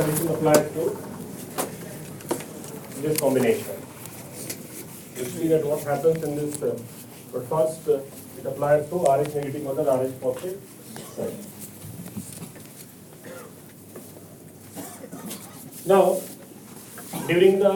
condition 0.00 0.28
applies 0.28 0.66
to 0.74 0.82
this 3.02 3.20
combination. 3.20 3.76
You 5.16 5.24
see 5.24 5.48
that 5.48 5.64
what 5.64 5.82
happens 5.82 6.22
in 6.24 6.36
this, 6.36 6.62
uh, 6.62 6.78
but 7.32 7.44
first 7.48 7.88
uh, 7.88 8.00
it 8.38 8.46
applies 8.46 8.88
to 8.88 8.96
Rh 8.96 9.34
negative 9.34 9.62
mother, 9.64 9.82
Rh 9.82 10.12
positive. 10.22 10.58
Now, 15.86 16.20
during 17.26 17.58
the 17.58 17.74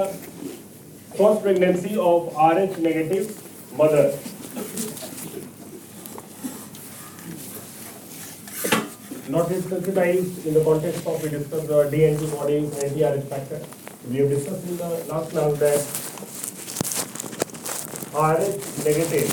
first 1.18 1.42
pregnancy 1.42 1.96
of 1.98 2.32
Rh 2.34 2.78
negative 2.78 3.26
mother, 3.76 4.18
not 9.34 9.50
yet 9.50 9.62
sensitized 9.64 10.46
in 10.46 10.54
the 10.54 10.62
context 10.62 11.06
of 11.06 11.22
we 11.22 11.28
discussed 11.28 11.66
the 11.66 11.78
D 11.90 12.04
antibodies, 12.04 12.78
anti-Rh 12.84 13.22
factor. 13.32 13.60
We 14.08 14.18
have 14.18 14.28
discussed 14.28 14.64
in 14.68 14.76
the 14.76 14.88
last 15.10 15.30
class 15.30 15.58
that 15.58 15.80
Rh 18.14 18.44
negative, 18.86 19.28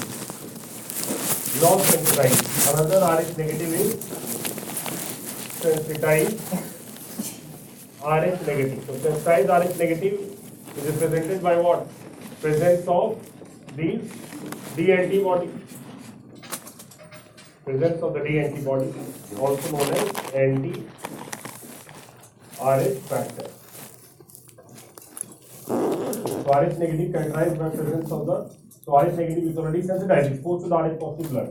non-sensitized. 1.62 2.42
Another 2.72 3.00
Rh 3.12 3.30
negative 3.38 3.72
is 3.82 3.92
sensitized 5.62 6.40
Rh 8.02 8.38
negative. 8.48 8.84
So 8.88 8.92
sensitized 9.06 9.50
Rh 9.50 9.78
negative 9.78 10.16
is 10.78 10.84
represented 10.94 11.44
by 11.44 11.56
what? 11.58 11.88
Presence 12.42 12.88
of 12.88 13.20
these 13.76 14.02
D 14.76 14.92
antibody. 14.92 15.50
Presence 17.64 18.02
of 18.02 18.14
the 18.14 18.20
D 18.22 18.40
antibody, 18.40 18.94
also 19.38 19.72
known 19.72 19.94
as 19.94 20.10
anti-Rh 20.34 20.86
factor. 23.08 23.48
So 25.68 26.44
Rh 26.52 26.78
negative 26.80 27.14
characterized 27.14 27.60
by 27.60 27.70
presence 27.70 28.12
of 28.12 28.26
the, 28.26 28.50
so 28.84 28.98
Rh 28.98 29.16
negative 29.16 29.44
is 29.44 29.58
already 29.58 29.82
sensitized, 29.84 30.32
exposed 30.34 30.64
to 30.64 30.70
the 30.70 30.76
Rh 30.76 30.98
positive 31.00 31.32
blood. 31.32 31.50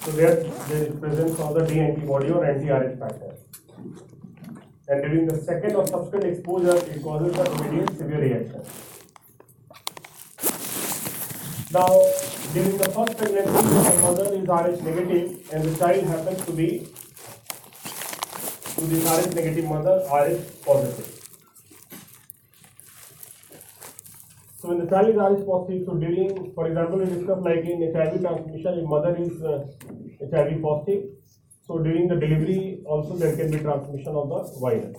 So 0.00 0.10
there, 0.12 0.36
there 0.42 0.82
is 0.84 0.98
presence 0.98 1.38
of 1.38 1.54
the 1.54 1.66
D 1.66 1.80
antibody 1.80 2.30
or 2.30 2.44
anti-Rh 2.44 2.96
factor. 2.98 3.34
And 4.88 5.02
during 5.02 5.26
the 5.26 5.36
second 5.36 5.76
or 5.76 5.86
subsequent 5.86 6.24
exposure, 6.24 6.76
it 6.90 7.02
causes 7.02 7.34
the 7.34 7.44
immediate 7.52 7.98
severe 7.98 8.20
reaction. 8.22 8.62
Now, 11.70 12.02
during 12.54 12.78
the 12.78 12.88
first 12.90 13.18
pregnancy, 13.18 13.52
the 13.52 13.98
mother 14.02 14.26
is 14.34 14.46
Rh 14.48 14.82
negative 14.84 15.52
and 15.52 15.64
the 15.64 15.78
child 15.78 16.04
happens 16.04 16.44
to 16.46 16.52
be 16.52 16.68
to 18.74 18.80
this 18.90 19.04
Rh 19.04 19.34
negative 19.34 19.64
mother, 19.66 19.96
Rh 20.10 20.38
positive. 20.64 21.14
So 24.60 24.68
when 24.68 24.78
the 24.78 24.86
child 24.86 25.08
is 25.10 25.16
Rh 25.16 25.44
positive, 25.46 25.82
so 25.86 25.94
during, 25.94 26.52
for 26.54 26.66
example, 26.68 26.98
we 26.98 27.06
discussed 27.06 27.42
like 27.42 27.64
in 27.64 27.92
HIV 27.94 28.20
transmission, 28.22 28.78
if 28.78 28.88
mother 28.88 29.14
is 29.16 29.42
uh, 29.42 29.66
HIV 30.32 30.62
positive, 30.62 31.04
so 31.66 31.78
during 31.80 32.08
the 32.08 32.16
delivery 32.16 32.80
also 32.86 33.16
there 33.16 33.36
can 33.36 33.50
be 33.50 33.58
transmission 33.58 34.14
of 34.14 34.28
the 34.30 34.58
virus. 34.58 34.96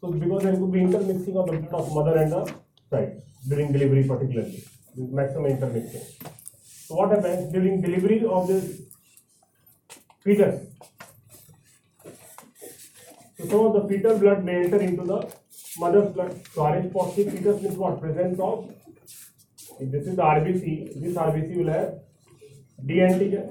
So 0.00 0.12
because 0.12 0.42
there 0.42 0.56
could 0.56 0.72
be 0.72 0.80
intermixing 0.80 1.36
of 1.38 1.46
the 1.46 1.56
blood 1.56 1.80
of 1.80 1.94
mother 1.94 2.18
and 2.18 2.32
the 2.32 2.54
child 2.90 3.22
during 3.48 3.72
delivery 3.72 4.04
particularly, 4.06 4.62
maximum 4.96 5.46
intermixing. 5.46 6.02
So 6.90 6.96
what 6.96 7.10
happens 7.10 7.52
during 7.52 7.80
delivery 7.80 8.24
of 8.26 8.48
the 8.48 8.56
fetus? 10.24 10.66
So 13.38 13.46
some 13.48 13.60
of 13.66 13.74
the 13.74 13.88
fetal 13.88 14.18
blood 14.18 14.42
may 14.42 14.56
enter 14.64 14.80
into 14.80 15.04
the 15.04 15.18
mother's 15.78 16.12
blood. 16.12 16.34
So 16.52 16.66
Rh 16.66 16.92
positive 16.92 17.32
fetus 17.32 17.62
means 17.62 17.76
what? 17.76 18.00
Presence 18.00 18.40
of, 18.40 18.74
this 19.78 20.08
is 20.08 20.16
RBC, 20.16 21.00
this 21.00 21.14
RBC 21.14 21.58
will 21.58 21.72
have 21.72 21.94
D 22.84 22.94
antigen. 22.94 23.46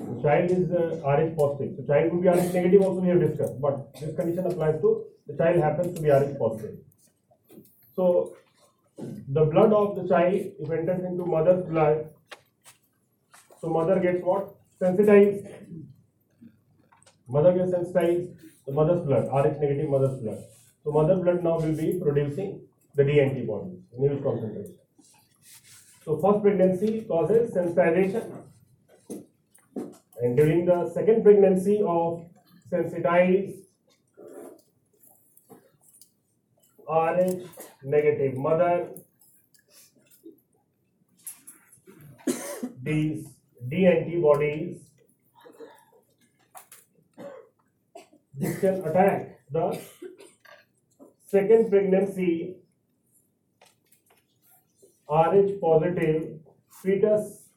The 0.00 0.22
child 0.24 0.50
is 0.50 0.68
uh, 0.72 1.12
Rh 1.14 1.36
positive. 1.36 1.76
So 1.76 1.86
child 1.92 2.10
could 2.10 2.22
be 2.22 2.28
Rh 2.28 2.52
negative 2.54 2.82
also 2.82 3.00
we 3.02 3.08
have 3.10 3.20
discussed, 3.20 3.60
but 3.60 3.94
this 4.00 4.16
condition 4.16 4.48
applies 4.48 4.80
to 4.80 5.04
the 5.28 5.36
child 5.36 5.62
happens 5.62 5.94
to 5.94 6.02
be 6.02 6.10
Rh 6.10 6.36
positive. 6.36 6.78
So 7.94 8.34
the 8.98 9.44
blood 9.44 9.72
of 9.72 9.96
the 9.96 10.08
child 10.08 10.40
if 10.58 10.70
enters 10.70 11.04
into 11.04 11.24
mother's 11.24 11.64
blood, 11.66 12.10
so 13.60 13.68
mother 13.68 14.00
gets 14.00 14.22
what? 14.22 14.54
Sensitized. 14.78 15.46
Mother 17.28 17.52
gets 17.52 17.70
sensitized, 17.72 18.30
the 18.66 18.72
mother's 18.72 19.04
blood, 19.04 19.28
Rh 19.32 19.60
negative 19.60 19.88
mother's 19.90 20.18
blood. 20.20 20.38
So 20.82 20.90
mother 20.90 21.16
blood 21.16 21.44
now 21.44 21.58
will 21.58 21.76
be 21.76 21.98
producing 22.00 22.62
the 22.94 23.04
D 23.04 23.20
antibodies 23.20 23.80
in 23.96 24.22
concentration. 24.22 24.76
So 26.04 26.18
first 26.18 26.42
pregnancy 26.42 27.02
causes 27.02 27.54
sensitization. 27.54 28.44
And 30.20 30.36
during 30.36 30.64
the 30.64 30.90
second 30.94 31.22
pregnancy 31.22 31.82
of 31.86 32.24
sensitized 32.70 33.57
Rh 36.88 37.44
negative 37.84 38.36
mother, 38.36 38.88
these 42.82 43.26
D 43.68 43.86
antibodies 43.86 44.80
this 48.34 48.58
can 48.60 48.84
attack 48.86 49.40
the 49.50 49.78
second 51.26 51.68
pregnancy 51.68 52.56
Rh 55.10 55.60
positive 55.60 56.40
fetus 56.82 57.48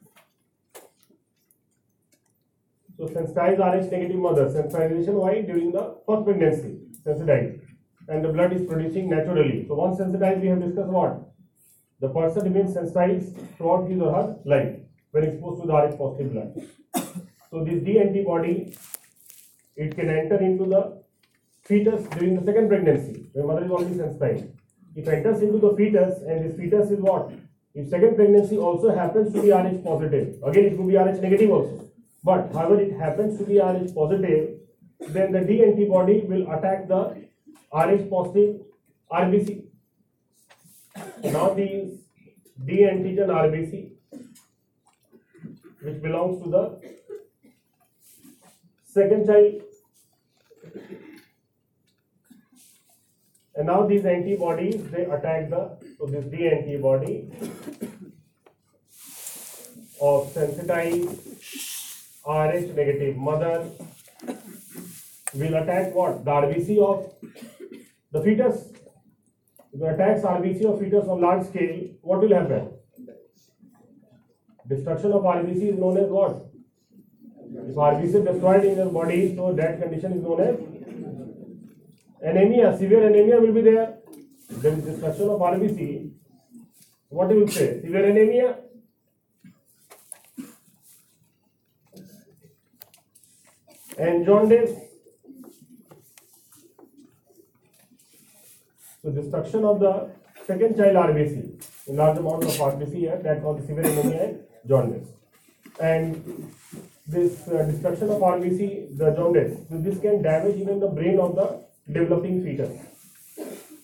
so 2.96 3.06
sensitized 3.06 3.60
Rh 3.60 3.90
negative 3.90 4.16
mother, 4.16 4.46
sensitization 4.46 5.14
why? 5.14 5.40
During 5.42 5.72
the 5.72 5.96
first 6.06 6.24
pregnancy, 6.24 6.78
sensitized. 7.02 7.51
And 8.08 8.24
the 8.24 8.28
blood 8.28 8.52
is 8.52 8.66
producing 8.66 9.08
naturally. 9.10 9.64
So 9.68 9.74
once 9.74 9.98
sensitized, 9.98 10.40
we 10.40 10.48
have 10.48 10.60
discussed 10.60 10.88
what? 10.88 11.20
The 12.00 12.08
person 12.08 12.44
remains 12.44 12.74
sensitized 12.74 13.36
throughout 13.56 13.88
his 13.88 14.00
or 14.00 14.12
her 14.12 14.36
life 14.44 14.76
when 15.12 15.24
exposed 15.24 15.62
to 15.62 15.68
the 15.68 15.74
Rh 15.74 15.96
positive 15.96 16.32
blood. 16.32 16.68
So 17.50 17.64
this 17.64 17.82
D 17.84 18.00
antibody, 18.00 18.76
it 19.76 19.94
can 19.94 20.10
enter 20.10 20.38
into 20.38 20.64
the 20.64 21.02
fetus 21.62 22.06
during 22.08 22.34
the 22.34 22.44
second 22.44 22.68
pregnancy, 22.68 23.30
when 23.34 23.46
mother 23.46 23.64
is 23.64 23.70
already 23.70 23.96
sensitized. 23.96 24.46
It 24.96 25.06
enters 25.06 25.42
into 25.42 25.58
the 25.58 25.76
fetus 25.76 26.18
and 26.26 26.44
this 26.44 26.56
fetus 26.56 26.90
is 26.90 26.98
what? 26.98 27.30
If 27.74 27.88
second 27.88 28.16
pregnancy 28.16 28.58
also 28.58 28.94
happens 28.94 29.32
to 29.34 29.40
be 29.40 29.52
Rh 29.52 29.82
positive, 29.84 30.42
again 30.42 30.64
it 30.64 30.76
could 30.76 30.88
be 30.88 30.96
Rh 30.96 31.20
negative 31.20 31.50
also. 31.50 31.88
But 32.24 32.52
however 32.52 32.80
it 32.80 32.92
happens 32.98 33.38
to 33.38 33.44
be 33.44 33.60
Rh 33.60 33.94
positive, 33.94 34.58
then 35.08 35.32
the 35.32 35.40
D 35.40 35.62
antibody 35.64 36.22
will 36.26 36.50
attack 36.50 36.88
the 36.88 37.21
Rh 37.72 38.10
positive 38.10 38.60
RBC. 39.10 39.64
Now 41.24 41.54
these 41.54 42.00
D 42.66 42.80
antigen 42.82 43.28
RBC, 43.28 43.92
which 45.80 46.02
belongs 46.02 46.42
to 46.42 46.50
the 46.50 46.64
second 48.84 49.26
child. 49.26 49.62
And 53.54 53.66
now 53.66 53.86
these 53.86 54.04
antibodies, 54.04 54.90
they 54.90 55.04
attack 55.04 55.50
the, 55.50 55.76
so 55.98 56.06
this 56.06 56.24
D 56.26 56.48
antibody 56.48 57.30
of 60.00 60.30
sensitized 60.32 61.08
Rh 62.26 62.74
negative 62.76 63.16
mother 63.16 63.66
will 65.34 65.54
attack 65.54 65.94
what? 65.94 66.24
The 66.24 66.30
RBC 66.30 66.78
of 66.78 67.12
fetus. 68.22 68.72
If 69.72 69.80
it 69.80 69.94
attacks 69.94 70.22
RBC 70.22 70.64
of 70.64 70.78
fetus 70.80 71.08
on 71.08 71.20
large 71.20 71.46
scale, 71.46 71.88
what 72.02 72.20
will 72.20 72.34
happen? 72.34 72.70
Destruction 74.68 75.12
of 75.12 75.22
RBC 75.22 75.72
is 75.72 75.78
known 75.78 75.96
as 75.98 76.08
what? 76.08 76.46
If 77.54 77.74
RBC 77.74 78.04
is 78.04 78.24
destroyed 78.24 78.64
in 78.64 78.76
your 78.76 78.90
body, 78.90 79.34
so 79.36 79.52
that 79.52 79.80
condition 79.80 80.12
is 80.12 80.22
known 80.22 80.40
as 80.40 80.56
anemia. 82.22 82.76
Severe 82.78 83.06
anemia 83.06 83.40
will 83.40 83.52
be 83.52 83.62
there. 83.62 83.98
Is 84.50 84.84
destruction 84.84 85.28
of 85.28 85.40
RBC. 85.40 86.10
What 87.08 87.28
do 87.28 87.38
you 87.38 87.48
say? 87.48 87.80
Severe 87.80 88.10
anemia. 88.10 88.58
And 93.98 94.24
jaundice. 94.24 94.91
So 99.04 99.10
destruction 99.10 99.64
of 99.64 99.80
the 99.80 100.10
second 100.46 100.76
child 100.76 100.94
RBC, 100.94 101.88
in 101.88 101.96
large 101.96 102.18
amount 102.18 102.44
of 102.44 102.50
RBC 102.50 102.94
here, 102.94 103.20
that 103.24 103.42
causes 103.42 103.66
severe 103.66 103.84
anemia 103.84 104.22
and 104.26 104.40
jaundice. 104.68 105.08
And 105.80 106.52
this 107.08 107.48
uh, 107.48 107.64
destruction 107.64 108.10
of 108.10 108.20
RBC, 108.20 108.96
the 108.96 109.10
jaundice, 109.10 109.58
so 109.68 109.78
this 109.78 109.98
can 109.98 110.22
damage 110.22 110.54
even 110.56 110.78
the 110.78 110.86
brain 110.86 111.18
of 111.18 111.34
the 111.34 111.64
developing 111.92 112.44
fetus. 112.44 112.70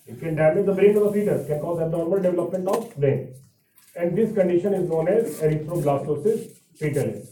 It 0.07 0.21
can 0.21 0.37
damage 0.37 0.67
the 0.67 0.73
brain 0.73 0.97
of 0.97 1.03
the 1.03 1.13
fetus, 1.13 1.49
can 1.49 1.61
cause 1.61 1.81
abnormal 1.81 2.23
development 2.23 2.69
of 2.69 2.97
brain. 2.97 3.35
And 3.97 4.17
this 4.17 4.33
condition 4.33 4.73
is 4.73 4.89
known 4.89 5.09
as 5.09 5.41
erythroblastosis 5.41 6.61
fetalis. 6.79 7.27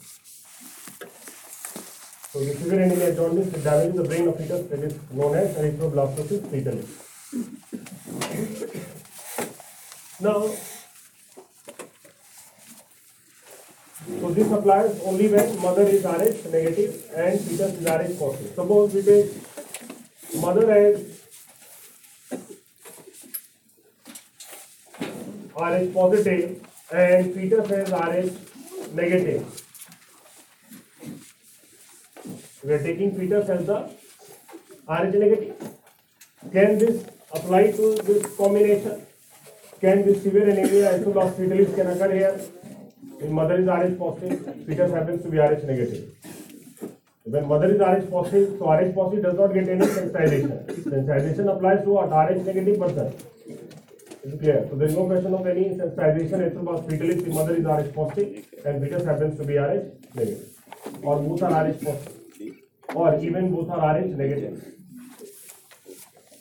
So 2.32 2.44
the 2.44 2.52
severe 2.52 2.80
anemia 2.80 3.14
jaundice 3.14 3.52
that 3.52 3.62
damages 3.62 3.94
the 3.94 4.02
brain 4.02 4.26
of 4.26 4.36
fetus 4.38 4.66
that 4.70 4.80
is 4.80 4.98
known 5.12 5.36
as 5.36 5.56
erythroblastosis 5.56 6.50
fetalis. 6.50 7.05
Now, 10.18 10.48
so 14.20 14.30
this 14.30 14.50
applies 14.50 15.00
only 15.04 15.28
when 15.28 15.60
mother 15.60 15.82
is 15.82 16.04
Rh 16.04 16.50
negative 16.50 17.04
and 17.14 17.40
fetus 17.40 17.72
is 17.74 17.84
Rh 17.84 18.18
positive. 18.18 18.54
Suppose 18.54 18.94
we 18.94 19.02
take 19.02 19.26
mother 20.40 20.70
as 20.70 21.00
Rh 25.54 25.92
positive 25.92 26.64
and 26.92 27.34
fetus 27.34 27.70
as 27.70 27.90
Rh 27.90 28.30
negative. 28.94 29.42
We 32.64 32.72
are 32.72 32.82
taking 32.82 33.16
fetus 33.18 33.48
as 33.50 33.66
the 33.66 33.78
Rh 34.88 35.12
negative. 35.24 35.54
Can 36.52 36.78
this 36.78 37.04
apply 37.32 37.72
to 37.72 37.94
this 37.94 38.36
combination? 38.36 39.06
Can 39.80 40.06
this 40.06 40.22
severe 40.22 40.48
anemia 40.48 40.98
isolos 40.98 41.32
fetalis 41.38 41.74
can 41.74 41.86
occur 41.88 42.12
here? 42.14 42.40
If 43.20 43.30
mother 43.30 43.56
is 43.60 43.66
Rh 43.66 43.98
positive, 43.98 44.66
fetus 44.66 44.92
happens 44.92 45.22
to 45.22 45.28
be 45.28 45.38
Rh 45.38 45.64
negative. 45.64 46.04
When 47.24 47.48
mother 47.48 47.72
is 47.74 47.80
Rh 47.80 48.10
positive, 48.10 48.58
so 48.58 48.70
Rh 48.72 48.94
positive 48.94 49.24
does 49.24 49.36
not 49.36 49.54
get 49.54 49.68
any 49.68 49.86
sensitization. 49.86 50.66
Sensitization 50.84 51.54
applies 51.54 51.82
to 51.84 51.90
what? 51.90 52.10
Rh 52.10 52.44
negative 52.44 52.78
person. 52.78 53.14
Is 54.22 54.34
it 54.34 54.40
clear? 54.40 54.66
So 54.70 54.76
there 54.76 54.88
is 54.88 54.94
no 54.94 55.06
question 55.06 55.34
of 55.34 55.46
any 55.46 55.64
sensitization 55.80 56.46
isolos 56.50 56.86
fetalis 56.88 57.26
if 57.26 57.34
mother 57.34 57.56
is 57.56 57.64
Rh 57.64 57.92
positive 57.94 58.44
and 58.64 58.82
fetus 58.82 59.04
happens 59.04 59.38
to 59.38 59.44
be 59.44 59.56
Rh 59.56 59.82
negative. 60.14 60.48
Or 61.02 61.20
both 61.20 61.42
are 61.42 61.64
Rh 61.64 61.84
positive. 61.84 62.56
Or 62.94 63.18
even 63.18 63.50
both 63.54 63.70
are 63.70 63.98
Rh 63.98 64.16
negative. 64.24 64.75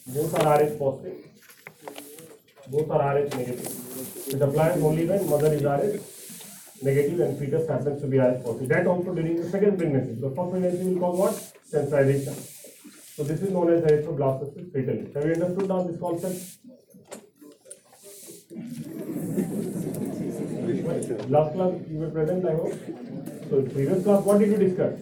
Both 0.08 0.36
are 0.36 0.60
Rh 0.60 0.78
positive. 0.78 1.18
Both 2.70 2.92
are 2.92 3.16
Rh 3.16 3.28
negative. 3.36 4.34
It 4.34 4.42
applies 4.42 4.80
only 4.80 5.08
when 5.08 5.28
mother 5.28 5.52
is 5.52 5.64
Rh 5.64 6.00
negative 6.84 7.20
and 7.22 7.40
fetus 7.40 7.68
happens 7.68 8.02
to 8.02 8.08
be 8.08 8.20
Rh 8.20 8.44
positive. 8.44 8.70
That 8.70 8.86
also 8.86 9.16
during 9.16 9.38
the 9.42 9.50
second 9.50 9.80
pregnancy. 9.80 10.22
The 10.22 10.30
first 10.30 10.52
pregnancy 10.52 10.84
will 10.90 11.00
cause 11.00 11.18
what? 11.18 11.34
Sensitization. 11.72 12.36
So 13.16 13.24
this 13.24 13.42
is 13.42 13.50
known 13.50 13.74
as 13.74 13.84
erythroblastosis 13.84 14.72
fetalis. 14.72 15.12
Have 15.16 15.26
you 15.26 15.34
understood 15.34 15.70
now 15.70 15.82
this 15.84 16.00
concept? 16.00 16.38
Last 21.32 21.54
class 21.54 21.74
you 21.90 21.98
were 21.98 22.12
present, 22.12 22.46
I 22.46 22.54
hope. 22.54 22.74
So 23.50 23.62
previous 23.74 24.04
class, 24.04 24.24
what 24.24 24.38
did 24.38 24.50
you 24.50 24.58
discuss? 24.58 25.00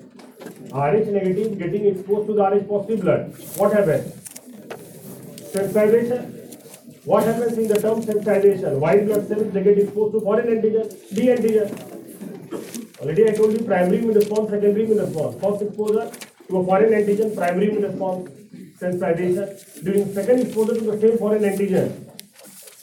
Rh 0.72 1.12
negative 1.20 1.60
getting 1.60 1.88
exposed 1.88 2.28
to 2.28 2.34
the 2.36 2.44
Rh 2.44 2.68
positive 2.70 3.02
blood. 3.02 3.34
What 3.58 3.74
happens? 3.74 4.23
Sensitization. 5.54 6.22
What 7.06 7.26
happens 7.26 7.58
in 7.58 7.68
the 7.68 7.80
term 7.80 8.02
sensitization? 8.02 8.80
White 8.80 9.06
blood 9.06 9.28
cells 9.28 9.52
they 9.54 9.64
get 9.64 9.78
exposed 9.78 10.14
to 10.14 10.22
foreign 10.22 10.48
antigen, 10.48 10.88
D 11.14 11.28
antigen. 11.28 11.70
Already 13.00 13.30
I 13.30 13.34
told 13.34 13.54
you 13.54 13.60
primary 13.60 13.98
immune 14.00 14.16
response, 14.16 14.50
secondary 14.50 14.86
immune 14.86 15.00
response. 15.00 15.42
First 15.42 15.62
exposure 15.62 16.10
to 16.48 16.58
a 16.58 16.66
foreign 16.66 16.94
antigen, 16.94 17.36
primary 17.36 17.70
immune 17.70 17.84
response, 17.84 18.30
sensitization. 18.80 19.84
During 19.84 20.14
second 20.14 20.40
exposure 20.40 20.76
to 20.76 20.86
the 20.92 21.00
same 21.00 21.18
foreign 21.20 21.44
antigen, 21.44 21.92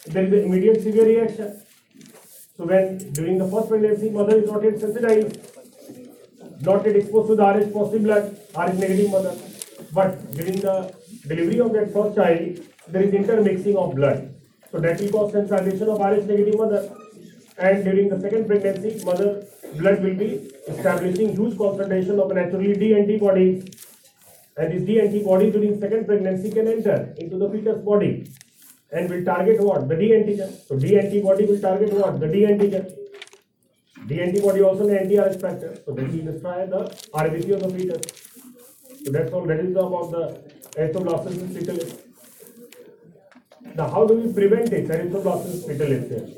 there 0.07 0.25
is 0.25 0.33
an 0.33 0.45
immediate 0.45 0.83
severe 0.83 1.07
reaction. 1.07 1.63
So 2.57 2.67
when 2.67 2.99
during 3.15 3.39
the 3.39 3.49
first 3.49 3.69
pregnancy, 3.69 4.11
mother 4.11 4.37
is 4.37 4.47
not 4.49 4.63
yet 4.63 4.79
sensitized, 4.79 5.41
not 6.61 6.87
yet 6.87 6.95
exposed 6.95 7.29
to 7.31 7.35
the 7.35 7.43
Rh 7.43 7.73
positive 7.73 8.03
blood, 8.05 8.39
Rh 8.55 8.79
negative 8.79 9.11
mother. 9.11 9.35
But 9.93 10.31
during 10.37 10.61
the 10.61 11.00
delivery 11.27 11.61
of 11.61 11.73
that 11.73 11.93
first 11.93 12.17
child, 12.17 12.59
there 12.89 13.03
is 13.03 13.15
intermixing 13.15 13.77
of 13.77 13.95
blood. 13.95 14.35
So 14.71 14.81
that 14.81 15.01
will 15.01 15.11
cause 15.11 15.33
sensitization 15.33 15.89
of 15.89 16.01
Rh 16.01 16.27
negative 16.27 16.57
mother. 16.57 16.91
And 17.59 17.85
during 17.85 18.09
the 18.09 18.21
second 18.21 18.47
pregnancy, 18.47 19.05
mother 19.05 19.47
blood 19.77 20.03
will 20.03 20.15
be 20.15 20.51
establishing 20.69 21.37
huge 21.37 21.59
concentration 21.59 22.19
of 22.19 22.33
naturally 22.33 22.75
D 22.75 22.95
antibodies. 22.95 23.65
And 24.57 24.73
this 24.73 24.83
D 24.83 25.01
antibody 25.01 25.51
during 25.51 25.81
second 25.81 26.07
pregnancy 26.07 26.51
can 26.51 26.69
enter 26.69 27.15
into 27.19 27.39
the 27.39 27.51
fetus 27.51 27.79
body 27.79 28.31
and 28.93 29.09
will 29.09 29.25
target 29.25 29.61
what? 29.61 29.89
The 29.89 29.97
D 29.97 30.11
antigen. 30.11 30.67
So 30.67 30.79
D 30.79 30.99
antibody 30.99 31.45
will 31.47 31.61
target 31.61 31.93
what? 31.93 32.21
The 32.21 32.29
D 32.29 32.41
antigen. 32.43 32.97
D 34.07 34.21
antibody 34.21 34.63
also 34.63 34.89
an 34.89 34.97
anti-RH 34.97 35.41
factor. 35.41 35.79
So 35.85 35.93
that 35.93 36.11
will 36.11 36.33
destroy 36.33 36.67
the 36.67 36.81
RBC 37.15 37.53
of 37.55 37.63
the 37.63 37.79
fetus. 37.79 38.03
So 39.05 39.13
that's 39.13 39.33
all. 39.33 39.47
That 39.47 39.61
is 39.61 39.71
about 39.77 40.11
the 40.11 40.60
erythroblastosis 40.77 41.51
fetalis. 41.57 41.99
Now, 43.75 43.89
how 43.89 44.07
do 44.07 44.15
we 44.15 44.33
prevent 44.33 44.73
it? 44.73 44.89
Erythroblastosis 44.89 45.67
fetalis 45.67 46.09
here. 46.09 46.29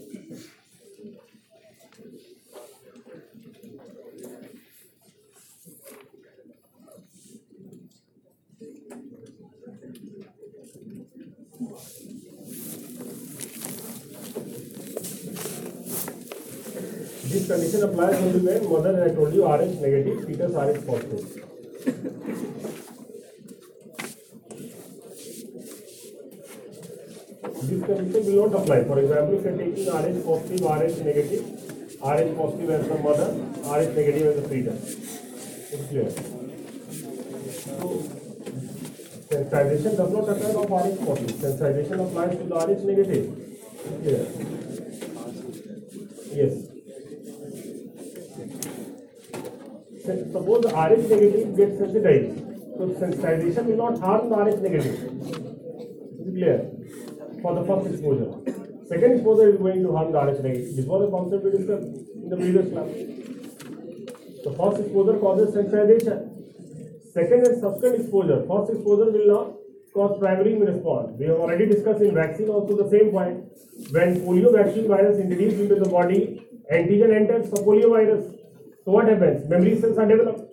This 17.32 17.46
condition 17.46 17.82
applies 17.82 18.16
only 18.16 18.40
when 18.40 18.70
mother, 18.70 19.04
I 19.04 19.14
told 19.14 19.32
you, 19.32 19.46
Rh 19.46 19.80
negative, 19.80 20.26
fetus 20.26 20.52
Rh 20.52 20.86
positive. 20.86 22.51
This 28.02 28.26
will 28.26 28.50
not 28.50 28.62
apply. 28.62 28.84
For 28.84 28.98
example, 28.98 29.34
if 29.38 29.44
you 29.44 29.50
are 29.50 29.56
taking 29.56 29.86
Rh 29.86 30.24
positive, 30.26 30.60
Rh 30.60 30.96
negative, 31.04 31.42
Rh 32.02 32.34
positive 32.36 32.70
as 32.70 32.88
the 32.88 32.96
mother, 32.98 33.28
Rh 33.62 33.88
negative 33.94 34.26
as 34.26 34.34
the 34.42 34.48
fetus. 34.48 34.80
It's 35.72 35.84
clear. 35.88 36.10
So, 37.62 37.86
sensitization 39.30 39.92
does 39.96 40.10
not 40.12 40.28
occur 40.28 40.52
of 40.58 40.68
Rh 40.70 40.96
positive. 41.06 41.36
Sensitization 41.36 41.96
applies 42.06 42.34
to 42.38 42.44
the 42.44 42.56
Rh 42.56 42.82
negative. 42.84 43.24
It's 43.84 43.96
clear. 44.02 44.22
Yes. 46.34 46.54
Suppose 50.32 50.60
the 50.62 50.68
Rh 50.68 51.08
negative 51.08 51.56
gets 51.56 51.78
sensitized, 51.78 52.32
so 52.76 52.82
sensitization 53.00 53.64
will 53.66 53.76
not 53.76 53.98
harm 54.00 54.28
the 54.28 54.36
Rh 54.36 54.60
negative. 54.60 54.96
Is 56.20 56.26
it 56.26 56.34
clear? 56.34 56.71
For 57.42 57.54
the 57.54 57.64
first 57.64 57.86
exposure. 57.92 58.30
Second 58.88 59.12
exposure 59.14 59.48
is 59.50 59.58
going 59.58 59.82
to 59.82 59.92
harm 59.92 60.12
the 60.12 60.20
Rh 60.20 60.42
negative. 60.42 60.76
This 60.76 60.86
was 60.86 61.08
a 61.08 61.10
concept 61.10 61.44
we 61.44 61.50
discussed 61.50 61.86
in 62.14 62.28
the 62.30 62.36
previous 62.36 62.70
class. 62.70 62.88
The 64.44 64.52
first 64.58 64.80
exposure 64.82 65.18
causes 65.18 65.54
sensitization. 65.54 66.30
Second 67.12 67.46
and 67.46 67.60
subsequent 67.60 68.00
exposure, 68.00 68.44
first 68.46 68.72
exposure 68.72 69.10
will 69.10 69.26
not 69.26 69.52
cause 69.92 70.18
primary 70.20 70.54
immune 70.54 70.74
response. 70.74 71.18
We 71.18 71.26
have 71.26 71.38
already 71.38 71.66
discussed 71.66 72.00
in 72.00 72.14
vaccine 72.14 72.48
also 72.48 72.76
the 72.76 72.88
same 72.90 73.10
point. 73.10 73.44
When 73.90 74.20
polio 74.20 74.52
vaccine 74.52 74.86
virus 74.86 75.18
introduced 75.18 75.58
into 75.58 75.74
the 75.74 75.88
body, 75.88 76.46
antigen 76.72 77.14
enters 77.14 77.50
the 77.50 77.60
polio 77.60 77.90
virus. 77.90 78.24
So 78.84 78.92
what 78.92 79.08
happens? 79.08 79.48
Memory 79.48 79.80
cells 79.80 79.98
are 79.98 80.06
developed. 80.06 80.48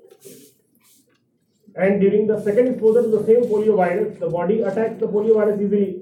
And 1.76 2.02
during 2.02 2.28
the 2.28 2.42
second 2.42 2.68
exposure 2.68 3.04
to 3.04 3.10
the 3.10 3.26
same 3.26 3.44
polio 3.46 3.78
virus, 3.78 4.20
the 4.20 4.30
body 4.30 4.62
attacks 4.62 5.00
the 5.00 5.08
polio 5.08 5.36
virus 5.36 5.62
easily. 5.62 5.99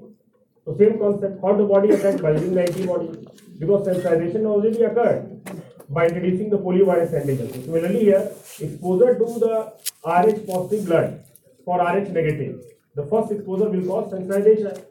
So 0.68 0.76
same 0.76 0.98
concept, 0.98 1.40
how 1.40 1.54
the 1.56 1.64
body 1.64 1.88
attacks 1.92 2.20
by 2.20 2.32
using 2.32 2.52
the 2.54 2.60
antibody. 2.60 3.26
Because 3.58 3.86
sensitization 3.86 4.44
already 4.44 4.82
occurred 4.82 5.40
by 5.88 6.06
introducing 6.08 6.50
the 6.50 6.58
polio 6.58 6.84
virus 6.84 7.12
antigen. 7.12 7.50
So 7.54 7.60
similarly 7.62 8.00
here, 8.00 8.30
exposure 8.60 9.14
to 9.14 9.38
the 9.44 9.72
Rh 10.04 10.46
positive 10.46 10.84
blood 10.84 11.24
for 11.64 11.78
Rh 11.80 12.10
negative. 12.10 12.60
The 12.94 13.06
first 13.06 13.32
exposure 13.32 13.70
will 13.70 13.86
cause 13.86 14.12
sensitization 14.12 14.84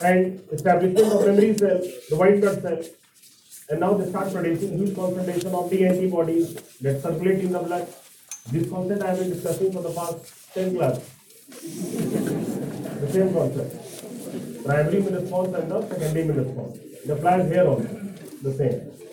and 0.00 0.40
establishment 0.50 1.12
of 1.12 1.24
memory 1.24 1.56
cell, 1.56 1.80
the 2.10 2.16
white 2.16 2.40
blood 2.40 2.62
cell. 2.62 2.82
And 3.70 3.78
now 3.78 3.94
they 3.94 4.10
start 4.10 4.32
producing 4.32 4.76
huge 4.76 4.96
concentration 4.96 5.54
of 5.54 5.70
the 5.70 5.86
antibodies 5.86 6.54
that 6.80 7.00
circulate 7.00 7.44
in 7.44 7.52
the 7.52 7.60
blood. 7.60 7.86
This 8.50 8.68
concept 8.68 9.02
I 9.02 9.10
have 9.10 9.18
been 9.20 9.30
discussing 9.30 9.72
for 9.72 9.82
the 9.82 9.90
past 9.90 10.54
10 10.54 10.76
class. 10.76 10.98
The 13.00 13.12
same 13.12 13.32
concept. 13.32 13.85
Primary 14.66 15.00
response 15.00 15.54
and 15.54 15.70
the 15.70 15.88
secondary 15.88 16.30
response. 16.30 16.76
It 17.04 17.10
applies 17.10 17.48
here 17.48 17.66
also. 17.66 17.88
The 18.42 18.52
same. 18.52 19.05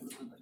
Gracias. 0.00 0.33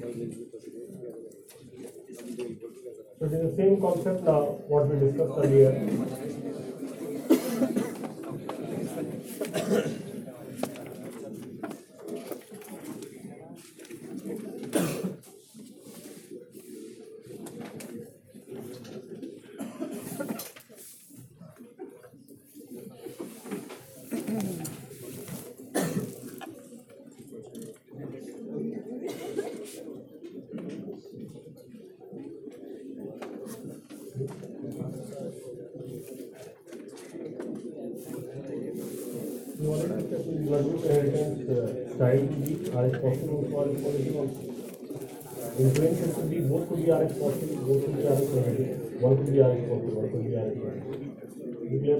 So 0.00 0.06
it 3.26 3.32
is 3.32 3.50
the 3.50 3.54
same 3.56 3.80
concept 3.80 4.22
now 4.22 4.42
what 4.68 4.86
we 4.86 4.98
discussed 5.00 5.38
earlier. 5.38 6.17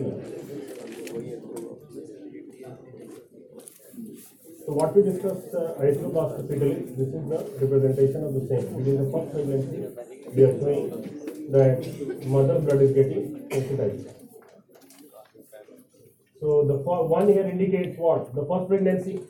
Uh? 0.06 0.38
So 4.64 4.74
what 4.74 4.94
we 4.94 5.02
discussed 5.02 5.54
uh, 5.54 5.74
erythroblastically, 5.80 6.96
this 6.96 7.08
is 7.08 7.28
the 7.28 7.38
representation 7.60 8.22
of 8.22 8.34
the 8.34 8.46
same. 8.46 8.72
Within 8.74 9.02
the 9.02 9.10
first 9.10 9.32
pregnancy, 9.32 9.80
we 10.32 10.44
are 10.44 10.54
showing 10.60 10.86
that 11.50 12.26
mother 12.26 12.60
blood 12.60 12.82
is 12.82 12.92
getting 12.92 13.48
sensitized. 13.50 14.17
So 16.40 16.64
the 16.64 16.74
one 16.74 17.28
here 17.28 17.42
indicates 17.42 17.98
what? 17.98 18.32
The 18.34 18.44
first 18.46 18.68
pregnancy, 18.68 19.20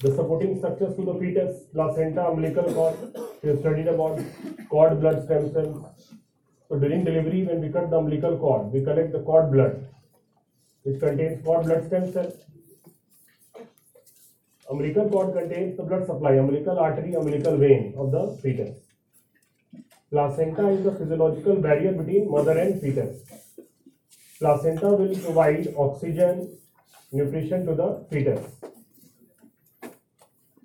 the 0.00 0.10
supporting 0.16 0.58
structures 0.58 0.96
to 0.96 1.04
the 1.04 1.14
fetus, 1.14 1.64
placenta, 1.72 2.26
umbilical 2.26 2.72
cord. 2.74 2.96
We 3.42 3.50
have 3.50 3.60
studied 3.60 3.86
about 3.86 4.20
cord 4.68 5.00
blood 5.00 5.24
stem 5.24 5.52
cells. 5.52 5.86
So 6.68 6.78
during 6.78 7.04
delivery, 7.04 7.44
when 7.44 7.60
we 7.60 7.68
cut 7.68 7.90
the 7.90 7.98
umbilical 7.98 8.36
cord, 8.36 8.72
we 8.72 8.82
collect 8.82 9.12
the 9.12 9.20
cord 9.20 9.52
blood, 9.52 9.86
which 10.82 10.98
contains 11.00 11.44
cord 11.44 11.66
blood 11.66 11.86
stem 11.86 12.12
cells. 12.12 12.34
Umbilical 14.68 15.08
cord 15.08 15.34
contains 15.34 15.76
the 15.76 15.84
blood 15.84 16.06
supply, 16.06 16.32
umbilical 16.32 16.78
artery, 16.78 17.14
umbilical 17.14 17.56
vein 17.56 17.94
of 17.96 18.10
the 18.10 18.38
fetus. 18.42 18.76
Placenta 20.10 20.68
is 20.68 20.82
the 20.82 20.92
physiological 20.92 21.56
barrier 21.56 21.92
between 21.92 22.28
mother 22.30 22.58
and 22.58 22.80
fetus. 22.80 23.22
Placenta 24.40 24.88
will 24.88 25.14
provide 25.16 25.74
oxygen, 25.76 26.56
nutrition 27.12 27.66
to 27.66 27.74
the 27.74 28.06
fetus. 28.10 28.40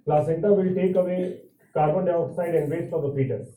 Placenta 0.05 0.53
will 0.53 0.73
take 0.73 0.95
away 0.95 1.41
carbon 1.73 2.05
dioxide 2.05 2.55
and 2.55 2.71
waste 2.71 2.93
of 2.93 3.01
the 3.03 3.13
fetus. 3.13 3.49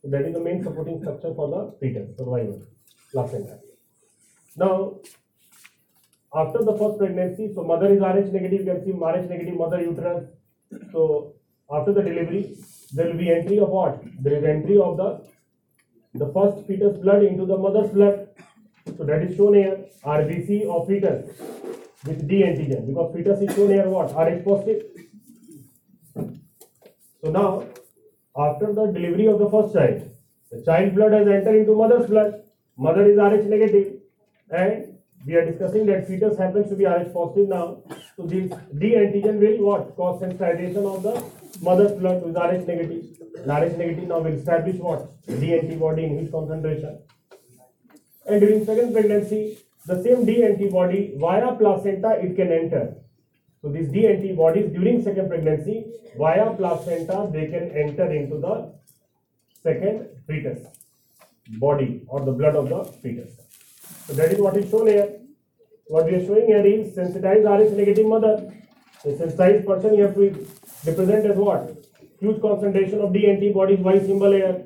So 0.00 0.10
that 0.10 0.26
is 0.26 0.34
the 0.34 0.40
main 0.40 0.62
supporting 0.62 1.00
structure 1.00 1.34
for 1.34 1.48
the 1.48 1.76
fetus 1.80 2.16
survival. 2.16 2.62
Placenta. 3.10 3.58
Now, 4.56 5.00
after 6.32 6.58
the 6.58 6.76
first 6.78 6.98
pregnancy, 6.98 7.52
so 7.52 7.64
mother 7.64 7.92
is 7.92 8.00
Rh 8.00 8.32
negative, 8.32 8.60
you 8.60 8.66
can 8.66 8.84
see 8.84 8.92
Rh 8.92 9.28
negative 9.28 9.56
mother 9.56 9.80
uterus. 9.80 10.28
So 10.92 11.34
after 11.68 11.92
the 11.92 12.02
delivery, 12.02 12.56
there 12.92 13.06
will 13.06 13.18
be 13.18 13.30
entry 13.30 13.58
of 13.58 13.70
what? 13.70 14.04
There 14.20 14.34
is 14.34 14.44
entry 14.44 14.78
of 14.78 14.96
the 14.96 15.26
the 16.16 16.32
first 16.32 16.64
fetus 16.68 16.96
blood 16.98 17.24
into 17.24 17.44
the 17.44 17.56
mother's 17.56 17.90
blood. 17.90 18.23
So 18.96 19.04
that 19.04 19.22
is 19.22 19.36
shown 19.36 19.54
here, 19.54 19.86
RBC 20.04 20.66
of 20.66 20.86
fetus 20.86 21.26
with 22.06 22.28
D 22.28 22.42
antigen 22.42 22.86
because 22.86 23.14
fetus 23.14 23.40
is 23.40 23.54
shown 23.54 23.70
here 23.70 23.88
what? 23.88 24.10
Rh 24.10 24.44
positive. 24.44 24.82
So 27.22 27.30
now, 27.30 27.64
after 28.36 28.72
the 28.72 28.86
delivery 28.92 29.26
of 29.26 29.38
the 29.38 29.48
first 29.50 29.74
child, 29.74 30.10
the 30.50 30.62
child 30.64 30.94
blood 30.94 31.12
has 31.12 31.26
entered 31.26 31.56
into 31.56 31.74
mother's 31.74 32.08
blood. 32.08 32.42
Mother 32.76 33.06
is 33.10 33.16
Rh 33.16 33.48
negative, 33.48 33.94
and 34.50 34.98
we 35.26 35.34
are 35.34 35.44
discussing 35.50 35.86
that 35.86 36.06
fetus 36.06 36.36
happens 36.36 36.68
to 36.68 36.76
be 36.76 36.84
Rh 36.84 37.12
positive 37.12 37.48
now. 37.48 37.82
So 38.16 38.26
this 38.26 38.52
D 38.78 38.94
antigen 39.02 39.40
will 39.40 39.66
what? 39.66 39.96
Cause 39.96 40.22
sensitization 40.22 40.84
of 40.94 41.02
the 41.02 41.14
mother's 41.64 41.98
blood 41.98 42.22
with 42.22 42.36
Rh 42.36 42.66
negative. 42.66 43.04
And 43.38 43.48
Rh 43.48 43.76
negative 43.78 44.08
now 44.08 44.20
will 44.20 44.38
establish 44.38 44.76
what? 44.76 45.10
D 45.26 45.54
antibody 45.58 46.04
in 46.04 46.16
which 46.16 46.30
concentration. 46.30 46.98
And 48.26 48.40
during 48.40 48.64
second 48.64 48.92
pregnancy, 48.92 49.58
the 49.86 50.02
same 50.02 50.24
D 50.24 50.44
antibody 50.44 51.14
via 51.16 51.54
placenta 51.56 52.18
it 52.20 52.36
can 52.36 52.50
enter. 52.50 52.94
So 53.60 53.68
these 53.68 53.88
D 53.88 54.06
antibodies 54.06 54.72
during 54.72 55.02
second 55.02 55.28
pregnancy 55.28 55.86
via 56.18 56.54
placenta 56.54 57.28
they 57.32 57.46
can 57.46 57.70
enter 57.70 58.10
into 58.10 58.38
the 58.38 58.72
second 59.62 60.08
fetus 60.26 60.66
body 61.58 62.02
or 62.08 62.24
the 62.24 62.32
blood 62.32 62.56
of 62.56 62.68
the 62.68 62.84
fetus. 63.02 63.32
So 64.06 64.14
that 64.14 64.32
is 64.32 64.38
what 64.38 64.56
is 64.56 64.70
shown 64.70 64.86
here. 64.86 65.20
What 65.86 66.06
we 66.06 66.14
are 66.14 66.24
showing 66.24 66.46
here 66.46 66.64
is 66.64 66.94
sensitized 66.94 67.44
Rh 67.44 67.76
negative 67.76 68.06
mother. 68.06 68.52
The 69.02 69.16
sensitized 69.18 69.66
person 69.66 69.94
you 69.94 70.04
have 70.04 70.14
to 70.14 70.46
represent 70.86 71.26
as 71.26 71.36
what? 71.36 71.76
Huge 72.20 72.40
concentration 72.40 73.00
of 73.00 73.12
D 73.12 73.28
antibodies, 73.28 73.80
Y 73.80 73.98
symbol 73.98 74.32
here. 74.32 74.64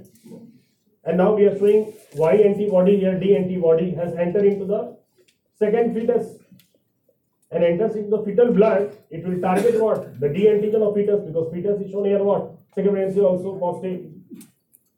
And 1.05 1.17
now 1.19 1.35
we 1.35 1.47
are 1.47 1.59
showing 1.59 1.95
Y 2.15 2.35
antibody 2.35 2.99
here, 2.99 3.19
D 3.19 3.37
antibody 3.37 3.91
has 3.93 4.15
entered 4.15 4.45
into 4.45 4.65
the 4.65 4.97
second 5.59 5.95
fetus 5.95 6.39
and 7.51 7.65
enters 7.65 7.97
into 7.97 8.11
the 8.11 8.23
fetal 8.25 8.53
blood, 8.53 8.97
it 9.11 9.27
will 9.27 9.41
target 9.41 9.81
what? 9.81 10.21
The 10.21 10.29
D 10.29 10.47
antigen 10.47 10.87
of 10.87 10.95
fetus 10.95 11.25
because 11.27 11.53
fetus 11.53 11.81
is 11.81 11.91
shown 11.91 12.05
here 12.05 12.23
what? 12.23 12.53
Second 12.75 13.19
also 13.19 13.59
positive, 13.59 14.13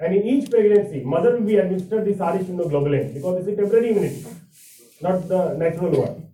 And 0.00 0.14
in 0.14 0.22
each 0.22 0.50
pregnancy, 0.50 1.02
mother 1.02 1.32
will 1.32 1.46
be 1.46 1.56
administered 1.56 2.04
this 2.04 2.18
Rh 2.18 2.38
immunoglobulin 2.42 3.14
because 3.14 3.38
it's 3.38 3.48
a 3.48 3.56
temporary 3.60 3.90
immunity, 3.90 4.26
not 5.00 5.26
the 5.26 5.54
natural 5.54 5.90
one. 6.02 6.28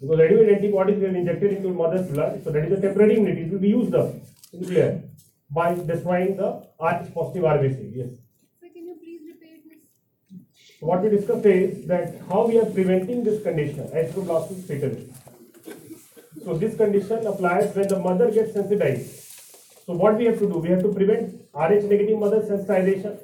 Because 0.00 0.18
ready-made 0.20 0.48
antibodies 0.56 1.00
will 1.00 1.10
be 1.10 1.18
injected 1.18 1.54
into 1.54 1.70
mother's 1.70 2.06
blood, 2.08 2.40
so 2.44 2.52
that 2.52 2.64
is 2.66 2.78
a 2.78 2.80
temporary 2.80 3.16
immunity. 3.16 3.42
It 3.46 3.50
will 3.50 3.58
be 3.58 3.70
used 3.70 3.94
up, 3.96 4.14
in 4.52 4.64
clear, 4.64 5.02
by 5.50 5.74
destroying 5.74 6.36
the 6.36 6.50
Rh 6.78 7.12
positive 7.12 7.42
RBC. 7.42 7.96
Yes. 7.96 8.10
Sir, 8.60 8.68
can 8.72 8.86
you 8.86 8.96
please 9.02 9.22
repeat 9.26 9.64
this? 9.68 10.78
What 10.78 11.02
we 11.02 11.08
discussed 11.08 11.46
is 11.46 11.84
that 11.88 12.14
how 12.28 12.46
we 12.46 12.60
are 12.60 12.66
preventing 12.66 13.24
this 13.24 13.42
condition, 13.42 13.88
erythroblastosis 13.88 14.68
fetalis. 14.70 15.10
So 16.44 16.56
this 16.56 16.76
condition 16.76 17.26
applies 17.26 17.74
when 17.74 17.88
the 17.88 17.98
mother 17.98 18.30
gets 18.30 18.52
sensitized. 18.52 19.24
So 19.84 19.94
what 19.94 20.16
we 20.16 20.26
have 20.26 20.38
to 20.38 20.46
do? 20.46 20.58
We 20.58 20.68
have 20.68 20.82
to 20.82 20.92
prevent 20.92 21.47
Rh 21.54 21.84
negative 21.84 22.18
mother 22.18 22.40
sensitization. 22.40 23.18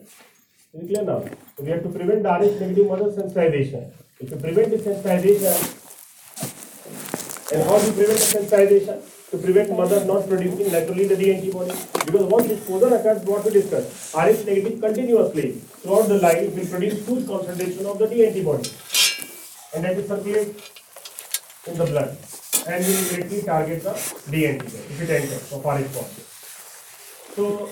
Is 0.73 0.83
it 0.83 0.89
clear 0.89 1.05
now? 1.05 1.25
So 1.57 1.65
we 1.65 1.71
have 1.71 1.83
to 1.83 1.89
prevent 1.89 2.23
the 2.23 2.31
Rh 2.31 2.61
negative 2.61 2.87
mother 2.87 3.11
sensitization. 3.11 3.91
If 4.21 4.31
you 4.31 4.37
prevent 4.37 4.71
the 4.71 4.79
sensitization, 4.79 5.81
and 7.53 7.63
how 7.63 7.79
do 7.79 7.87
you 7.87 7.93
prevent 7.93 8.19
the 8.19 8.39
sensitization? 8.39 9.15
to 9.35 9.43
prevent 9.43 9.71
mother 9.77 10.05
not 10.05 10.29
producing 10.29 10.71
naturally 10.71 11.07
the 11.07 11.35
antibody. 11.35 11.75
Because 12.07 12.25
once 12.35 12.51
exposure 12.51 12.95
occurs, 12.95 13.23
what 13.25 13.45
we 13.45 13.53
discussed, 13.53 14.15
Rh 14.15 14.45
negative 14.47 14.81
continuously 14.81 15.53
throughout 15.83 16.09
the 16.09 16.19
life 16.19 16.55
will 16.55 16.67
produce 16.67 17.07
huge 17.07 17.27
concentration 17.27 17.87
of 17.87 17.99
the 17.99 18.07
D 18.07 18.27
antibody. 18.27 18.71
And 19.75 19.85
that 19.85 19.97
will 19.97 20.09
circulate 20.13 20.71
in 21.67 21.79
the 21.79 21.87
blood 21.87 22.17
and 22.69 22.87
will 22.87 23.05
directly 23.09 23.43
target 23.43 23.83
the 23.83 23.95
D 24.31 24.45
antigen 24.51 24.85
if 24.93 25.03
it 25.03 25.11
enters 25.11 25.53
of 25.53 25.65
Rh 25.65 25.89
positive. 25.97 26.31
So, 27.35 27.69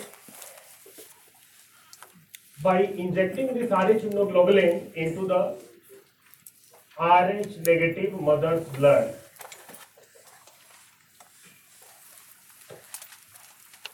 by 2.63 2.83
injecting 3.05 3.53
this 3.55 3.71
Rh 3.71 4.03
immunoglobulin 4.07 4.95
into 4.95 5.27
the 5.27 5.41
Rh 6.99 7.57
negative 7.67 8.21
mother's 8.21 8.65
blood, 8.77 9.15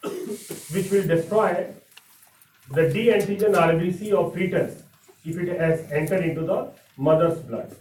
which 0.75 0.91
will 0.91 1.07
destroy 1.13 1.53
the 2.71 2.89
D 2.93 3.07
antigen 3.19 3.55
RBC 3.55 4.13
of 4.13 4.35
fetus 4.35 4.83
if 5.25 5.39
it 5.39 5.61
has 5.61 5.91
entered 5.91 6.25
into 6.25 6.43
the 6.43 6.71
mother's 6.97 7.39
blood. 7.39 7.75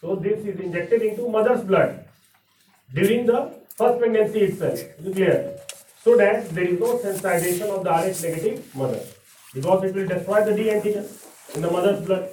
So 0.00 0.16
this 0.16 0.44
is 0.44 0.58
injected 0.58 1.02
into 1.02 1.28
mother's 1.28 1.62
blood 1.62 2.04
during 2.92 3.26
the 3.26 3.52
first 3.76 4.00
pregnancy 4.00 4.40
itself. 4.40 4.80
Is 4.80 5.14
clear? 5.14 5.58
So 6.02 6.16
that 6.16 6.50
there 6.50 6.64
is 6.64 6.80
no 6.80 6.98
sensitization 6.98 7.70
of 7.76 7.84
the 7.84 7.90
Rh 7.90 8.22
negative 8.22 8.74
mother 8.74 9.00
because 9.56 9.84
it 9.88 9.94
will 9.94 10.08
destroy 10.14 10.44
the 10.48 10.54
D 10.58 10.64
antigen 10.74 11.06
in 11.54 11.62
the 11.62 11.70
mother's 11.70 12.04
blood. 12.06 12.28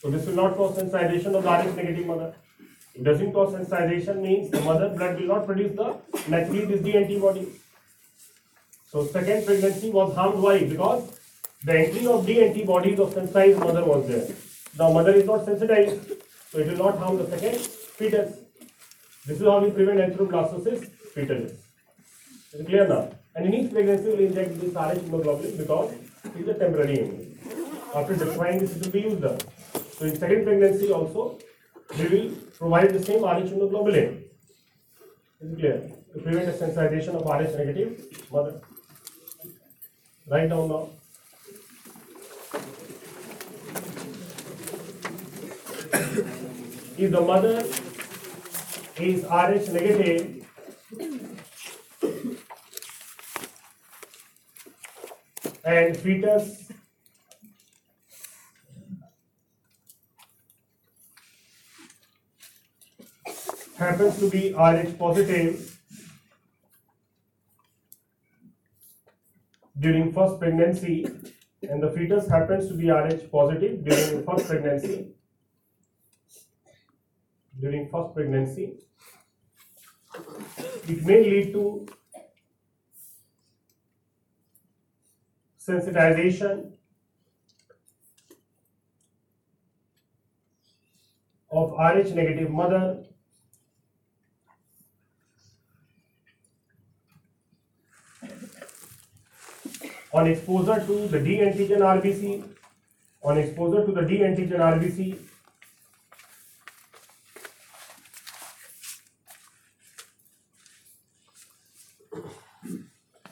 So 0.00 0.10
this 0.10 0.26
will 0.26 0.38
not 0.42 0.56
cause 0.56 0.76
sensitization 0.78 1.34
of 1.38 1.44
the 1.48 1.52
Rh 1.56 1.76
negative 1.76 2.06
mother. 2.06 2.34
It 2.94 3.04
doesn't 3.04 3.32
cause 3.32 3.54
sensitization 3.54 4.20
means 4.26 4.50
the 4.50 4.60
mother 4.60 4.88
blood 4.90 5.18
will 5.20 5.28
not 5.34 5.46
produce 5.46 5.74
the 5.76 5.96
naturally 6.28 6.66
this 6.66 6.82
D 6.82 6.96
antibody. 7.02 7.46
So 8.90 9.06
second 9.06 9.46
pregnancy 9.46 9.90
was 9.90 10.14
harmed 10.14 10.42
why? 10.42 10.58
Because 10.74 11.18
the 11.64 11.78
entry 11.78 12.06
of 12.06 12.26
D 12.26 12.42
antibodies 12.44 12.98
of 12.98 13.14
sensitized 13.14 13.58
mother 13.58 13.84
was 13.84 14.06
there. 14.08 14.26
The 14.76 14.92
mother 14.98 15.14
is 15.22 15.24
not 15.24 15.46
sensitized, 15.46 16.06
so 16.50 16.58
it 16.58 16.66
will 16.66 16.84
not 16.84 16.98
harm 16.98 17.16
the 17.16 17.28
second 17.30 17.58
fetus. 17.98 18.38
This 19.26 19.40
is 19.40 19.46
how 19.46 19.58
we 19.64 19.70
prevent 19.70 20.00
erythroblastosis 20.00 20.88
fetalis. 21.14 21.52
Is 22.52 22.60
it 22.60 22.66
clear 22.66 22.88
now? 22.88 23.02
And 23.34 23.46
in 23.46 23.54
each 23.54 23.72
pregnancy 23.72 24.10
we 24.10 24.16
will 24.16 24.24
inject 24.30 24.60
this 24.60 24.74
Rh 24.74 24.98
immunoglobulin 25.02 25.56
because 25.56 25.92
is 26.38 26.48
a 26.48 26.54
temporary 26.54 27.00
immunity. 27.00 27.36
After 27.94 28.16
destroying 28.16 28.58
this, 28.58 28.76
it 28.76 28.84
will 28.84 28.92
be 28.92 29.00
used 29.00 29.24
up. 29.24 29.42
So 29.98 30.06
in 30.06 30.16
second 30.16 30.44
pregnancy 30.44 30.90
also, 30.90 31.38
we 31.98 32.06
will 32.06 32.30
provide 32.58 32.94
the 32.94 33.02
same 33.04 33.22
Rh 33.22 33.42
immunoglobulin. 33.42 34.22
Is 35.40 35.52
it 35.52 35.58
clear? 35.58 35.92
To 36.14 36.20
prevent 36.20 36.46
the 36.46 36.64
sensitization 36.64 37.14
of 37.16 37.26
Rh 37.26 37.56
negative 37.58 37.92
mother. 38.32 38.60
Write 40.26 40.48
down 40.48 40.68
now. 40.68 40.88
If 46.98 47.10
the 47.10 47.20
mother 47.20 47.64
is 48.98 49.24
Rh 49.24 49.72
negative, 49.72 50.46
and 55.64 55.96
fetus. 55.96 56.70
Happens 63.78 64.18
to 64.18 64.30
be 64.30 64.52
Rh 64.52 64.96
positive 64.98 65.80
during 69.78 70.12
first 70.12 70.38
pregnancy 70.38 71.04
and 71.68 71.82
the 71.82 71.90
fetus 71.90 72.28
happens 72.28 72.68
to 72.68 72.74
be 72.74 72.90
Rh 72.90 73.30
positive 73.30 73.84
during 73.84 74.24
first 74.24 74.46
pregnancy. 74.48 75.14
During 77.60 77.88
first 77.88 78.14
pregnancy. 78.14 78.74
It 80.88 81.04
may 81.04 81.22
lead 81.24 81.52
to 81.52 81.86
sensitization 85.66 86.72
of 91.50 91.72
Rh 91.72 92.14
negative 92.14 92.50
mother 92.50 93.04
on 100.12 100.26
exposure 100.26 100.84
to 100.86 101.08
the 101.08 101.20
D 101.20 101.38
antigen 101.38 101.80
RBC, 101.80 102.44
on 103.22 103.38
exposure 103.38 103.86
to 103.86 103.92
the 103.92 104.02
D 104.02 104.18
antigen 104.18 104.58
RBC, 104.58 105.18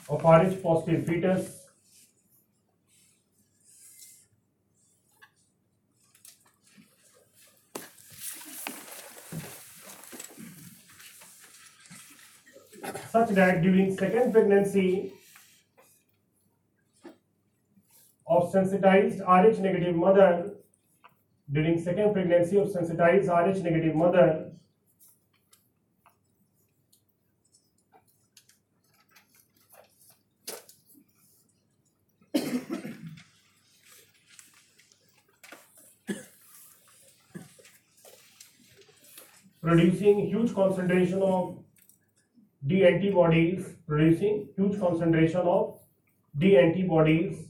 of 0.09 0.25
Rh 0.25 0.63
positive 0.63 1.07
fetus, 1.07 1.60
such 13.11 13.31
that 13.31 13.63
during 13.63 13.97
second 13.97 14.33
pregnancy 14.33 15.13
of 18.27 18.51
sensitized 18.53 19.21
Rh 19.21 19.59
negative 19.59 19.97
mother 19.97 20.53
during 21.53 21.81
second 21.83 22.13
pregnancy 22.13 22.57
of 22.59 22.71
sensitized 22.71 23.29
Rh 23.29 23.63
negative 23.65 23.97
mother 23.97 24.53
producing 39.63 40.27
huge 40.27 40.55
concentration 40.55 41.23
of 41.23 41.60
D 42.71 42.87
antibodies 42.87 43.65
producing 43.85 44.49
huge 44.57 44.79
concentration 44.79 45.41
of 45.41 45.81
D 46.39 46.57
antibodies 46.57 47.49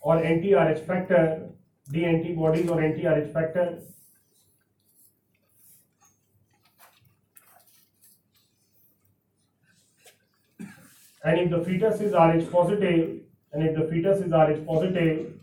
or 0.00 0.22
anti-RH 0.22 0.78
factor, 0.86 1.48
D 1.90 2.04
antibodies 2.04 2.70
or 2.70 2.80
anti-RH 2.80 3.32
factor. 3.32 3.80
And 11.24 11.40
if 11.40 11.50
the 11.50 11.64
fetus 11.64 12.00
is 12.00 12.12
Rh 12.12 12.48
positive, 12.52 13.22
and 13.52 13.66
if 13.66 13.74
the 13.76 13.88
fetus 13.90 14.20
is 14.20 14.30
Rh 14.30 14.64
positive, 14.64 15.35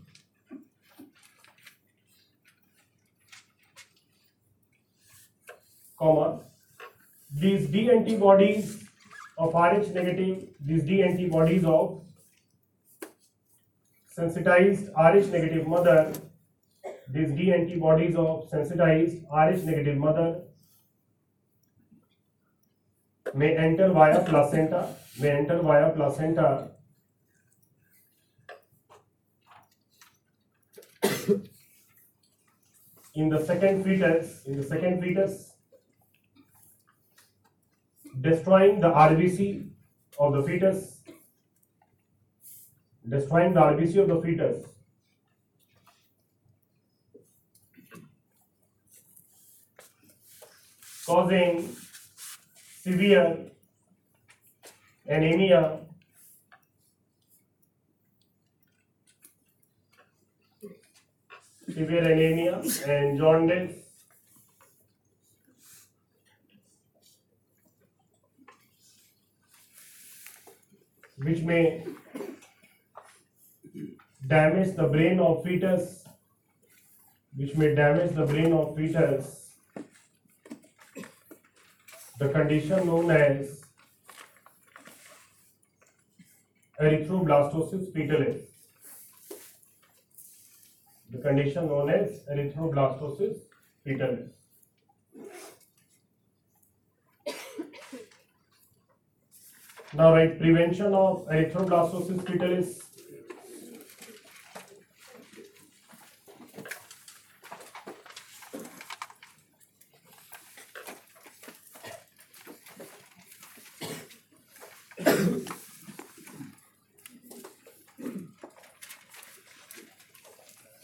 comma, 6.04 6.40
these 7.42 7.68
D 7.74 7.90
antibodies 7.90 8.84
of 9.38 9.54
Rh 9.54 9.88
negative, 9.98 10.48
these 10.60 10.84
D 10.84 11.02
antibodies 11.02 11.64
of 11.64 12.02
sensitized 14.16 14.90
Rh 14.96 15.30
negative 15.36 15.66
mother, 15.66 16.12
these 17.08 17.32
D 17.38 17.52
antibodies 17.52 18.16
of 18.16 18.48
sensitized 18.50 19.22
Rh 19.44 19.64
negative 19.70 19.96
mother 19.96 20.28
may 23.34 23.56
enter 23.56 23.88
via 23.92 24.20
placenta, 24.24 24.94
may 25.18 25.30
enter 25.30 25.58
via 25.62 25.90
placenta 25.90 26.70
in 33.14 33.28
the 33.28 33.44
second 33.44 33.84
fetus, 33.84 34.44
in 34.44 34.56
the 34.56 34.62
second 34.62 35.02
fetus, 35.02 35.53
destroying 38.20 38.80
the 38.80 38.88
RBC 38.90 39.68
of 40.18 40.32
the 40.32 40.42
fetus, 40.42 41.00
destroying 43.08 43.54
the 43.54 43.60
RBC 43.60 43.96
of 44.02 44.08
the 44.08 44.20
fetus. 44.22 44.66
Causing 51.06 51.76
severe 52.82 53.50
anemia. 55.06 55.80
Severe 61.66 62.12
anemia 62.12 62.62
and 62.86 63.18
jaundice 63.18 63.83
which 71.24 71.40
may 71.40 71.86
damage 74.26 74.76
the 74.76 74.86
brain 74.94 75.20
of 75.20 75.42
fetus, 75.42 76.04
which 77.34 77.54
may 77.56 77.74
damage 77.74 78.14
the 78.14 78.26
brain 78.26 78.52
of 78.52 78.76
fetus. 78.76 79.56
The 82.18 82.28
condition 82.28 82.86
known 82.86 83.10
as 83.10 83.62
erythroblastosis 86.80 87.90
fetalis. 87.92 88.42
The 91.10 91.18
condition 91.18 91.68
known 91.68 91.90
as 91.90 92.20
erythroblastosis 92.30 93.38
fetalis. 93.86 94.43
Now 99.96 100.12
write 100.12 100.40
prevention 100.40 100.92
of 100.92 101.24
erythroblastosis 101.28 102.22
fetalis. 102.28 102.82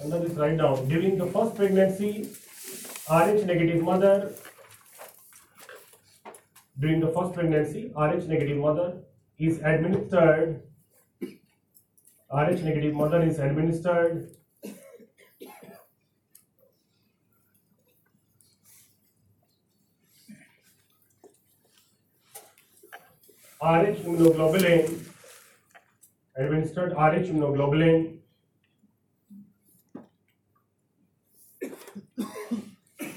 Under 0.00 0.20
this 0.20 0.36
write 0.38 0.56
down 0.58 0.86
during 0.86 1.18
the 1.18 1.26
first 1.26 1.56
pregnancy, 1.56 2.30
Rh 3.10 3.44
negative 3.44 3.82
mother 3.82 4.32
during 6.80 7.00
the 7.00 7.08
first 7.08 7.34
pregnancy, 7.34 7.92
Rh 7.94 8.26
negative 8.26 8.56
mother 8.56 9.02
is 9.38 9.58
administered. 9.58 10.62
Rh 12.32 12.62
negative 12.62 12.94
mother 12.94 13.22
is 13.22 13.38
administered. 13.38 14.30
Rh 23.62 23.98
immunoglobulin 24.00 25.06
administered 26.36 26.92
Rh 26.92 27.26
immunoglobulin 27.28 28.16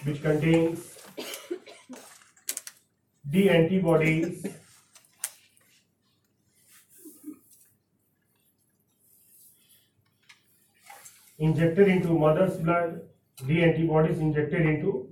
which 0.04 0.22
contains 0.22 0.93
D 3.34 3.50
antibodies 3.50 4.46
injected 11.40 11.88
into 11.88 12.10
mother's 12.10 12.58
blood, 12.58 13.02
D 13.48 13.64
antibodies 13.64 14.20
injected 14.20 14.68
into 14.68 15.10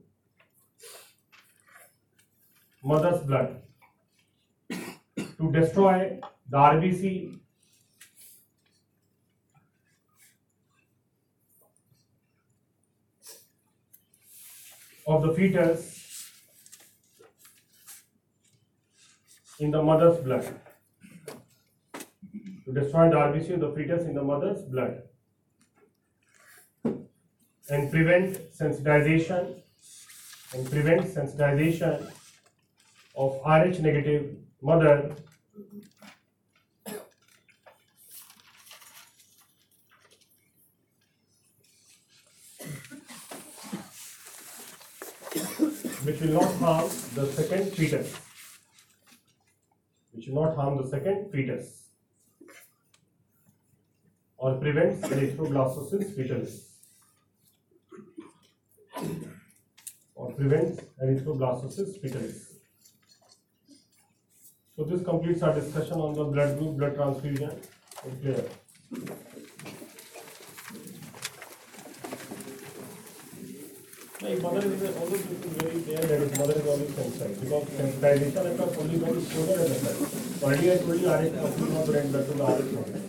mother's 2.84 3.22
blood 3.22 3.64
to 4.70 5.52
destroy 5.52 6.20
the 6.48 6.58
RBC 6.58 7.40
of 15.08 15.24
the 15.24 15.34
fetus 15.34 16.01
in 19.62 19.70
the 19.70 19.82
mother's 19.82 20.18
blood. 20.18 20.46
To 22.66 22.74
destroy 22.74 23.10
the 23.10 23.16
RBC 23.16 23.54
of 23.54 23.60
the 23.60 23.72
fetus 23.76 24.06
in 24.06 24.16
the 24.16 24.24
mother's 24.24 24.64
blood. 24.64 25.04
And 26.84 27.92
prevent 27.92 28.40
sensitization 28.60 29.62
and 30.54 30.70
prevent 30.70 31.04
sensitization 31.04 32.12
of 33.16 33.40
Rh 33.46 33.80
negative 33.80 34.36
mother 34.62 35.16
which 46.04 46.20
will 46.20 46.34
not 46.34 46.52
harm 46.56 46.90
the 47.14 47.28
second 47.28 47.72
fetus. 47.74 48.31
Which 50.22 50.28
will 50.28 50.44
not 50.44 50.56
harm 50.56 50.78
the 50.78 50.88
second 50.88 51.32
fetus. 51.32 51.88
Or 54.38 54.54
prevents 54.58 55.08
erythroblastosis 55.08 56.16
fetalis. 56.16 56.58
Or 60.14 60.32
prevents 60.34 60.80
erythroblastosis 61.04 62.00
fetalis. 62.00 62.54
So 64.76 64.84
this 64.84 65.04
completes 65.04 65.42
our 65.42 65.56
discussion 65.56 65.94
on 65.94 66.14
the 66.14 66.26
blood 66.26 66.60
group, 66.60 66.78
blood 66.78 66.94
transfusion. 66.94 67.60
Okay, 68.06 68.16
Clear. 68.22 68.46
No, 74.22 74.30
mother 74.40 74.68
is 74.68 74.96
always 74.98 75.22
very 75.22 75.80
there, 75.80 76.02
that 76.02 76.22
is 76.22 76.38
mother 76.38 76.54
is 76.54 76.68
always 76.68 76.94
sensitized, 76.94 77.42
because 77.42 77.64
sensitization 77.70 78.44
occurs 78.54 78.78
only 78.78 78.98
when 78.98 79.14
the 79.16 79.22
sugar 79.30 79.58
is 79.58 79.72
affected. 79.72 80.10
Earlier 80.44 80.74
I 80.74 80.78
told 80.78 81.00
you 81.02 81.08
RH 81.10 81.34
positive 81.42 81.74
not 81.74 81.86
bring 81.88 82.12
blood 82.12 82.26
to 82.28 82.34
the 82.34 82.44
RH 82.44 82.70
negative. 82.78 83.04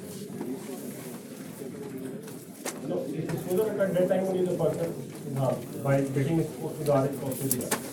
No, 2.89 2.97
if 3.09 3.25
the 3.29 3.37
sugar 3.47 3.65
occurred 3.73 3.93
that 3.95 4.09
time 4.09 4.25
only 4.25 4.45
the 4.47 4.57
person 4.57 4.89
is 5.27 5.37
harmed 5.37 5.83
by 5.85 6.01
getting 6.01 6.41
exposed 6.41 6.79
to 6.79 6.85
the 6.85 6.93
RH 6.93 7.21
positive 7.21 7.93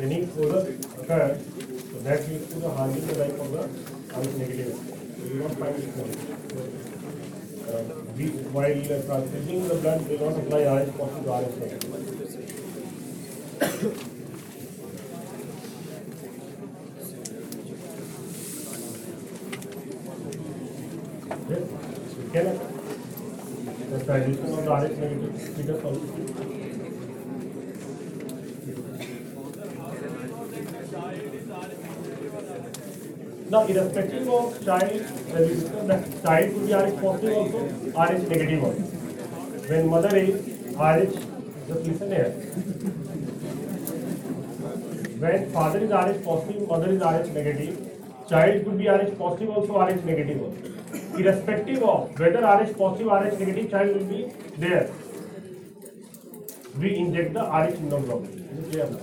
any 0.00 0.22
exposure 0.22 0.78
occurs, 1.00 1.40
so 1.90 1.98
that 2.00 2.28
leads 2.28 2.48
to 2.52 2.58
the 2.58 2.70
harming 2.70 3.06
the 3.06 3.18
life 3.18 3.40
of 3.40 3.50
the 3.52 3.62
RH 4.18 4.38
negative. 4.38 4.74
So 5.18 5.24
you 5.26 5.38
don't 5.40 5.58
find 5.58 5.76
it. 5.76 5.88
Uh, 5.98 6.43
we, 8.16 8.26
while 8.54 8.74
transfusing 9.02 9.68
the 9.68 9.74
blood, 9.76 10.00
they 10.06 10.16
don't 10.16 10.38
apply 10.38 10.62
RH 10.62 10.92
positive 10.98 11.26
RH 11.26 11.56
negative. 11.60 11.90
Yes, 21.50 21.64
you 22.18 22.28
the 23.90 24.04
transition 24.04 24.46
of 24.52 24.64
the 24.64 24.70
RH 24.70 24.96
negative 24.98 26.63
Now, 33.54 33.62
irrespective 33.72 34.28
of 34.28 34.54
child, 34.64 35.02
we 35.32 35.42
that 35.88 36.06
child 36.22 36.54
could 36.54 36.64
be 36.66 36.72
RH 36.74 36.96
positive 37.02 37.34
also, 37.40 37.58
RH 38.04 38.22
negative 38.30 38.64
also. 38.68 38.86
When 39.68 39.90
mother 39.90 40.16
is 40.16 40.40
RH, 40.76 41.12
just 41.68 41.82
listen 41.88 42.10
here. 42.14 42.30
When 45.20 45.46
father 45.52 45.78
is 45.84 45.90
RH 46.00 46.18
positive, 46.24 46.66
mother 46.66 46.90
is 46.94 47.00
RH 47.12 47.30
negative, 47.36 47.78
child 48.28 48.64
could 48.64 48.76
be 48.76 48.88
RH 48.88 49.14
positive 49.22 49.50
also, 49.50 49.78
RH 49.84 50.02
negative 50.04 50.42
also. 50.42 50.60
Irrespective 51.20 51.80
of 51.84 52.18
whether 52.18 52.40
RH 52.40 52.72
positive, 52.76 53.06
RH 53.06 53.38
negative 53.38 53.70
child 53.70 53.96
will 53.96 54.08
be 54.16 54.20
there. 54.58 54.90
We 56.76 56.96
inject 56.96 57.34
the 57.34 57.42
RH 57.42 57.76
immunoglobulin. 57.78 58.40
Is 58.50 58.58
it 58.58 58.70
clear 58.72 58.88
now? 58.90 59.02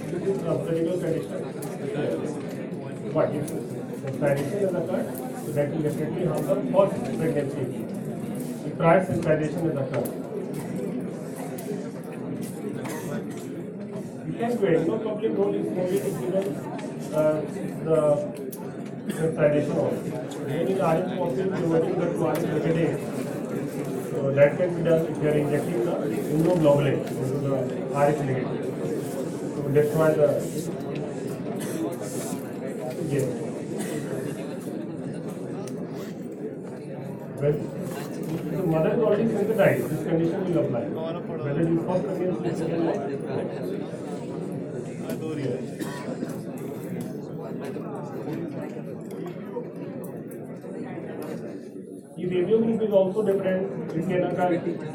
Yes. 0.11 0.21
This 0.21 0.37
is 0.37 0.43
a 0.43 0.55
critical 0.65 0.97
condition. 0.99 1.39
Yes. 1.87 3.13
But 3.13 3.35
if 3.35 3.45
sensitization 4.01 4.61
has 4.61 4.75
occurred, 4.75 5.07
so 5.45 5.51
that 5.53 5.69
will 5.71 5.81
definitely 5.81 6.25
harm 6.25 6.45
the 6.45 6.55
first 6.71 6.95
pregnancy. 7.17 7.65
If 8.67 8.77
prior 8.77 9.05
sensitization 9.05 9.61
has 9.63 9.77
occurred. 9.87 10.21
end 14.41 14.59
to 14.59 14.67
end. 14.67 14.87
No 14.87 14.97
complete 14.99 15.31
role 15.31 15.53
is 15.53 15.67
only 15.67 15.99
to 15.99 16.09
given 16.19 16.47
uh, 17.13 17.41
the 17.87 17.99
sensitization 19.13 19.75
also. 19.77 20.01
When 20.45 20.67
in 20.67 20.77
RH 20.77 21.17
positive, 21.17 21.53
converting 21.53 21.99
the 21.99 22.05
to 22.05 22.27
RH 22.27 22.41
negative. 22.51 22.93
So 24.11 24.31
that 24.31 24.57
can 24.57 24.75
be 24.75 24.83
done 24.89 25.05
if 25.05 25.23
you 25.23 25.29
are 25.29 25.37
injecting 25.43 25.85
the 25.85 25.91
immunoglobulin 25.91 26.97
into 27.07 27.37
the 27.47 27.55
RH 27.95 28.25
negative. 28.25 28.60
If 29.73 29.93
the 38.51 38.63
mother 38.67 38.91
is 38.91 38.99
already 38.99 39.27
sensitized, 39.29 39.89
this 39.89 40.03
condition 40.07 40.53
will 40.53 40.65
apply. 40.65 40.81
Whether 40.81 41.61
it 41.61 41.69
is 41.69 41.79
first 41.87 42.05
against 42.11 42.59
second 42.59 42.85
line. 42.85 43.01
If 52.17 52.29
avium 52.29 52.61
group 52.65 52.81
is 52.81 52.91
also 52.91 53.23
different, 53.23 53.91
it 53.93 54.03
can 54.05 54.23
occur, 54.23 54.49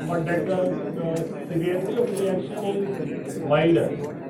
but 0.07 0.27
that 0.27 0.47
the 0.47 0.59
uh, 0.61 1.17
severity 1.49 1.95
of 1.97 2.21
reaction 2.21 2.65
is 3.25 3.39
milder. 3.39 4.26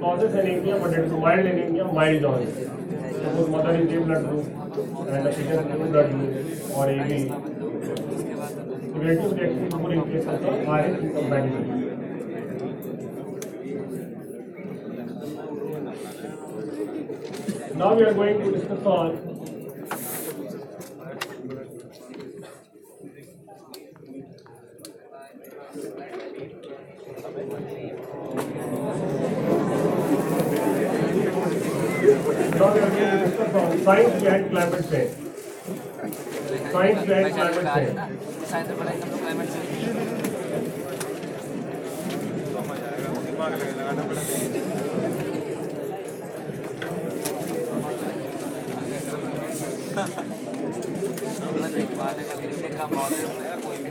Causes 0.00 0.34
anemia, 0.34 0.78
but 0.78 0.92
it's 0.92 1.12
mild 1.12 1.46
anemia, 1.46 1.84
mild 1.84 2.24
only. 2.24 2.52
Suppose 2.52 3.48
mother 3.48 3.74
is 3.76 3.92
A 3.92 4.00
blood 4.00 4.28
group 4.28 4.46
and 4.46 5.26
the 5.26 5.30
patient 5.30 5.70
O 5.72 5.86
blood 5.90 6.10
group 6.10 6.70
or 6.76 6.88
AB. 6.88 7.28
So 7.28 7.94
Severity 8.92 9.24
of 9.24 9.32
reaction 9.32 9.66
is 9.66 9.74
more 9.74 9.92
in 9.92 10.02
case 10.04 10.26
of 10.26 10.40
the 10.40 10.50
RS 10.50 11.02
incompatibility. 11.02 11.88
Now 17.74 17.94
we 17.94 18.02
are 18.04 18.14
going 18.14 18.38
to 18.38 18.50
discuss 18.52 18.84
on 18.84 19.37
science 32.58 34.22
and 34.24 34.48
climate 34.50 34.84
से 34.84 35.00
science 36.72 37.08
and 37.08 37.34
climate 37.34 37.76
से 39.48 39.60
कोई 53.64 53.76
भी 53.76 53.90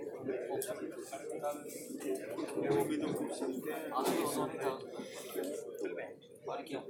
वो 2.71 2.83
भी 2.85 2.97
तो 2.97 3.07
खूब 3.13 3.31
सकते 3.31 3.71
हैं 3.71 3.91
और 6.47 6.61
क्या 6.63 6.81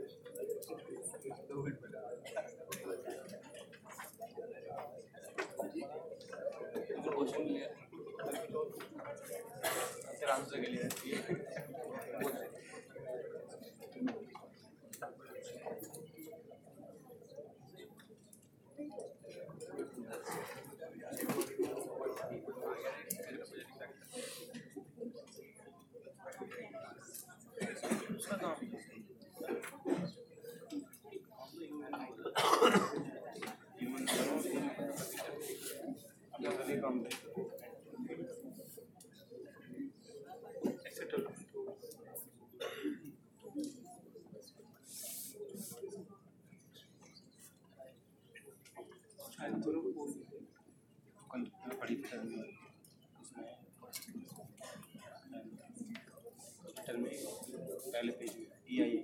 क्वेश्चन 7.12 7.44
क्लियर 7.44 7.72
आंसर 10.32 10.58
के 10.60 10.68
लिए 10.68 10.84
पहले 56.84 58.12
page 58.20 58.36
E 58.72 58.82
I 58.82 58.98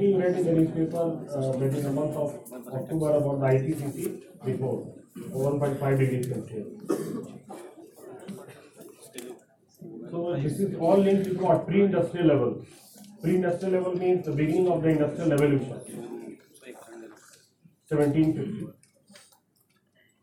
recently 0.00 0.22
read 0.22 0.38
in 0.38 0.44
the 0.44 0.52
newspaper, 0.52 1.04
uh, 1.36 1.52
in 1.52 1.82
the 1.82 1.92
month 1.92 2.16
of 2.16 2.30
October 2.72 3.10
about 3.16 3.40
the 3.40 3.46
IPCC 3.46 4.22
report, 4.44 4.86
one 5.30 5.58
point 5.58 5.80
five 5.80 5.98
degrees 5.98 6.28
Celsius. 6.28 6.66
So 10.10 10.36
this 10.42 10.58
is 10.58 10.76
all 10.78 10.96
linked 10.96 11.24
to 11.24 11.34
what? 11.38 11.66
Pre-industrial 11.66 12.26
level. 12.26 12.64
Pre-industrial 13.22 13.72
level 13.74 13.94
means 13.96 14.24
the 14.24 14.32
beginning 14.32 14.68
of 14.68 14.82
the 14.82 14.88
industrial 14.88 15.30
revolution, 15.30 16.38
seventeen 17.86 18.34
fifty. 18.34 18.66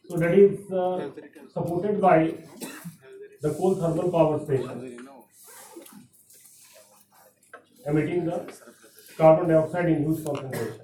So 0.10 0.18
that 0.18 0.34
is 0.34 0.72
uh, 0.72 1.10
supported 1.54 2.02
by 2.02 2.34
the 3.42 3.54
coal 3.54 3.76
thermal 3.76 4.12
power 4.12 4.44
station 4.44 4.98
emitting 7.86 8.26
the 8.26 8.38
carbon 9.18 9.50
dioxide 9.50 9.90
in 9.90 10.04
huge 10.04 10.24
concentration. 10.26 10.82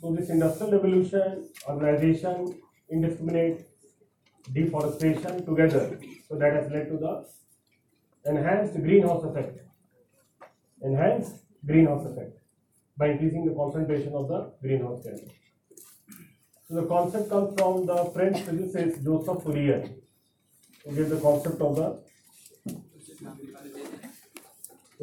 So 0.00 0.14
this 0.14 0.30
industrial 0.30 0.72
revolution, 0.72 1.48
urbanization, 1.68 2.56
indiscriminate 2.90 3.66
deforestation 4.52 5.44
together, 5.46 5.98
so 6.28 6.36
that 6.36 6.52
has 6.52 6.70
led 6.70 6.88
to 6.88 6.98
the 6.98 7.24
enhanced 8.30 8.74
greenhouse 8.74 9.24
effect. 9.24 9.58
Enhanced 10.82 11.36
greenhouse 11.66 12.06
effect 12.06 12.38
by 12.98 13.08
increasing 13.10 13.46
the 13.46 13.54
concentration 13.54 14.12
of 14.14 14.28
the 14.28 14.52
greenhouse 14.60 15.02
gas. 15.04 15.20
So 16.68 16.74
the 16.74 16.86
concept 16.86 17.30
comes 17.30 17.58
from 17.58 17.86
the 17.86 18.04
French 18.12 18.40
physicist 18.40 19.02
Joseph 19.02 19.42
Fourier, 19.42 19.88
who 20.84 20.94
gave 20.94 21.08
the 21.08 21.20
concept 21.20 21.60
of 21.60 21.76
the 21.76 22.03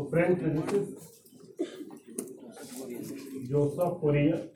so 0.01 0.09
French 0.09 0.39
physicist 0.39 0.91
Joseph 3.49 3.99
Fourier. 4.01 4.47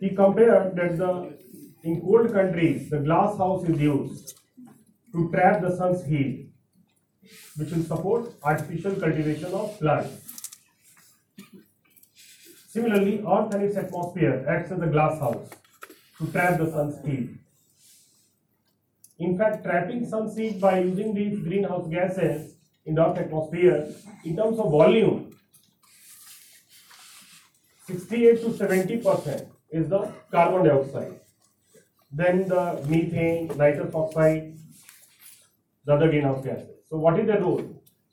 He 0.00 0.10
compared 0.10 0.76
that 0.76 0.98
the 0.98 1.38
in 1.82 2.00
cold 2.00 2.32
countries 2.32 2.90
the 2.90 2.98
glass 2.98 3.36
house 3.38 3.68
is 3.68 3.80
used 3.80 4.34
to 5.12 5.30
trap 5.30 5.60
the 5.62 5.76
sun's 5.76 6.04
heat, 6.04 6.50
which 7.56 7.70
will 7.70 7.84
support 7.84 8.34
artificial 8.42 8.94
cultivation 8.94 9.52
of 9.52 9.78
plants. 9.78 10.26
Similarly, 12.68 13.18
Earth 13.18 13.54
and 13.54 13.64
its 13.64 13.76
atmosphere 13.76 14.44
acts 14.48 14.70
as 14.70 14.80
a 14.80 14.86
glass 14.86 15.18
house 15.18 15.50
to 16.18 16.26
trap 16.28 16.58
the 16.58 16.70
sun's 16.70 17.04
heat. 17.04 17.39
In 19.20 19.36
fact, 19.36 19.64
trapping 19.64 20.06
some 20.08 20.34
heat 20.34 20.58
by 20.60 20.80
using 20.80 21.14
these 21.14 21.38
greenhouse 21.40 21.86
gases 21.88 22.54
in 22.86 22.94
the 22.94 23.06
Earth's 23.06 23.20
atmosphere, 23.20 23.92
in 24.24 24.34
terms 24.36 24.58
of 24.58 24.70
volume, 24.70 25.36
68 27.86 28.40
to 28.42 28.56
70 28.56 28.96
percent 28.96 29.48
is 29.70 29.90
the 29.90 30.10
carbon 30.30 30.64
dioxide. 30.64 31.20
Then 32.10 32.48
the 32.48 32.82
methane, 32.88 33.48
nitrous 33.58 33.94
oxide, 33.94 34.56
the 35.84 35.92
other 35.92 36.08
greenhouse 36.08 36.42
gases. 36.42 36.70
So, 36.88 36.96
what 36.96 37.20
is 37.20 37.26
the 37.26 37.38
role? 37.38 37.62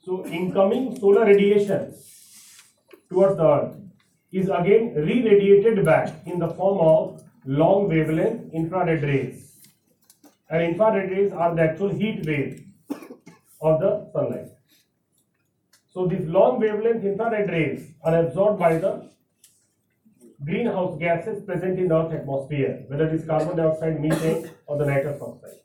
So, 0.04 0.26
incoming 0.26 1.00
solar 1.00 1.24
radiation 1.24 1.94
towards 3.08 3.38
the 3.38 3.44
Earth 3.44 3.76
is 4.30 4.50
again 4.50 4.94
re-radiated 4.94 5.84
back 5.86 6.14
in 6.26 6.38
the 6.38 6.48
form 6.48 6.78
of 6.86 7.22
long 7.46 7.88
wavelength 7.88 8.52
infrared 8.52 9.02
rays. 9.02 9.47
And 10.50 10.62
infrared 10.62 11.10
rays 11.10 11.32
are 11.32 11.54
the 11.54 11.62
actual 11.62 11.88
heat 11.88 12.24
wave 12.26 12.64
of 13.60 13.80
the 13.80 14.10
sunlight. 14.12 14.48
So 15.92 16.06
these 16.06 16.26
long 16.26 16.60
wavelength 16.60 17.04
infrared 17.04 17.50
rays 17.50 17.92
are 18.02 18.18
absorbed 18.20 18.58
by 18.58 18.78
the 18.78 19.10
greenhouse 20.44 20.98
gases 20.98 21.44
present 21.44 21.78
in 21.78 21.92
Earth's 21.92 22.14
atmosphere, 22.14 22.84
whether 22.88 23.08
it 23.08 23.14
is 23.14 23.24
carbon 23.26 23.56
dioxide, 23.56 24.00
methane, 24.00 24.50
or 24.66 24.78
the 24.78 24.86
nitrous 24.86 25.20
oxide. 25.20 25.58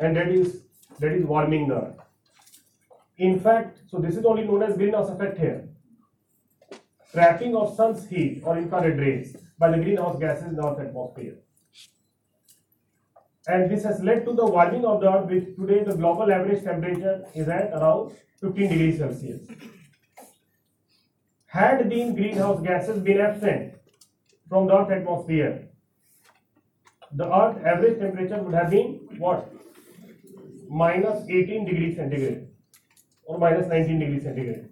And 0.00 0.16
that 0.16 0.28
is 0.28 0.62
that 1.00 1.12
is 1.12 1.24
warming 1.24 1.68
the 1.68 1.74
Earth. 1.74 2.00
In 3.18 3.40
fact, 3.40 3.78
so 3.88 3.98
this 3.98 4.16
is 4.16 4.24
only 4.24 4.44
known 4.44 4.62
as 4.62 4.76
greenhouse 4.76 5.10
effect 5.10 5.38
here 5.38 5.68
trapping 7.14 7.54
of 7.54 7.74
sun's 7.76 8.06
heat 8.08 8.42
or 8.44 8.58
infrared 8.58 8.98
rays 8.98 9.36
by 9.56 9.70
the 9.70 9.76
greenhouse 9.76 10.18
gases 10.18 10.48
in 10.48 10.58
Earth's 10.58 10.80
atmosphere. 10.80 11.36
And 13.46 13.70
this 13.70 13.84
has 13.84 14.02
led 14.02 14.24
to 14.24 14.32
the 14.32 14.46
warming 14.46 14.84
of 14.84 15.00
the 15.00 15.12
Earth, 15.12 15.28
which 15.28 15.56
today 15.56 15.84
the 15.84 15.94
global 15.94 16.32
average 16.32 16.64
temperature 16.64 17.24
is 17.34 17.48
at 17.48 17.72
around 17.72 18.12
15 18.40 18.68
degrees 18.70 18.98
Celsius. 18.98 19.46
Had 21.46 21.88
these 21.90 22.14
greenhouse 22.14 22.62
gases 22.62 23.00
been 23.02 23.20
absent 23.20 23.74
from 24.48 24.66
the 24.66 24.76
Earth's 24.78 24.92
atmosphere, 24.92 25.68
the 27.12 27.26
Earth 27.26 27.64
average 27.64 27.98
temperature 27.98 28.42
would 28.42 28.54
have 28.54 28.70
been 28.70 29.08
what? 29.18 29.52
Minus 30.68 31.28
18 31.28 31.66
degrees 31.66 31.96
centigrade 31.96 32.48
or 33.24 33.38
minus 33.38 33.68
19 33.68 33.98
degrees 34.00 34.22
centigrade. 34.22 34.70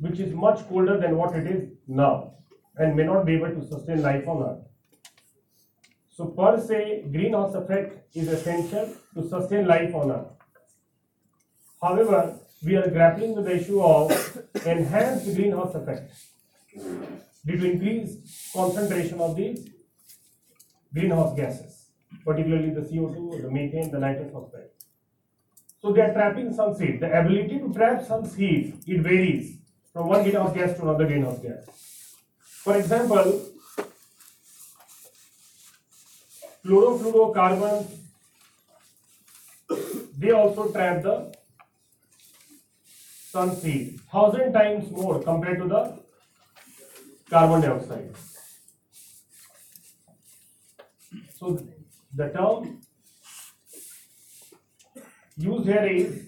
which 0.00 0.18
is 0.18 0.32
much 0.34 0.66
colder 0.68 0.98
than 0.98 1.16
what 1.16 1.36
it 1.36 1.46
is 1.46 1.68
now 1.86 2.32
and 2.76 2.96
may 2.96 3.04
not 3.04 3.26
be 3.26 3.34
able 3.34 3.50
to 3.50 3.66
sustain 3.66 4.02
life 4.02 4.26
on 4.26 4.42
earth. 4.42 4.69
So 6.20 6.26
per 6.26 6.60
se, 6.60 7.06
greenhouse 7.10 7.54
effect 7.54 8.14
is 8.14 8.28
essential 8.28 8.88
to 9.14 9.26
sustain 9.26 9.66
life 9.66 9.94
on 9.94 10.10
earth. 10.10 10.26
However, 11.80 12.38
we 12.62 12.76
are 12.76 12.90
grappling 12.90 13.34
with 13.34 13.46
the 13.46 13.56
issue 13.56 13.80
of 13.82 14.12
enhanced 14.66 15.34
greenhouse 15.34 15.74
effect 15.74 16.12
due 17.46 17.56
to 17.56 17.70
increased 17.70 18.52
concentration 18.52 19.18
of 19.18 19.34
these 19.34 19.70
greenhouse 20.92 21.34
gases, 21.34 21.86
particularly 22.22 22.74
the 22.74 22.82
CO2, 22.82 23.40
the 23.40 23.50
methane, 23.50 23.90
the 23.90 23.98
nitrous 23.98 24.34
oxide. 24.34 24.68
So 25.80 25.94
they 25.94 26.02
are 26.02 26.12
trapping 26.12 26.50
heat. 26.50 27.00
The 27.00 27.18
ability 27.18 27.60
to 27.60 27.72
trap 27.72 28.06
sun's 28.06 28.34
heat, 28.34 28.74
it 28.86 29.00
varies 29.00 29.56
from 29.90 30.08
one 30.08 30.22
greenhouse 30.22 30.54
gas 30.54 30.76
to 30.76 30.82
another 30.82 31.06
greenhouse 31.06 31.38
gas. 31.38 31.64
For 32.42 32.76
example, 32.76 33.49
chlorofluorocarbons, 36.64 37.86
they 40.18 40.30
also 40.30 40.70
trap 40.70 41.02
the 41.02 41.32
sun's 43.30 43.62
heat 43.62 44.00
thousand 44.12 44.52
times 44.52 44.90
more 44.90 45.22
compared 45.22 45.58
to 45.58 45.68
the 45.68 45.98
carbon 47.30 47.60
dioxide. 47.60 48.10
So 51.38 51.58
the 52.14 52.28
term 52.28 52.80
used 55.36 55.66
here 55.66 55.86
is 55.86 56.26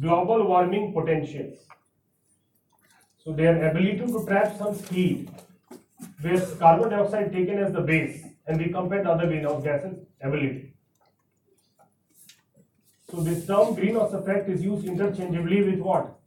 global 0.00 0.46
warming 0.46 0.92
potential. 0.92 1.52
So 3.22 3.32
their 3.32 3.70
ability 3.70 3.98
to 3.98 4.24
trap 4.26 4.56
some 4.56 4.78
heat, 4.84 5.28
with 6.22 6.58
carbon 6.58 6.90
dioxide 6.90 7.32
taken 7.32 7.58
as 7.58 7.72
the 7.72 7.80
base, 7.80 8.24
and 8.48 8.58
we 8.58 8.72
compare 8.72 9.02
the 9.02 9.10
other 9.10 9.26
greenhouse 9.26 9.62
gases 9.62 9.94
ability. 10.22 10.74
So 13.10 13.20
this 13.20 13.46
term 13.46 13.74
greenhouse 13.74 14.12
effect 14.12 14.48
is 14.48 14.62
used 14.62 14.86
interchangeably 14.86 15.62
with 15.62 15.80
what? 15.80 16.18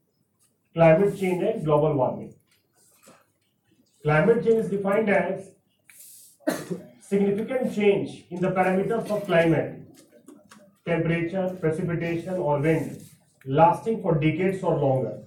Climate 0.73 1.17
change 1.19 1.43
and 1.43 1.65
global 1.65 1.93
warming. 1.95 2.33
Climate 4.03 4.43
change 4.43 4.65
is 4.65 4.69
defined 4.69 5.09
as 5.09 5.49
significant 7.01 7.75
change 7.75 8.25
in 8.29 8.41
the 8.41 8.51
parameters 8.51 9.09
of 9.09 9.25
climate, 9.25 9.81
temperature, 10.85 11.55
precipitation, 11.59 12.35
or 12.35 12.59
wind, 12.59 13.03
lasting 13.45 14.01
for 14.01 14.15
decades 14.15 14.63
or 14.63 14.77
longer 14.77 15.17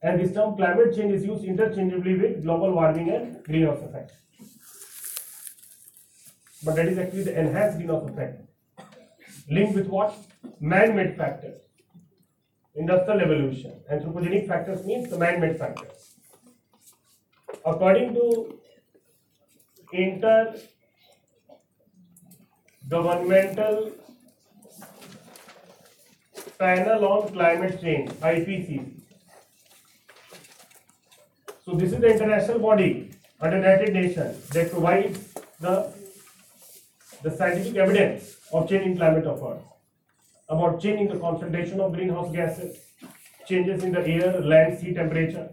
And 0.00 0.20
this 0.20 0.32
term 0.32 0.56
climate 0.56 0.94
change 0.94 1.12
is 1.12 1.24
used 1.24 1.44
interchangeably 1.44 2.16
with 2.18 2.42
global 2.44 2.72
warming 2.72 3.10
and 3.10 3.44
greenhouse 3.44 3.82
effect. 3.82 4.12
But 6.64 6.76
that 6.76 6.86
is 6.86 6.98
actually 6.98 7.24
the 7.24 7.38
enhanced 7.38 7.78
greenhouse 7.78 8.08
effect. 8.08 8.42
Linked 9.50 9.74
with 9.74 9.86
what? 9.86 10.14
Man-made 10.60 11.16
factors. 11.16 11.60
Industrial 12.74 13.20
evolution. 13.20 13.80
Anthropogenic 13.92 14.46
factors 14.48 14.84
means 14.84 15.08
the 15.08 15.18
man-made 15.18 15.58
factors. 15.58 16.14
According 17.64 18.14
to 18.14 18.58
inter 19.92 20.54
governmental 22.88 23.92
panel 26.58 27.04
on 27.06 27.28
climate 27.32 27.80
change 27.80 28.10
IPCC. 28.10 28.92
So 31.64 31.74
this 31.74 31.92
is 31.92 32.00
the 32.00 32.12
international 32.12 32.58
body 32.58 33.10
under 33.40 33.58
United 33.58 33.92
Nations 33.92 34.48
that 34.48 34.70
provides 34.70 35.34
the 35.60 35.92
the 37.22 37.30
scientific 37.30 37.76
evidence 37.76 38.36
of 38.52 38.68
changing 38.68 38.96
climate 38.96 39.26
of 39.26 39.42
Earth, 39.42 39.64
about 40.48 40.80
changing 40.80 41.08
the 41.08 41.18
concentration 41.18 41.80
of 41.80 41.92
greenhouse 41.92 42.32
gases, 42.32 42.78
changes 43.46 43.82
in 43.82 43.92
the 43.92 44.06
air, 44.06 44.40
land, 44.40 44.78
sea 44.78 44.94
temperature, 44.94 45.50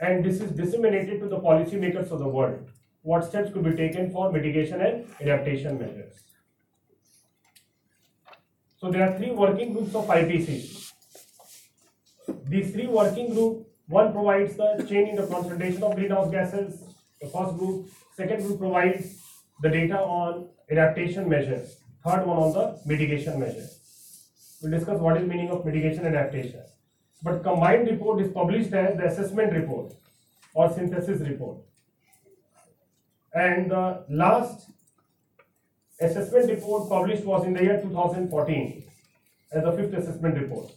and 0.00 0.24
this 0.24 0.40
is 0.40 0.50
disseminated 0.52 1.20
to 1.20 1.28
the 1.28 1.38
policymakers 1.38 2.10
of 2.10 2.18
the 2.18 2.28
world. 2.28 2.68
What 3.02 3.24
steps 3.24 3.52
could 3.52 3.64
be 3.64 3.74
taken 3.74 4.10
for 4.10 4.30
mitigation 4.30 4.80
and 4.80 5.06
adaptation 5.20 5.78
measures? 5.78 6.14
So 8.78 8.90
there 8.90 9.08
are 9.08 9.16
three 9.16 9.30
working 9.30 9.72
groups 9.72 9.94
of 9.94 10.06
IPCC. 10.06 10.92
These 12.44 12.72
three 12.72 12.86
working 12.86 13.32
groups, 13.32 13.70
one 13.88 14.12
provides 14.12 14.56
the 14.56 14.84
change 14.88 15.10
in 15.10 15.16
the 15.16 15.26
concentration 15.26 15.82
of 15.82 15.94
greenhouse 15.94 16.30
gases, 16.30 16.82
the 17.20 17.28
first 17.28 17.56
group. 17.56 17.88
Second 18.16 18.42
group 18.44 18.58
provides 18.58 19.22
the 19.62 19.68
data 19.68 19.98
on 19.98 20.48
adaptation 20.70 21.28
measures. 21.28 21.76
Third 22.04 22.26
one 22.26 22.36
on 22.36 22.52
the 22.52 22.80
mitigation 22.86 23.40
measures. 23.40 23.80
We'll 24.62 24.72
discuss 24.72 25.00
what 25.00 25.16
is 25.16 25.26
meaning 25.26 25.50
of 25.50 25.64
mitigation 25.64 26.06
and 26.06 26.16
adaptation. 26.16 26.62
But 27.22 27.42
combined 27.42 27.88
report 27.88 28.20
is 28.20 28.32
published 28.32 28.72
as 28.72 28.96
the 28.96 29.06
assessment 29.06 29.52
report 29.52 29.94
or 30.54 30.72
synthesis 30.72 31.20
report. 31.28 31.58
And 33.34 33.70
the 33.70 34.04
last 34.08 34.70
assessment 36.00 36.50
report 36.50 36.88
published 36.88 37.24
was 37.24 37.44
in 37.44 37.54
the 37.54 37.62
year 37.62 37.80
2014 37.82 38.84
as 39.52 39.64
the 39.64 39.72
fifth 39.72 39.94
assessment 39.94 40.38
report. 40.38 40.72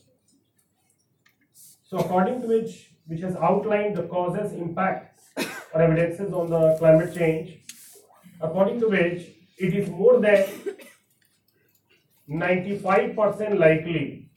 So 1.84 1.98
according 2.00 2.42
to 2.42 2.48
which, 2.48 2.92
which 3.08 3.22
has 3.22 3.36
outlined 3.36 3.96
the 3.96 4.04
causes, 4.04 4.54
impacts 4.54 5.30
or 5.74 5.82
evidences 5.82 6.34
on 6.34 6.50
the 6.50 6.76
climate 6.78 7.16
change, 7.16 7.59
according 8.42 8.80
to 8.80 8.90
which 8.90 9.28
it 9.58 9.74
is 9.74 9.90
more 9.90 10.20
than 10.20 10.46
95% 12.30 13.60
likely 13.60 14.30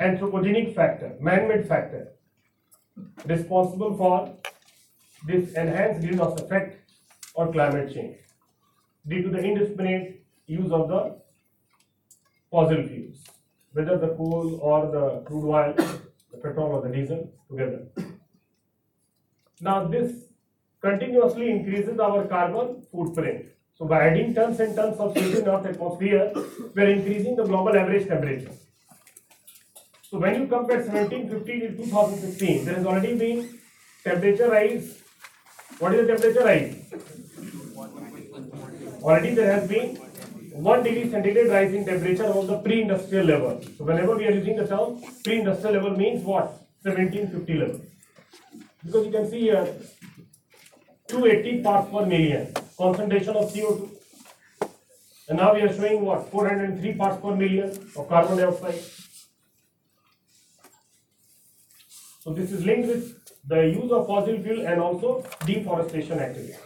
anthropogenic 0.00 0.74
factor, 0.74 1.16
man-made 1.20 1.66
factor, 1.66 2.12
responsible 3.26 3.96
for 3.96 4.36
this 5.26 5.52
enhanced 5.52 6.00
greenhouse 6.00 6.40
effect 6.40 6.92
or 7.34 7.52
climate 7.52 7.92
change 7.92 8.16
due 9.06 9.22
to 9.22 9.30
the 9.30 9.38
indiscriminate 9.38 10.24
use 10.46 10.70
of 10.72 10.88
the 10.88 11.16
fossil 12.50 12.82
fuels, 12.86 13.18
whether 13.72 13.98
the 13.98 14.08
coal 14.08 14.58
or 14.62 14.90
the 14.90 15.20
crude 15.26 15.48
oil, 15.48 15.74
the 16.32 16.38
petrol 16.38 16.72
or 16.72 16.82
the 16.82 16.94
diesel 16.94 17.32
together. 17.48 17.86
Now 19.60 19.86
this 19.86 20.29
continuously 20.80 21.50
increases 21.50 21.98
our 21.98 22.24
carbon 22.26 22.82
footprint. 22.90 23.46
So 23.76 23.86
by 23.86 24.08
adding 24.08 24.34
tons 24.34 24.60
and 24.60 24.76
tons 24.76 24.98
of 24.98 25.14
CO2 25.14 25.42
in 25.42 25.48
Earth 25.48 25.66
atmosphere, 25.66 26.32
we 26.74 26.82
are 26.82 26.90
increasing 26.90 27.36
the 27.36 27.44
global 27.44 27.76
average 27.76 28.08
temperature. 28.08 28.52
So 30.02 30.18
when 30.18 30.40
you 30.40 30.46
compare 30.48 30.78
1750 30.78 31.60
to 31.60 31.76
2016, 31.76 32.64
there 32.64 32.74
has 32.74 32.84
already 32.84 33.16
been 33.16 33.58
temperature 34.04 34.50
rise. 34.50 34.98
What 35.78 35.94
is 35.94 36.06
the 36.06 36.12
temperature 36.14 36.44
rise? 36.44 36.74
Already 39.02 39.34
there 39.34 39.52
has 39.52 39.68
been 39.68 39.96
1 39.96 40.82
degree 40.82 41.10
centigrade 41.10 41.48
rise 41.48 41.72
in 41.72 41.86
temperature 41.86 42.24
above 42.24 42.48
the 42.48 42.58
pre-industrial 42.58 43.24
level. 43.24 43.62
So 43.78 43.84
whenever 43.84 44.16
we 44.16 44.26
are 44.26 44.32
using 44.32 44.56
the 44.56 44.66
term 44.66 45.00
pre-industrial 45.24 45.74
level 45.74 45.96
means 45.96 46.22
what? 46.22 46.48
1750 46.82 47.54
level. 47.54 47.80
Because 48.84 49.06
you 49.06 49.12
can 49.12 49.30
see 49.30 49.40
here 49.40 49.74
280 51.10 51.62
parts 51.62 51.90
per 51.90 52.06
million 52.06 52.52
concentration 52.76 53.36
of 53.36 53.52
CO2. 53.52 53.90
And 55.28 55.38
now 55.38 55.54
we 55.54 55.62
are 55.62 55.72
showing 55.72 56.04
what? 56.04 56.28
403 56.30 56.94
parts 56.94 57.20
per 57.22 57.34
million 57.34 57.70
of 57.96 58.08
carbon 58.08 58.36
dioxide. 58.38 58.80
So 62.20 62.32
this 62.32 62.52
is 62.52 62.64
linked 62.64 62.88
with 62.88 63.20
the 63.46 63.60
use 63.66 63.90
of 63.90 64.06
fossil 64.06 64.40
fuel 64.42 64.66
and 64.66 64.80
also 64.80 65.24
deforestation 65.46 66.18
activity. 66.18 66.56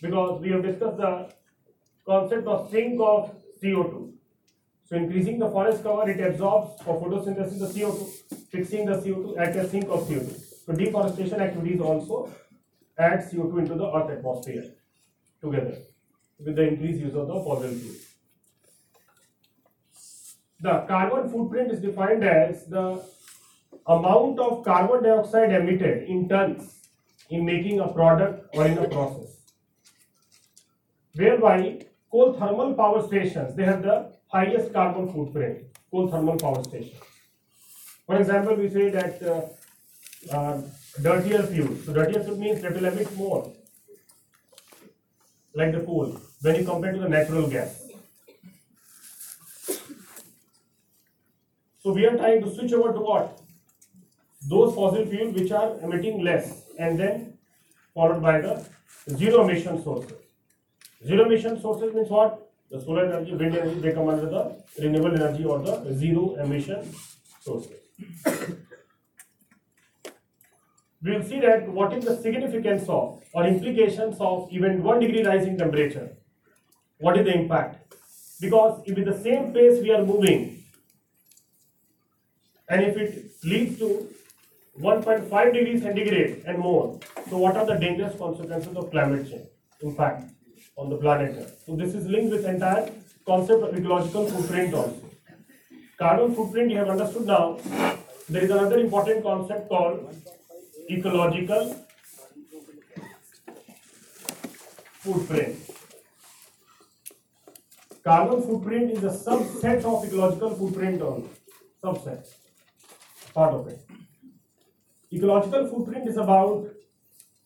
Because 0.00 0.40
we 0.40 0.50
have 0.50 0.62
discussed 0.62 0.96
the 0.98 1.30
concept 2.04 2.46
of 2.46 2.70
sink 2.70 3.00
of 3.00 3.34
CO2. 3.62 4.12
So 4.88 4.96
increasing 4.96 5.38
the 5.38 5.50
forest 5.50 5.82
cover, 5.82 6.08
it 6.08 6.20
absorbs 6.20 6.82
for 6.82 7.00
photosynthesis 7.00 7.58
the 7.58 7.80
CO2, 7.80 8.48
fixing 8.50 8.86
the 8.86 8.98
CO2 8.98 9.38
at 9.38 9.56
a 9.56 9.68
sink 9.68 9.84
of 9.88 10.08
CO2. 10.08 10.46
So 10.66 10.72
deforestation 10.72 11.40
activities 11.40 11.80
also 11.80 12.30
add 12.98 13.20
CO2 13.20 13.58
into 13.58 13.74
the 13.74 13.94
earth 13.96 14.10
atmosphere 14.10 14.64
together 15.40 15.78
with 16.38 16.56
the 16.56 16.62
increased 16.62 17.00
use 17.00 17.14
of 17.14 17.28
the 17.28 17.34
fossil 17.34 17.70
fuel. 17.70 17.94
The 20.60 20.84
carbon 20.88 21.28
footprint 21.30 21.72
is 21.72 21.80
defined 21.80 22.24
as 22.24 22.66
the 22.66 23.02
amount 23.86 24.38
of 24.38 24.64
carbon 24.64 25.02
dioxide 25.02 25.52
emitted 25.52 26.08
in 26.08 26.28
tons 26.28 26.88
in 27.28 27.44
making 27.44 27.80
a 27.80 27.88
product 27.88 28.54
or 28.54 28.66
in 28.66 28.78
a 28.78 28.88
process. 28.88 29.36
Whereby 31.14 31.86
coal 32.10 32.32
thermal 32.34 32.74
power 32.74 33.06
stations 33.06 33.54
they 33.56 33.64
have 33.64 33.82
the 33.82 34.12
highest 34.28 34.72
carbon 34.72 35.12
footprint. 35.12 35.64
Coal 35.90 36.08
thermal 36.08 36.36
power 36.36 36.62
stations. 36.64 37.00
For 38.06 38.16
example, 38.16 38.54
we 38.54 38.68
say 38.68 38.90
that 38.90 39.22
uh, 39.22 40.34
uh, 40.36 40.62
dirtier 41.02 41.42
fuel. 41.42 41.76
So 41.84 41.92
dirtier 41.92 42.22
fuel 42.22 42.36
means 42.36 42.62
that 42.62 42.74
will 42.74 42.84
emit 42.84 43.16
more, 43.16 43.52
like 45.54 45.72
the 45.72 45.80
coal, 45.80 46.20
when 46.42 46.56
you 46.56 46.64
compare 46.64 46.92
to 46.92 47.00
the 47.00 47.08
natural 47.08 47.48
gas. 47.48 47.82
So 51.80 51.92
we 51.92 52.04
are 52.06 52.16
trying 52.16 52.42
to 52.42 52.54
switch 52.54 52.72
over 52.72 52.92
to 52.92 53.00
what? 53.00 53.40
Those 54.48 54.74
fossil 54.74 55.06
fuels 55.06 55.34
which 55.34 55.52
are 55.52 55.78
emitting 55.80 56.22
less, 56.24 56.64
and 56.78 56.98
then 56.98 57.38
followed 57.94 58.22
by 58.22 58.40
the 58.40 58.66
zero 59.10 59.44
emission 59.48 59.82
sources. 59.82 60.12
Zero 61.06 61.24
emission 61.26 61.60
sources 61.60 61.94
means 61.94 62.10
what? 62.10 62.50
The 62.70 62.80
solar 62.80 63.04
energy, 63.06 63.34
wind 63.34 63.56
energy, 63.56 63.80
they 63.80 63.92
come 63.92 64.08
under 64.08 64.26
the 64.26 64.56
renewable 64.82 65.14
energy 65.14 65.44
or 65.44 65.60
the 65.60 65.94
zero 65.94 66.34
emission 66.36 66.92
sources. 67.40 67.78
We 71.02 71.12
will 71.12 71.22
see 71.22 71.40
that 71.40 71.68
what 71.68 71.92
is 71.92 72.04
the 72.04 72.16
significance 72.16 72.88
of 72.88 73.22
or 73.32 73.46
implications 73.46 74.16
of 74.18 74.48
even 74.50 74.82
one 74.82 75.00
degree 75.00 75.24
rise 75.24 75.46
in 75.46 75.58
temperature. 75.58 76.10
What 76.98 77.18
is 77.18 77.26
the 77.26 77.34
impact? 77.34 77.94
Because 78.40 78.82
if 78.86 78.96
with 78.96 79.06
the 79.06 79.18
same 79.22 79.52
pace 79.52 79.82
we 79.82 79.92
are 79.92 80.04
moving, 80.04 80.64
and 82.68 82.82
if 82.82 82.96
it 82.96 83.30
leads 83.44 83.78
to 83.78 84.08
1.5 84.80 85.52
degrees 85.52 85.82
centigrade 85.82 86.42
and 86.46 86.58
more, 86.58 86.98
so 87.30 87.38
what 87.38 87.56
are 87.56 87.66
the 87.66 87.74
dangerous 87.74 88.18
consequences 88.18 88.76
of 88.76 88.90
climate 88.90 89.28
change 89.28 89.48
impact 89.80 90.30
on 90.76 90.90
the 90.90 90.96
planet 90.96 91.36
Earth? 91.38 91.62
So 91.66 91.76
this 91.76 91.94
is 91.94 92.06
linked 92.06 92.30
with 92.30 92.44
entire 92.44 92.90
concept 93.26 93.62
of 93.62 93.78
ecological 93.78 94.26
footprint 94.26 94.74
also. 94.74 95.02
Carbon 95.98 96.34
footprint 96.34 96.70
you 96.70 96.78
have 96.78 96.88
understood 96.88 97.26
now. 97.26 97.58
There 98.28 98.42
is 98.42 98.50
another 98.50 98.78
important 98.78 99.22
concept 99.22 99.68
called 99.68 100.14
ecological 100.88 101.86
footprint. 105.00 105.56
Carbon 108.04 108.42
footprint 108.42 108.92
is 108.92 109.04
a 109.04 109.08
subset 109.08 109.84
of 109.84 110.04
ecological 110.04 110.50
footprint 110.54 111.02
only. 111.02 111.28
Subset. 111.82 112.26
Part 113.34 113.54
of 113.54 113.68
it. 113.68 113.80
Ecological 115.12 115.66
footprint 115.66 116.08
is 116.08 116.16
about 116.16 116.68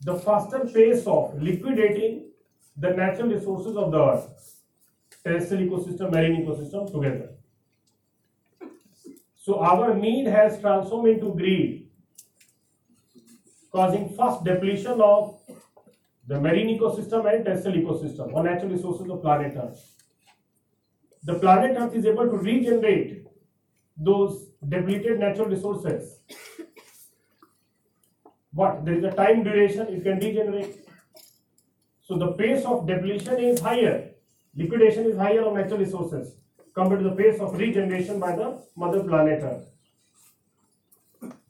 the 0.02 0.14
faster 0.16 0.60
pace 0.60 1.06
of 1.06 1.40
liquidating 1.42 2.30
the 2.76 2.90
natural 2.90 3.28
resources 3.28 3.76
of 3.76 3.90
the 3.90 3.98
earth, 3.98 4.60
terrestrial 5.24 5.64
ecosystem, 5.64 6.10
marine 6.10 6.44
ecosystem 6.44 6.90
together. 6.90 7.30
So 9.36 9.60
our 9.60 9.94
need 9.94 10.26
has 10.26 10.60
transformed 10.60 11.08
into 11.08 11.34
greed, 11.34 11.79
causing 13.72 14.08
fast 14.10 14.44
depletion 14.44 15.00
of 15.00 15.40
the 16.26 16.40
marine 16.40 16.78
ecosystem 16.78 17.32
and 17.32 17.44
terrestrial 17.44 17.78
ecosystem 17.78 18.32
or 18.32 18.42
natural 18.42 18.70
resources 18.70 19.10
of 19.10 19.20
planet 19.22 19.56
Earth. 19.56 19.80
The 21.24 21.34
planet 21.38 21.76
Earth 21.78 21.94
is 21.94 22.06
able 22.06 22.26
to 22.26 22.36
regenerate 22.36 23.26
those 23.96 24.46
depleted 24.66 25.18
natural 25.18 25.48
resources. 25.48 26.18
But 28.52 28.84
there 28.84 28.94
is 28.94 29.04
a 29.04 29.10
time 29.10 29.44
duration 29.44 29.88
it 29.88 30.02
can 30.02 30.18
regenerate. 30.18 30.88
So 32.02 32.16
the 32.16 32.32
pace 32.32 32.64
of 32.64 32.86
depletion 32.86 33.38
is 33.38 33.60
higher, 33.60 34.10
liquidation 34.56 35.06
is 35.06 35.16
higher 35.16 35.42
of 35.42 35.54
natural 35.54 35.78
resources 35.78 36.34
compared 36.74 37.02
to 37.02 37.10
the 37.10 37.16
pace 37.16 37.40
of 37.40 37.56
regeneration 37.56 38.18
by 38.18 38.34
the 38.34 38.60
mother 38.76 39.04
planet 39.04 39.42
Earth. 39.42 39.66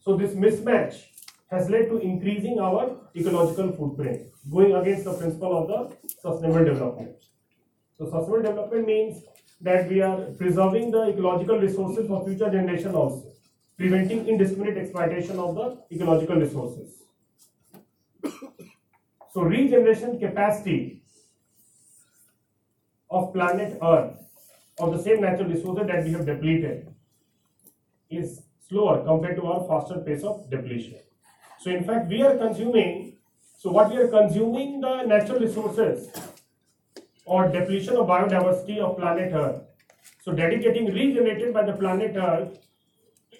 So 0.01 0.17
this 0.17 0.33
mismatch 0.35 1.05
has 1.51 1.69
led 1.69 1.89
to 1.89 1.99
increasing 1.99 2.61
our 2.61 2.97
ecological 3.17 3.73
footprint, 3.73 4.29
going 4.51 4.75
against 4.75 5.05
the 5.05 5.13
principle 5.15 5.57
of 5.59 5.69
the 5.69 5.97
sustainable 6.21 6.65
development. 6.65 7.17
So 7.99 8.05
sustainable 8.05 8.43
development 8.43 8.87
means 8.87 9.25
that 9.61 9.89
we 9.89 10.01
are 10.01 10.21
preserving 10.39 10.93
the 10.93 11.09
ecological 11.09 11.59
resources 11.59 12.07
for 12.07 12.25
future 12.25 12.51
generation 12.51 12.95
also, 12.95 13.33
preventing 13.77 14.29
indiscriminate 14.29 14.79
exploitation 14.79 15.39
of 15.39 15.55
the 15.57 15.95
ecological 15.95 16.37
resources. 16.37 17.03
So 19.33 19.43
regeneration 19.43 20.19
capacity 20.19 21.03
of 23.11 23.33
planet 23.33 23.79
Earth 23.83 24.17
of 24.79 24.97
the 24.97 25.03
same 25.03 25.21
natural 25.21 25.49
resources 25.49 25.87
that 25.87 26.05
we 26.05 26.13
have 26.13 26.25
depleted 26.25 26.95
is 28.09 28.43
slower 28.69 29.05
compared 29.05 29.37
to 29.37 29.47
our 29.47 29.67
faster 29.69 30.01
pace 30.01 30.23
of 30.23 30.49
depletion. 30.51 30.99
So 31.61 31.71
in 31.71 31.85
fact, 31.85 32.09
we 32.09 32.23
are 32.23 32.37
consuming, 32.39 33.19
so 33.59 33.71
what 33.71 33.91
we 33.91 33.99
are 33.99 34.09
consuming 34.09 34.81
the 34.81 35.03
natural 35.03 35.41
resources 35.41 36.09
or 37.27 37.49
depletion 37.49 37.97
of 37.97 38.07
biodiversity 38.07 38.79
of 38.79 38.97
planet 38.97 39.35
Earth. 39.35 39.61
So 40.23 40.33
that 40.33 40.55
is 40.55 40.63
getting 40.65 40.87
regenerated 40.87 41.53
by 41.53 41.65
the 41.65 41.75
planet 41.75 42.17
Earth. 42.17 42.59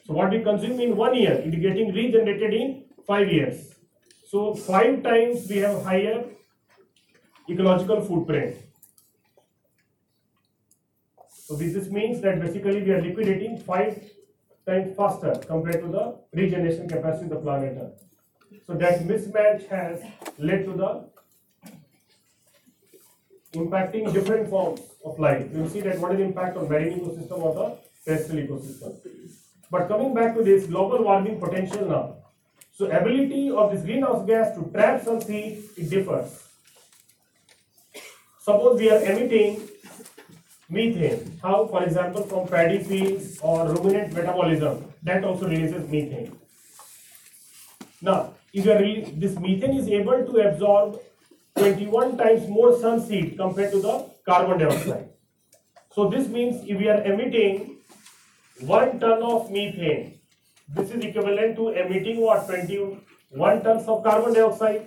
So 0.05 0.13
what 0.13 0.31
we 0.31 0.43
consume 0.43 0.81
in 0.81 0.97
one 0.97 1.15
year, 1.15 1.33
it 1.33 1.55
is 1.55 1.61
getting 1.61 1.95
regenerated 1.95 2.53
in 2.53 2.85
five 3.07 3.33
years. 3.33 3.75
So 4.27 4.55
five 4.55 5.03
times 5.03 5.49
we 5.49 5.57
have 5.59 5.83
higher 5.83 6.25
ecological 7.49 8.03
footprint. 8.03 8.57
So 11.31 11.57
this 11.57 11.89
means 11.89 12.21
that 12.21 12.39
basically 12.39 12.83
we 12.83 12.93
are 12.93 13.01
liquidating 13.01 13.59
five 13.61 13.99
times 14.67 14.95
faster 14.95 15.41
compared 15.47 15.83
to 15.83 15.89
the 15.89 16.19
regeneration 16.35 16.87
capacity 16.87 17.25
of 17.25 17.31
the 17.31 17.37
planet 17.37 17.79
Earth. 17.81 18.10
So 18.67 18.75
that 18.75 19.01
mismatch 19.07 19.69
has 19.69 20.03
led 20.39 20.65
to 20.65 20.73
the 20.73 21.05
impacting 23.55 24.13
different 24.13 24.49
forms 24.49 24.81
of 25.05 25.19
life. 25.19 25.47
You 25.55 25.69
see 25.69 25.81
that 25.81 25.99
what 25.99 26.13
is 26.13 26.19
the 26.19 26.25
impact 26.25 26.57
on 26.57 26.69
marine 26.69 27.01
ecosystem 27.01 27.39
or 27.39 27.55
the 27.55 27.79
terrestrial 28.05 28.47
ecosystem. 28.47 28.95
But 29.71 29.89
coming 29.89 30.15
back 30.15 30.35
to 30.37 30.43
this 30.43 30.67
global 30.67 31.05
warming 31.05 31.39
potential 31.41 31.87
now. 31.87 32.17
So 32.73 32.87
ability 32.87 33.51
of 33.51 33.73
this 33.73 33.83
greenhouse 33.83 34.27
gas 34.27 34.57
to 34.57 34.71
trap 34.73 35.05
some 35.05 35.21
heat, 35.21 35.65
it 35.77 35.91
differs. 35.91 36.49
Suppose 38.41 38.81
we 38.81 38.91
are 38.91 39.03
emitting 39.03 39.69
methane. 40.69 41.39
How? 41.43 41.67
For 41.67 41.85
example, 41.85 42.23
from 42.23 42.49
paddy 42.49 42.79
fields 42.83 43.39
or 43.43 43.69
ruminant 43.69 44.15
metabolism, 44.15 44.93
that 45.03 45.25
also 45.25 45.47
releases 45.47 45.85
methane. 45.89 46.37
Now, 48.01 48.35
if 48.53 48.67
you 48.67 49.21
this 49.21 49.39
methane 49.39 49.77
is 49.77 49.89
able 49.89 50.25
to 50.27 50.41
absorb 50.49 51.01
21 51.57 52.17
times 52.17 52.49
more 52.49 52.77
sun 52.79 53.01
heat 53.09 53.37
compared 53.37 53.73
to 53.73 53.81
the 53.81 54.07
carbon 54.27 54.59
dioxide. 54.59 55.09
So 55.95 56.09
this 56.09 56.29
means 56.29 56.63
if 56.67 56.79
we 56.79 56.89
are 56.89 57.03
emitting 57.03 57.77
one 58.61 58.99
ton 59.01 59.23
of 59.23 59.51
methane, 59.51 60.19
this 60.69 60.91
is 60.91 61.05
equivalent 61.05 61.57
to 61.57 61.69
emitting 61.71 62.21
what 62.21 62.47
21 62.47 63.63
tons 63.63 63.89
of 63.89 64.03
carbon 64.05 64.35
dioxide 64.35 64.87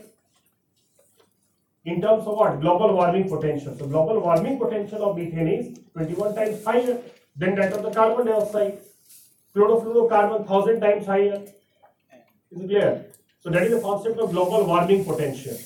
in 1.86 2.02
terms 2.02 2.26
of 2.26 2.38
what 2.38 2.62
global 2.62 2.94
warming 2.94 3.28
potential. 3.30 3.76
So 3.78 3.88
global 3.88 4.22
warming 4.22 4.58
potential 4.58 5.10
of 5.10 5.18
methane 5.18 5.48
is 5.48 5.80
21 5.94 6.36
times 6.36 6.64
higher 6.64 6.98
than 7.36 7.56
that 7.56 7.74
of 7.74 7.84
the 7.84 7.92
carbon 7.92 8.28
dioxide. 8.28 8.80
Chlorofluorocarbon 9.56 10.48
thousand 10.48 10.80
times 10.80 11.06
higher. 11.06 11.44
Is 12.52 12.62
it 12.62 12.68
clear? 12.68 13.13
So 13.44 13.50
that 13.50 13.64
is 13.64 13.72
the 13.72 13.82
concept 13.82 14.20
of 14.20 14.32
global 14.32 14.66
warming 14.66 15.04
potential. 15.04 15.58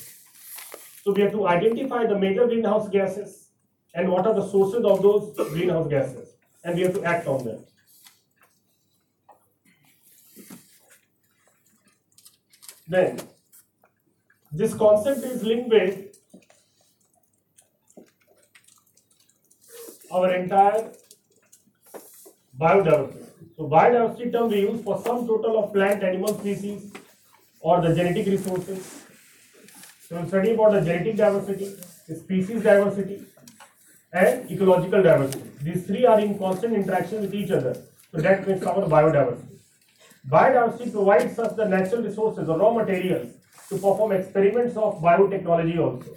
So 1.04 1.14
we 1.14 1.22
have 1.22 1.32
to 1.32 1.48
identify 1.48 2.08
the 2.08 2.18
major 2.18 2.48
greenhouse 2.48 2.90
gases 2.90 3.50
and 3.94 4.12
what 4.12 4.26
are 4.26 4.34
the 4.34 4.48
sources 4.50 4.84
of 4.84 5.02
those 5.04 5.36
greenhouse 5.52 5.88
gases, 5.88 6.34
and 6.64 6.76
we 6.76 6.82
have 6.82 6.94
to 6.96 7.04
act 7.04 7.28
on 7.28 7.46
them. 7.46 7.64
Then, 12.88 13.20
this 14.52 14.74
concept 14.74 15.24
is 15.24 15.44
linked 15.44 15.70
with 15.70 16.18
our 20.12 20.34
entire 20.34 20.92
biodiversity. 22.60 23.26
So 23.56 23.68
biodiversity 23.68 24.32
term 24.32 24.50
we 24.50 24.62
use 24.62 24.84
for 24.84 25.02
some 25.02 25.28
total 25.28 25.64
of 25.64 25.74
plant 25.74 26.04
animal 26.04 26.38
species 26.40 26.92
or 27.62 27.82
the 27.82 27.96
genetic 27.96 28.28
resources. 28.28 29.04
So 30.08 30.16
we'll 30.16 30.28
study 30.28 30.52
about 30.52 30.72
the 30.72 30.82
genetic 30.82 31.18
diversity, 31.18 31.76
species 32.16 32.64
diversity, 32.64 33.24
and 34.14 34.50
ecological 34.50 35.04
diversity. 35.04 35.50
These 35.62 35.86
three 35.86 36.06
are 36.06 36.20
in 36.20 36.38
constant 36.38 36.74
interaction 36.74 37.22
with 37.22 37.34
each 37.34 37.52
other. 37.52 37.76
So 38.12 38.22
that 38.22 38.48
makes 38.48 38.66
our 38.66 38.84
biodiversity. 38.84 39.60
Biodiversity 40.30 40.92
provides 40.92 41.40
us 41.40 41.54
the 41.56 41.66
natural 41.66 42.04
resources, 42.04 42.48
the 42.48 42.58
raw 42.58 42.72
materials, 42.72 43.34
to 43.70 43.76
perform 43.76 44.14
experiments 44.14 44.78
of 44.78 45.02
biotechnology 45.02 45.78
also. 45.78 46.16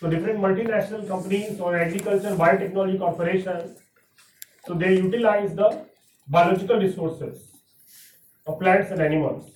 So 0.00 0.10
different 0.10 0.40
multinational 0.40 1.06
companies 1.06 1.60
or 1.60 1.76
agriculture 1.76 2.34
biotechnology 2.36 2.98
corporations, 2.98 3.78
so 4.66 4.74
they 4.74 4.96
utilize 4.96 5.54
the 5.54 5.86
biological 6.28 6.80
resources 6.80 7.52
of 8.46 8.58
plants 8.58 8.90
and 8.90 9.00
animals, 9.00 9.50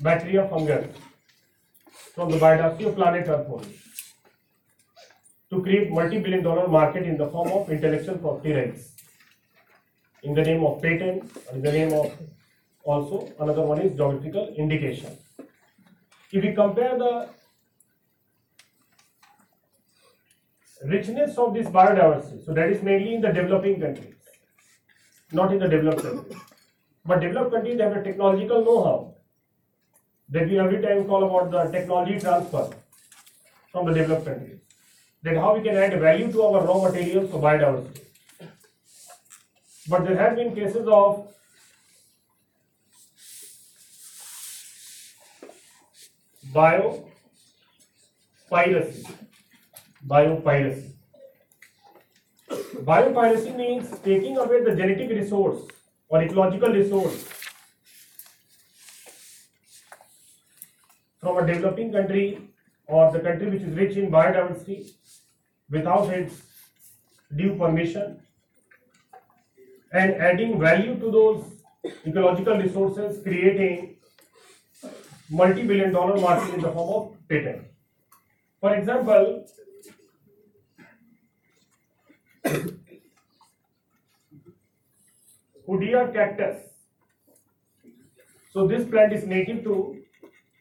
bacteria, 0.00 0.48
fungus, 0.48 0.86
from 2.14 2.30
the 2.30 2.38
biodiversity 2.38 2.86
of 2.88 2.96
planet 2.96 3.28
Earth 3.28 3.46
only, 3.48 3.78
to 5.50 5.62
create 5.62 5.90
multi-billion 5.90 6.42
dollar 6.42 6.68
market 6.68 7.04
in 7.04 7.16
the 7.16 7.26
form 7.28 7.50
of 7.52 7.70
intellectual 7.70 8.16
property 8.18 8.52
rights, 8.52 8.92
in 10.22 10.34
the 10.34 10.42
name 10.42 10.64
of 10.64 10.80
patent, 10.80 11.24
or 11.48 11.56
in 11.56 11.62
the 11.62 11.72
name 11.72 11.92
of 11.92 12.12
also 12.84 13.32
another 13.38 13.62
one 13.62 13.80
is 13.80 13.96
geographical 13.96 14.54
indication. 14.56 15.16
If 16.32 16.42
we 16.42 16.54
compare 16.54 16.98
the 16.98 17.28
richness 20.84 21.36
of 21.38 21.54
this 21.54 21.66
biodiversity, 21.66 22.44
so 22.44 22.52
that 22.54 22.70
is 22.70 22.82
mainly 22.82 23.14
in 23.14 23.20
the 23.20 23.28
developing 23.28 23.80
countries, 23.80 24.14
not 25.32 25.52
in 25.52 25.58
the 25.60 25.68
developed 25.68 26.02
countries. 26.02 26.38
But 27.04 27.20
developed 27.20 27.52
countries 27.52 27.80
have 27.80 27.96
a 27.96 28.02
technological 28.02 28.64
know-how 28.64 29.11
that 30.32 30.48
we 30.48 30.58
every 30.58 30.82
time 30.82 31.06
call 31.06 31.24
about 31.24 31.50
the 31.54 31.78
technology 31.78 32.18
transfer 32.18 32.68
from 33.70 33.86
the 33.86 33.92
developed 33.92 34.26
countries. 34.26 34.58
That 35.22 35.36
how 35.36 35.56
we 35.56 35.62
can 35.62 35.76
add 35.76 35.98
value 36.00 36.32
to 36.32 36.42
our 36.42 36.66
raw 36.66 36.82
materials 36.82 37.30
for 37.30 37.40
biodiversity. 37.40 38.00
But 39.88 40.04
there 40.06 40.16
have 40.16 40.36
been 40.36 40.54
cases 40.54 40.86
of 40.88 41.28
biopiracy. 46.54 47.04
Biopiracy. 50.06 50.92
Biopiracy 52.90 53.56
means 53.56 53.90
taking 54.00 54.38
away 54.38 54.64
the 54.64 54.74
genetic 54.74 55.10
resource 55.10 55.62
or 56.08 56.22
ecological 56.22 56.70
resource 56.70 57.41
from 61.22 61.38
a 61.38 61.46
developing 61.46 61.92
country 61.92 62.26
or 62.86 63.12
the 63.12 63.20
country 63.20 63.48
which 63.50 63.62
is 63.62 63.74
rich 63.76 63.96
in 63.96 64.10
biodiversity 64.10 64.90
without 65.70 66.10
its 66.10 66.42
due 67.36 67.54
permission 67.56 68.20
and 69.92 70.14
adding 70.14 70.58
value 70.58 70.98
to 70.98 71.10
those 71.10 71.44
ecological 72.06 72.58
resources, 72.58 73.22
creating 73.22 73.96
multi-billion 75.30 75.92
dollar 75.92 76.20
market 76.20 76.54
in 76.54 76.60
the 76.60 76.72
form 76.72 76.90
of 77.02 77.28
patent. 77.28 77.62
For 78.60 78.74
example, 78.74 79.46
Hoodia 85.68 86.12
cactus 86.12 86.72
So 88.50 88.66
this 88.66 88.86
plant 88.88 89.12
is 89.12 89.24
native 89.26 89.62
to 89.64 90.02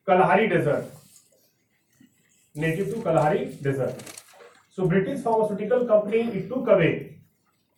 Kalahari 0.06 0.50
Desert. 0.50 0.86
Native 2.56 2.94
to 2.94 3.02
Kalahari 3.02 3.58
Desert. 3.62 3.96
So 4.72 4.88
British 4.88 5.22
pharmaceutical 5.22 5.86
company 5.86 6.22
it 6.40 6.50
took 6.50 6.68
away 6.68 7.20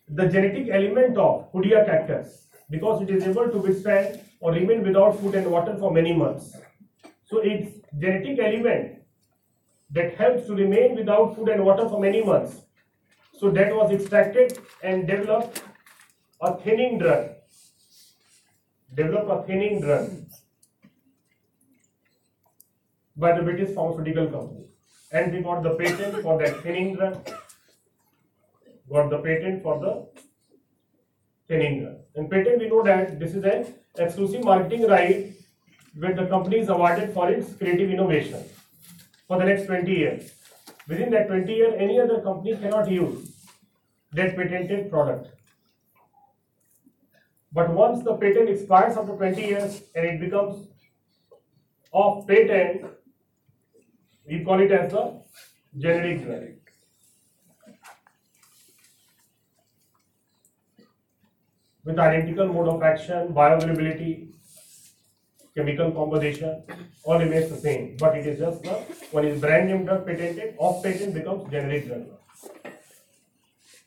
the 0.08 0.26
genetic 0.28 0.70
element 0.70 1.18
of 1.18 1.52
Hoodia 1.52 1.84
cactus 1.84 2.46
because 2.70 3.02
it 3.02 3.10
is 3.10 3.24
able 3.24 3.50
to 3.50 3.58
withstand 3.58 4.20
or 4.40 4.52
remain 4.52 4.82
without 4.82 5.20
food 5.20 5.34
and 5.34 5.50
water 5.50 5.76
for 5.78 5.92
many 5.92 6.14
months. 6.14 6.56
So 7.24 7.40
its 7.40 7.78
genetic 7.98 8.38
element 8.38 9.02
that 9.90 10.14
helps 10.14 10.46
to 10.46 10.54
remain 10.54 10.96
without 10.96 11.36
food 11.36 11.50
and 11.50 11.62
water 11.64 11.88
for 11.90 12.00
many 12.00 12.24
months. 12.24 12.62
So 13.38 13.50
that 13.50 13.74
was 13.74 13.92
extracted 13.92 14.58
and 14.82 15.06
developed 15.06 15.62
a 16.40 16.56
thinning 16.56 16.98
drug. 16.98 17.32
Develop 18.94 19.28
a 19.28 19.46
thinning 19.46 19.82
drug 19.82 20.10
by 23.16 23.36
the 23.36 23.42
British 23.42 23.74
pharmaceutical 23.74 24.26
company. 24.26 24.66
And 25.12 25.32
they 25.32 25.42
got 25.42 25.62
the 25.62 25.74
patent 25.74 26.22
for 26.22 26.38
that 26.38 26.60
thinning 26.62 26.94
drug. 26.96 27.24
Got 28.90 29.10
the 29.10 29.18
patent 29.18 29.62
for 29.62 29.78
the 29.78 30.06
thinning 31.48 31.82
drug. 31.82 31.96
In 32.16 32.28
patent, 32.28 32.58
we 32.58 32.68
know 32.68 32.82
that 32.82 33.18
this 33.18 33.34
is 33.34 33.44
an 33.44 33.74
exclusive 33.96 34.44
marketing 34.44 34.88
right 34.88 35.32
where 35.96 36.14
the 36.14 36.26
company 36.26 36.58
is 36.58 36.68
awarded 36.68 37.12
for 37.12 37.30
its 37.30 37.54
creative 37.54 37.90
innovation 37.90 38.42
for 39.28 39.38
the 39.38 39.44
next 39.44 39.66
20 39.66 39.90
years. 39.90 40.32
Within 40.88 41.10
that 41.10 41.28
20 41.28 41.52
year, 41.52 41.74
any 41.76 42.00
other 42.00 42.20
company 42.20 42.56
cannot 42.56 42.90
use 42.90 43.30
that 44.12 44.36
patented 44.36 44.90
product. 44.90 45.28
But 47.52 47.70
once 47.70 48.02
the 48.02 48.16
patent 48.16 48.48
expires 48.48 48.96
after 48.96 49.12
20 49.12 49.40
years 49.40 49.82
and 49.94 50.06
it 50.06 50.20
becomes 50.20 50.68
off 51.92 52.26
patent, 52.26 52.86
we 54.26 54.44
call 54.44 54.60
it 54.60 54.72
as 54.72 54.90
the 54.92 55.20
generic 55.78 56.24
drug. 56.24 56.42
With 61.84 61.98
identical 61.98 62.48
mode 62.48 62.68
of 62.68 62.82
action, 62.82 63.34
bioavailability, 63.34 64.28
chemical 65.54 65.92
composition, 65.92 66.62
all 67.04 67.18
remains 67.18 67.50
the 67.50 67.56
same, 67.56 67.96
but 67.98 68.16
it 68.16 68.26
is 68.26 68.38
just 68.38 68.62
the 68.62 68.70
one 69.10 69.26
is 69.26 69.40
brand 69.40 69.68
name 69.68 69.84
drug 69.84 70.06
patented, 70.06 70.54
off 70.58 70.82
patent 70.82 71.12
becomes 71.14 71.50
generic 71.50 71.86
drug. 71.86 72.06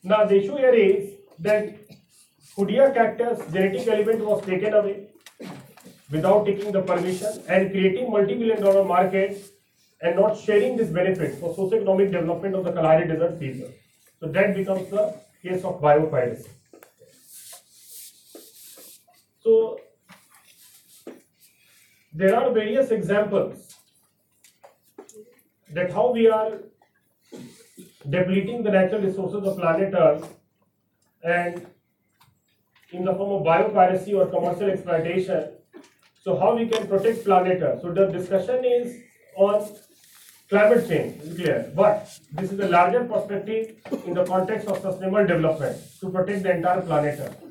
Now 0.04 0.26
the 0.26 0.38
issue 0.38 0.58
here 0.58 0.76
is 0.76 1.14
that 1.40 1.76
Hoodia 2.56 2.94
cactus 2.94 3.52
genetic 3.52 3.88
element 3.88 4.24
was 4.24 4.46
taken 4.46 4.74
away 4.74 5.08
without 6.12 6.46
taking 6.46 6.72
the 6.72 6.82
permission 6.82 7.44
and 7.50 7.72
creating 7.72 8.12
multi-million 8.12 8.62
dollar 8.62 8.86
market 8.86 9.44
and 10.02 10.16
not 10.16 10.38
sharing 10.38 10.78
this 10.78 10.90
benefit 10.90 11.36
for 11.40 11.54
socio-economic 11.56 12.12
development 12.12 12.56
of 12.56 12.64
the 12.64 12.72
Kalahari 12.72 13.08
Desert 13.08 13.40
people. 13.40 13.70
So 14.20 14.28
that 14.28 14.56
becomes 14.56 14.90
the 14.90 15.16
case 15.42 15.64
of 15.64 15.82
biopiracy. 15.82 16.48
So 19.42 19.80
there 22.14 22.36
are 22.36 22.52
various 22.52 22.92
examples 22.92 23.76
that 25.74 25.92
how 25.92 26.12
we 26.12 26.28
are 26.28 26.60
depleting 28.10 28.64
the 28.64 28.72
natural 28.72 29.02
resources 29.02 29.44
of 29.44 29.58
planet 29.58 29.94
Earth 29.94 30.34
and 31.24 31.66
in 32.92 33.04
the 33.04 33.14
form 33.14 33.32
of 33.32 33.46
biopiracy 33.46 34.16
or 34.16 34.28
commercial 34.28 34.70
exploitation. 34.70 35.50
So 36.22 36.40
how 36.40 36.56
we 36.56 36.68
can 36.68 36.88
protect 36.88 37.26
planet 37.26 37.62
Earth? 37.62 37.82
So 37.82 37.92
the 37.92 38.08
discussion 38.08 38.64
is 38.66 39.02
on 39.36 39.68
climate 40.50 40.88
change, 40.88 41.22
is 41.22 41.36
clear. 41.36 41.72
But 41.76 42.20
this 42.32 42.52
is 42.52 42.60
a 42.60 42.68
larger 42.68 43.04
perspective 43.04 43.78
in 44.06 44.14
the 44.14 44.26
context 44.26 44.68
of 44.68 44.82
sustainable 44.82 45.26
development 45.26 45.78
to 46.00 46.10
protect 46.10 46.44
the 46.44 46.56
entire 46.56 46.82
planet 46.82 47.20
Earth. 47.20 47.44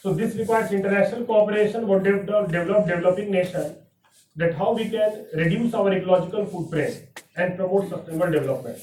So 0.00 0.14
this 0.14 0.36
requires 0.36 0.70
international 0.70 1.24
cooperation 1.24 1.88
with 1.88 2.04
developed 2.04 2.52
developing 2.52 3.30
nations 3.30 3.76
that 4.36 4.54
how 4.54 4.72
we 4.72 4.88
can 4.88 5.26
reduce 5.34 5.74
our 5.74 5.92
ecological 5.92 6.46
footprint 6.46 7.22
and 7.36 7.56
promote 7.56 7.88
sustainable 7.88 8.30
development. 8.30 8.78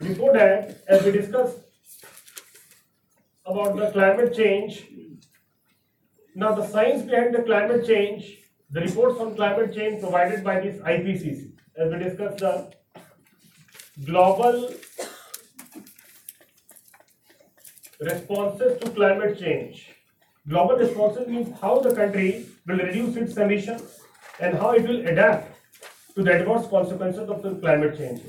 Before 0.00 0.32
that, 0.32 0.82
as 0.88 1.04
we 1.04 1.12
discussed 1.12 1.58
about 3.44 3.76
the 3.76 3.90
climate 3.90 4.34
change, 4.34 4.86
now 6.34 6.54
the 6.54 6.66
science 6.66 7.02
behind 7.02 7.34
the 7.34 7.42
climate 7.42 7.86
change, 7.86 8.38
the 8.70 8.80
reports 8.80 9.20
on 9.20 9.34
climate 9.34 9.74
change 9.74 10.00
provided 10.00 10.44
by 10.44 10.60
this 10.60 10.76
IPCC, 10.80 11.52
as 11.76 11.92
we 11.92 11.98
discussed 11.98 12.38
the 12.38 12.70
global 14.04 14.70
responses 18.00 18.78
to 18.80 18.90
climate 18.90 19.38
change. 19.38 19.90
Global 20.48 20.76
responses 20.76 21.26
means 21.28 21.58
how 21.60 21.80
the 21.80 21.94
country 21.94 22.46
will 22.66 22.76
reduce 22.76 23.16
its 23.16 23.36
emissions 23.36 24.00
and 24.40 24.56
how 24.56 24.70
it 24.72 24.86
will 24.86 25.06
adapt 25.06 25.56
to 26.14 26.22
the 26.22 26.32
adverse 26.32 26.66
consequences 26.68 27.28
of 27.28 27.42
the 27.42 27.54
climate 27.56 27.96
change. 27.96 28.22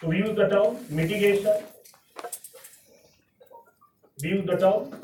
So 0.00 0.08
we 0.08 0.18
use 0.18 0.34
the 0.36 0.48
term 0.48 0.78
mitigation. 0.88 1.52
We 4.22 4.30
use 4.30 4.46
the 4.46 4.56
term 4.56 4.94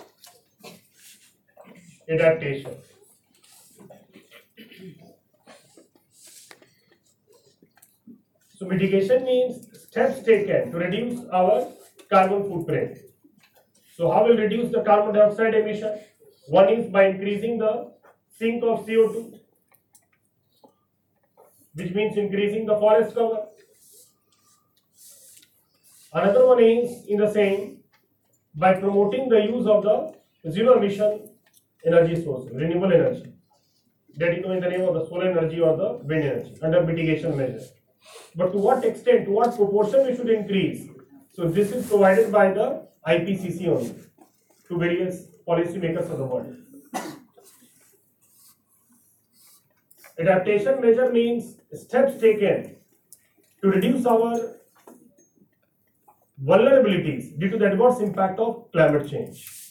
adaptation. 2.08 2.76
So 8.58 8.66
mitigation 8.66 9.24
means 9.24 9.66
steps 9.82 10.22
taken 10.22 10.70
to 10.72 10.78
reduce 10.78 11.20
our 11.28 11.68
carbon 12.08 12.48
footprint. 12.48 12.98
So 13.96 14.10
how 14.10 14.24
will 14.24 14.36
reduce 14.36 14.72
the 14.72 14.82
carbon 14.82 15.14
dioxide 15.14 15.54
emission? 15.54 15.98
One 16.48 16.68
is 16.68 16.90
by 16.90 17.06
increasing 17.08 17.58
the 17.58 17.92
sink 18.38 18.62
of 18.62 18.86
CO2, 18.86 19.40
which 21.74 21.92
means 21.92 22.16
increasing 22.16 22.66
the 22.66 22.76
forest 22.76 23.14
cover. 23.14 23.46
Another 26.12 26.46
one 26.46 26.62
is 26.62 27.04
in 27.06 27.18
the 27.18 27.30
same 27.30 27.80
by 28.54 28.74
promoting 28.74 29.28
the 29.28 29.40
use 29.40 29.66
of 29.66 29.82
the 29.82 30.50
zero 30.50 30.78
emission 30.78 31.35
energy 31.84 32.22
sources, 32.22 32.52
renewable 32.54 32.92
energy. 32.92 33.32
That 34.16 34.34
you 34.34 34.42
know 34.42 34.52
in 34.52 34.60
the 34.60 34.70
name 34.70 34.82
of 34.82 34.94
the 34.94 35.06
solar 35.06 35.30
energy 35.30 35.60
or 35.60 35.76
the 35.76 36.04
wind 36.04 36.24
energy 36.24 36.54
under 36.62 36.82
mitigation 36.82 37.36
measure. 37.36 37.66
But 38.34 38.52
to 38.52 38.58
what 38.58 38.84
extent, 38.84 39.26
to 39.26 39.30
what 39.30 39.56
proportion 39.56 40.06
we 40.06 40.16
should 40.16 40.30
increase? 40.30 40.88
So 41.34 41.48
this 41.48 41.72
is 41.72 41.86
provided 41.86 42.32
by 42.32 42.52
the 42.52 42.86
IPCC 43.06 43.68
only 43.68 43.94
to 44.68 44.78
various 44.78 45.26
policymakers 45.46 46.10
of 46.10 46.18
the 46.18 46.24
world. 46.24 46.56
Adaptation 50.18 50.80
measure 50.80 51.12
means 51.12 51.56
steps 51.74 52.18
taken 52.18 52.76
to 53.62 53.68
reduce 53.68 54.06
our 54.06 54.56
vulnerabilities 56.42 57.38
due 57.38 57.50
to 57.50 57.58
the 57.58 57.66
adverse 57.66 58.00
impact 58.00 58.38
of 58.38 58.70
climate 58.72 59.08
change. 59.10 59.65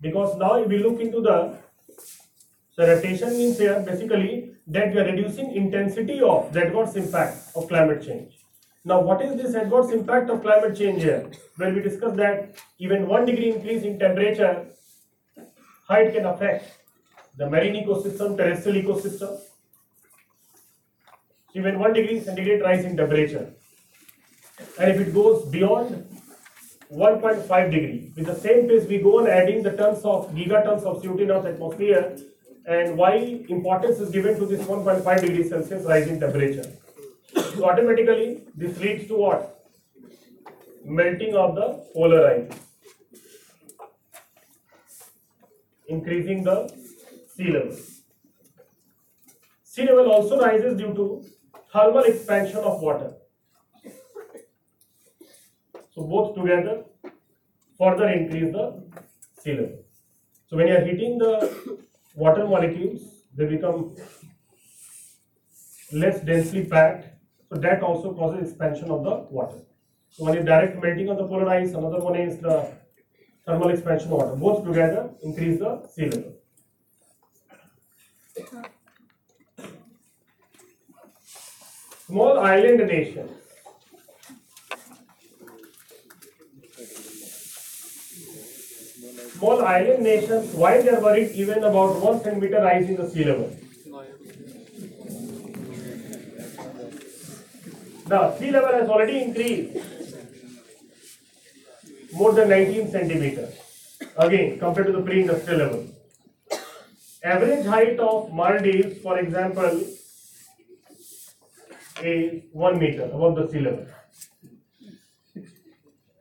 Because 0.00 0.36
now 0.36 0.54
if 0.54 0.68
we 0.68 0.78
look 0.78 1.00
into 1.00 1.20
the 1.20 1.58
so 2.72 2.82
adaptation 2.84 3.30
means 3.36 3.58
here 3.58 3.80
basically 3.80 4.52
that 4.66 4.94
we 4.94 5.00
are 5.00 5.04
reducing 5.04 5.54
intensity 5.54 6.20
of 6.22 6.52
the 6.52 6.66
adverse 6.66 6.94
impact 6.94 7.36
of 7.54 7.68
climate 7.68 8.02
change. 8.02 8.38
Now 8.84 9.00
what 9.00 9.20
is 9.20 9.36
this 9.40 9.54
adverse 9.54 9.92
impact 9.92 10.30
of 10.30 10.40
climate 10.40 10.76
change 10.76 11.02
here? 11.02 11.30
When 11.56 11.74
we 11.74 11.82
discuss 11.82 12.16
that 12.16 12.56
even 12.78 13.06
one 13.06 13.26
degree 13.26 13.52
increase 13.52 13.82
in 13.82 13.98
temperature, 13.98 14.66
it 15.90 16.14
can 16.14 16.24
affect 16.24 16.78
the 17.36 17.50
marine 17.50 17.84
ecosystem, 17.84 18.36
terrestrial 18.36 18.82
ecosystem. 18.82 19.38
Even 21.54 21.78
one 21.78 21.92
degree 21.92 22.20
centigrade 22.20 22.62
rise 22.62 22.84
in 22.84 22.96
temperature. 22.96 23.52
And 24.78 24.90
if 24.92 25.00
it 25.00 25.12
goes 25.12 25.44
beyond 25.50 26.06
1.5 26.92 27.70
degree, 27.70 28.12
with 28.16 28.26
the 28.26 28.34
same 28.34 28.68
pace 28.68 28.84
we 28.88 28.98
go 28.98 29.20
on 29.20 29.28
adding 29.28 29.62
the 29.62 29.70
tons 29.70 30.04
of 30.04 30.30
gigatons 30.34 30.82
of 30.82 31.00
CO2 31.02 31.20
in 31.20 31.30
Earth's 31.30 31.46
atmosphere, 31.46 32.18
and 32.66 32.96
why 32.96 33.14
importance 33.48 34.00
is 34.00 34.10
given 34.10 34.36
to 34.36 34.46
this 34.46 34.60
1.5 34.66 35.20
degree 35.20 35.48
Celsius 35.48 35.84
rise 35.84 36.08
in 36.08 36.18
temperature. 36.18 36.70
So 37.34 37.64
automatically 37.64 38.42
this 38.56 38.76
leads 38.78 39.06
to 39.06 39.14
what? 39.14 39.64
Melting 40.84 41.34
of 41.36 41.54
the 41.54 41.84
polar 41.94 42.26
ice, 42.26 42.50
increasing 45.86 46.42
the 46.42 46.68
sea 47.34 47.52
level. 47.52 47.76
Sea 49.62 49.86
level 49.86 50.10
also 50.10 50.40
rises 50.40 50.76
due 50.76 50.92
to 50.94 51.24
thermal 51.72 52.02
expansion 52.02 52.58
of 52.58 52.80
water. 52.80 53.12
So 55.94 56.02
both 56.02 56.34
together 56.34 56.84
further 57.78 58.08
increase 58.08 58.52
the 58.52 58.82
sea 59.40 59.52
level. 59.54 59.84
So 60.46 60.56
when 60.56 60.68
you 60.68 60.74
are 60.74 60.84
heating 60.84 61.18
the 61.18 61.78
water 62.14 62.46
molecules, 62.46 63.02
they 63.36 63.46
become 63.46 63.96
less 65.92 66.20
densely 66.20 66.64
packed, 66.66 67.06
so 67.48 67.56
that 67.60 67.82
also 67.82 68.12
causes 68.12 68.50
expansion 68.50 68.90
of 68.90 69.02
the 69.04 69.16
water. 69.30 69.58
So 70.10 70.24
one 70.24 70.36
is 70.36 70.44
direct 70.44 70.82
melting 70.82 71.08
of 71.08 71.18
the 71.18 71.26
polar 71.26 71.48
ice, 71.48 71.70
another 71.70 72.00
one 72.00 72.16
is 72.16 72.38
the 72.38 72.72
thermal 73.46 73.70
expansion 73.70 74.12
of 74.12 74.18
water. 74.18 74.36
Both 74.36 74.64
together 74.64 75.10
increase 75.22 75.58
the 75.58 75.86
sea 75.88 76.10
level. 76.10 76.34
Small 82.06 82.40
island 82.40 82.86
nations. 82.88 83.30
Small 89.40 89.64
island 89.64 90.02
nations, 90.02 90.54
why 90.54 90.82
they 90.82 90.90
are 90.90 91.00
worried 91.00 91.30
even 91.32 91.64
about 91.64 91.98
one 91.98 92.22
centimeter 92.22 92.60
rise 92.62 92.86
in 92.90 92.96
the 92.96 93.08
sea 93.08 93.24
level? 93.24 93.50
The 98.06 98.36
sea 98.36 98.50
level 98.50 98.72
has 98.74 98.88
already 98.90 99.22
increased 99.22 99.78
more 102.12 102.32
than 102.32 102.50
19 102.50 102.90
centimeters. 102.90 103.54
Again, 104.18 104.58
compared 104.58 104.88
to 104.88 104.92
the 104.92 105.00
pre-industrial 105.00 105.58
level. 105.58 105.86
Average 107.24 107.64
height 107.64 107.98
of 107.98 108.30
Maldives, 108.34 109.00
for 109.00 109.18
example, 109.18 109.80
is 112.02 112.42
one 112.52 112.78
meter 112.78 113.04
above 113.04 113.36
the 113.36 113.48
sea 113.48 113.60
level. 113.60 113.86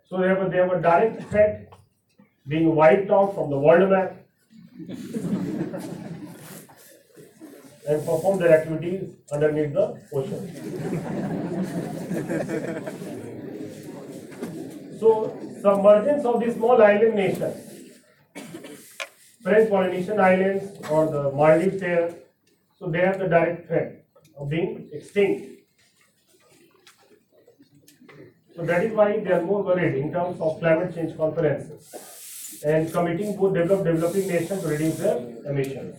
So 0.05 0.21
they 0.21 0.29
have 0.29 0.41
a, 0.41 0.49
they 0.49 0.57
have 0.57 0.71
a 0.71 0.81
direct 0.81 1.29
threat 1.29 1.68
being 2.49 2.75
wiped 2.75 3.11
out 3.11 3.35
from 3.35 3.51
the 3.51 3.57
world 3.57 3.89
map 3.91 4.15
and 7.87 8.05
perform 8.07 8.39
their 8.39 8.53
activities 8.59 9.13
underneath 9.31 9.73
the 9.73 9.85
ocean. 10.11 10.41
So 14.99 15.09
submergence 15.61 16.25
of 16.25 16.39
the 16.43 16.51
small 16.53 16.81
island 16.81 17.15
nations, 17.15 17.57
French 19.43 19.69
Polynesian 19.69 20.19
Islands 20.19 20.89
or 20.89 21.05
the 21.11 21.31
Maldives 21.31 21.79
there, 21.79 22.15
so 22.79 22.89
they 22.89 22.99
have 22.99 23.19
the 23.19 23.27
direct 23.27 23.67
threat 23.67 24.05
of 24.37 24.49
being 24.49 24.89
extinct. 24.91 25.61
So 28.55 28.65
that 28.65 28.83
is 28.83 28.91
why 28.91 29.19
they 29.19 29.31
are 29.31 29.41
more 29.41 29.63
worried 29.63 29.95
in 29.95 30.11
terms 30.11 30.41
of 30.41 30.59
climate 30.59 30.95
change 30.95 31.15
conferences 31.15 32.08
and 32.65 32.91
committing 32.91 33.37
to 33.37 33.53
develop 33.53 33.83
developing 33.85 34.27
nations 34.27 34.61
to 34.61 34.67
reduce 34.67 34.97
their 34.97 35.17
emissions. 35.45 35.95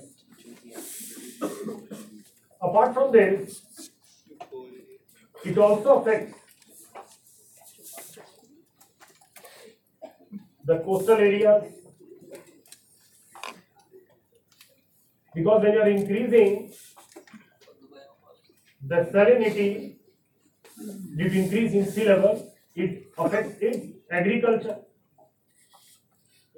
Apart 2.61 2.95
from 2.95 3.13
this, 3.13 3.63
it 5.45 5.57
also 5.59 6.01
affects 6.01 6.37
the 10.65 10.79
coastal 10.81 11.17
areas 11.17 11.65
because 15.35 15.63
when 15.63 15.73
you 15.73 15.81
are 15.81 15.89
increasing 15.89 16.73
the 18.83 18.97
salinity 19.13 19.97
due 21.17 21.29
to 21.29 21.39
increase 21.43 21.73
in 21.73 21.91
sea 21.91 22.05
level, 22.05 22.53
it 22.75 23.13
affects 23.19 23.61
in 23.61 23.95
agriculture. 24.11 24.79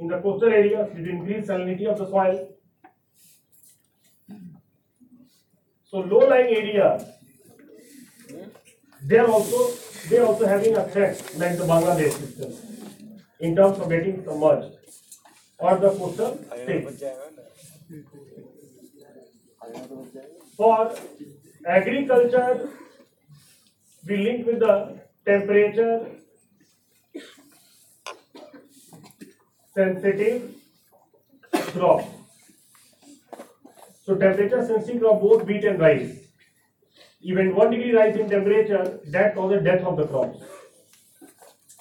In 0.03 0.09
the 0.09 0.18
coastal 0.20 0.48
areas, 0.48 0.88
due 0.96 1.05
to 1.05 1.11
increased 1.11 1.48
salinity 1.48 1.86
of 1.88 1.96
the 1.96 2.07
soil. 2.12 2.38
So 5.88 5.98
low-lying 5.98 6.57
areas, 6.57 7.05
they 9.05 9.18
are 9.18 9.28
also 9.28 9.61
they 10.09 10.18
are 10.18 10.24
also 10.26 10.46
having 10.46 10.76
a 10.76 10.82
threat 10.88 11.22
like 11.36 11.57
the 11.57 11.68
Bangladesh 11.72 12.16
system 12.22 12.53
in 13.38 13.55
terms 13.55 13.78
of 13.78 13.88
getting 13.88 14.24
submerged 14.24 14.74
or 15.59 15.76
the 15.84 15.90
coastal 15.90 16.36
states. 16.64 17.05
For 20.57 20.92
agriculture, 21.76 22.70
we 24.09 24.16
link 24.16 24.46
with 24.46 24.59
the 24.59 24.74
temperature 25.24 26.22
sensitive 29.75 30.55
crop. 31.53 32.05
So 34.05 34.16
temperature 34.16 34.66
sensitive 34.66 35.01
crop 35.01 35.20
both 35.20 35.45
wheat 35.47 35.64
and 35.64 35.81
rice. 35.81 36.18
Even 37.20 37.55
one 37.55 37.70
degree 37.70 37.95
rise 37.95 38.16
in 38.16 38.29
temperature 38.29 39.01
that 39.09 39.35
causes 39.35 39.62
death 39.64 39.85
of 39.85 39.97
the 39.97 40.07
crops 40.07 40.43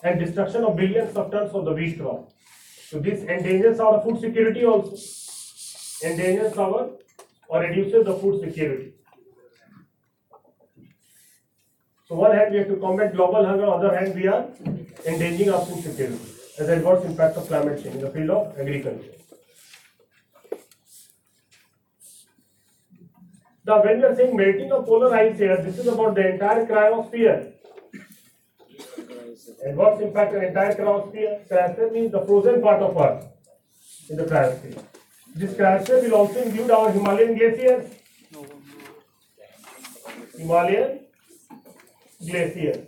and 0.03 0.19
destruction 0.19 0.63
of 0.63 0.75
billions 0.75 1.15
of 1.15 1.31
tons 1.31 1.51
of 1.51 1.65
the 1.65 1.73
wheat 1.73 1.99
crop. 1.99 2.29
So 2.87 2.99
this 2.99 3.23
endangers 3.23 3.79
our 3.79 4.01
food 4.01 4.19
security 4.19 4.65
also. 4.65 4.95
Endangers 6.03 6.57
our 6.57 6.91
or 7.47 7.59
reduces 7.61 8.05
the 8.05 8.13
food 8.15 8.41
security. 8.41 8.93
So 12.07 12.15
one 12.15 12.35
hand 12.35 12.51
we 12.51 12.59
have 12.59 12.67
to 12.67 12.75
combat 12.75 13.13
global 13.13 13.45
hunger, 13.45 13.65
other 13.65 13.95
hand 13.97 14.15
we 14.15 14.27
are 14.27 14.45
endangering 15.05 15.49
our 15.49 15.65
food 15.65 15.83
security 15.83 16.40
as 16.59 16.69
adverse 16.69 17.05
impact 17.05 17.37
of 17.37 17.47
climate 17.47 17.81
change 17.81 17.95
in 17.95 18.01
the 18.01 18.09
field 18.09 18.29
of 18.29 18.59
agriculture. 18.59 19.15
Now 23.65 23.83
when 23.83 23.99
we 23.99 24.03
are 24.05 24.15
saying 24.15 24.35
melting 24.35 24.71
of 24.71 24.85
polar 24.85 25.13
ice 25.15 25.37
here, 25.37 25.57
this 25.61 25.77
is 25.77 25.87
about 25.87 26.15
the 26.15 26.33
entire 26.33 26.65
cryosphere. 26.65 27.53
Adverse 29.65 30.01
impact 30.01 30.35
on 30.35 30.43
entire 30.43 30.73
cryosphere. 30.73 31.47
Cryosphere 31.47 31.91
means 31.91 32.11
the 32.11 32.21
frozen 32.25 32.61
part 32.61 32.81
of 32.81 32.97
Earth 32.97 33.27
in 34.09 34.17
the 34.17 34.23
cryosphere. 34.23 34.83
This 35.35 35.53
cryosphere 35.53 36.03
will 36.03 36.15
also 36.15 36.41
include 36.41 36.71
our 36.71 36.91
Himalayan 36.91 37.35
glaciers. 37.37 37.91
Himalayan 40.37 40.99
glaciers, 42.27 42.87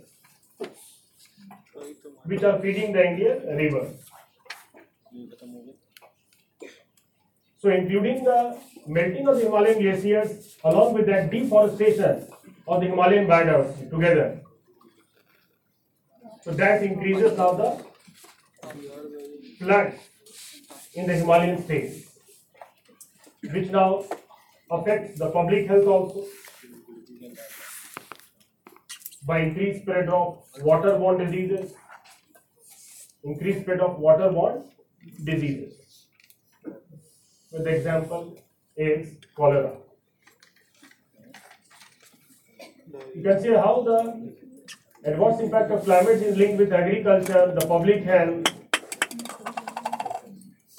which 2.25 2.43
are 2.43 2.59
feeding 2.59 2.93
the 2.93 3.05
Indian 3.05 3.57
river. 3.57 3.89
So 7.57 7.69
including 7.69 8.23
the 8.23 8.57
melting 8.87 9.27
of 9.27 9.37
the 9.37 9.43
Himalayan 9.45 9.81
glaciers 9.81 10.57
along 10.63 10.93
with 10.93 11.05
that 11.07 11.31
deforestation 11.31 12.27
of 12.67 12.81
the 12.81 12.87
Himalayan 12.87 13.27
biodiversity 13.27 13.89
together. 13.89 14.41
So 16.41 16.51
that 16.51 16.83
increases 16.83 17.37
now 17.37 17.53
the 17.53 17.85
floods 19.59 19.95
in 20.93 21.07
the 21.07 21.15
Himalayan 21.15 21.63
states, 21.63 22.19
which 23.49 23.69
now 23.69 24.03
affects 24.69 25.19
the 25.19 25.29
public 25.29 25.67
health 25.67 25.87
also 25.87 26.25
by 29.25 29.39
increased 29.39 29.83
spread 29.83 30.09
of 30.09 30.43
waterborne 30.59 31.25
diseases, 31.25 31.73
increased 33.23 33.61
spread 33.61 33.79
of 33.79 33.99
waterborne 33.99 34.63
diseases. 35.23 36.07
So 37.51 37.59
the 37.59 37.69
example 37.69 38.37
is 38.75 39.15
cholera. 39.35 39.73
You 43.15 43.23
can 43.23 43.41
see 43.41 43.53
how 43.53 43.83
the 43.83 44.33
adverse 45.05 45.39
impact 45.39 45.71
of 45.71 45.83
climate 45.83 46.21
is 46.21 46.37
linked 46.37 46.59
with 46.59 46.73
agriculture, 46.73 47.53
the 47.59 47.65
public 47.67 48.03
health, 48.03 48.45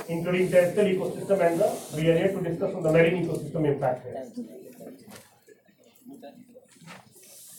including 0.08 0.50
terrestrial 0.50 0.88
ecosystem 0.94 1.40
and 1.46 1.60
the, 1.60 1.78
we 1.96 2.10
are 2.10 2.18
here 2.18 2.32
to 2.32 2.40
discuss 2.40 2.74
on 2.74 2.82
the 2.82 2.92
marine 2.92 3.26
ecosystem 3.26 3.66
impact. 3.66 4.06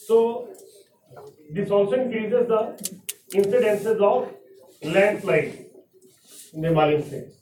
So, 0.07 0.49
this 1.51 1.71
also 1.71 1.93
increases 1.93 2.47
the 2.47 2.61
incidences 3.33 4.01
of 4.01 4.29
landslide 4.91 5.65
in 6.53 6.61
the 6.61 6.67
Himalayan 6.69 7.03
states 7.03 7.35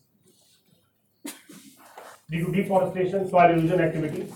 due 2.30 2.46
to 2.46 2.52
deforestation, 2.52 3.30
soil 3.30 3.52
erosion 3.52 3.80
activity. 3.80 4.34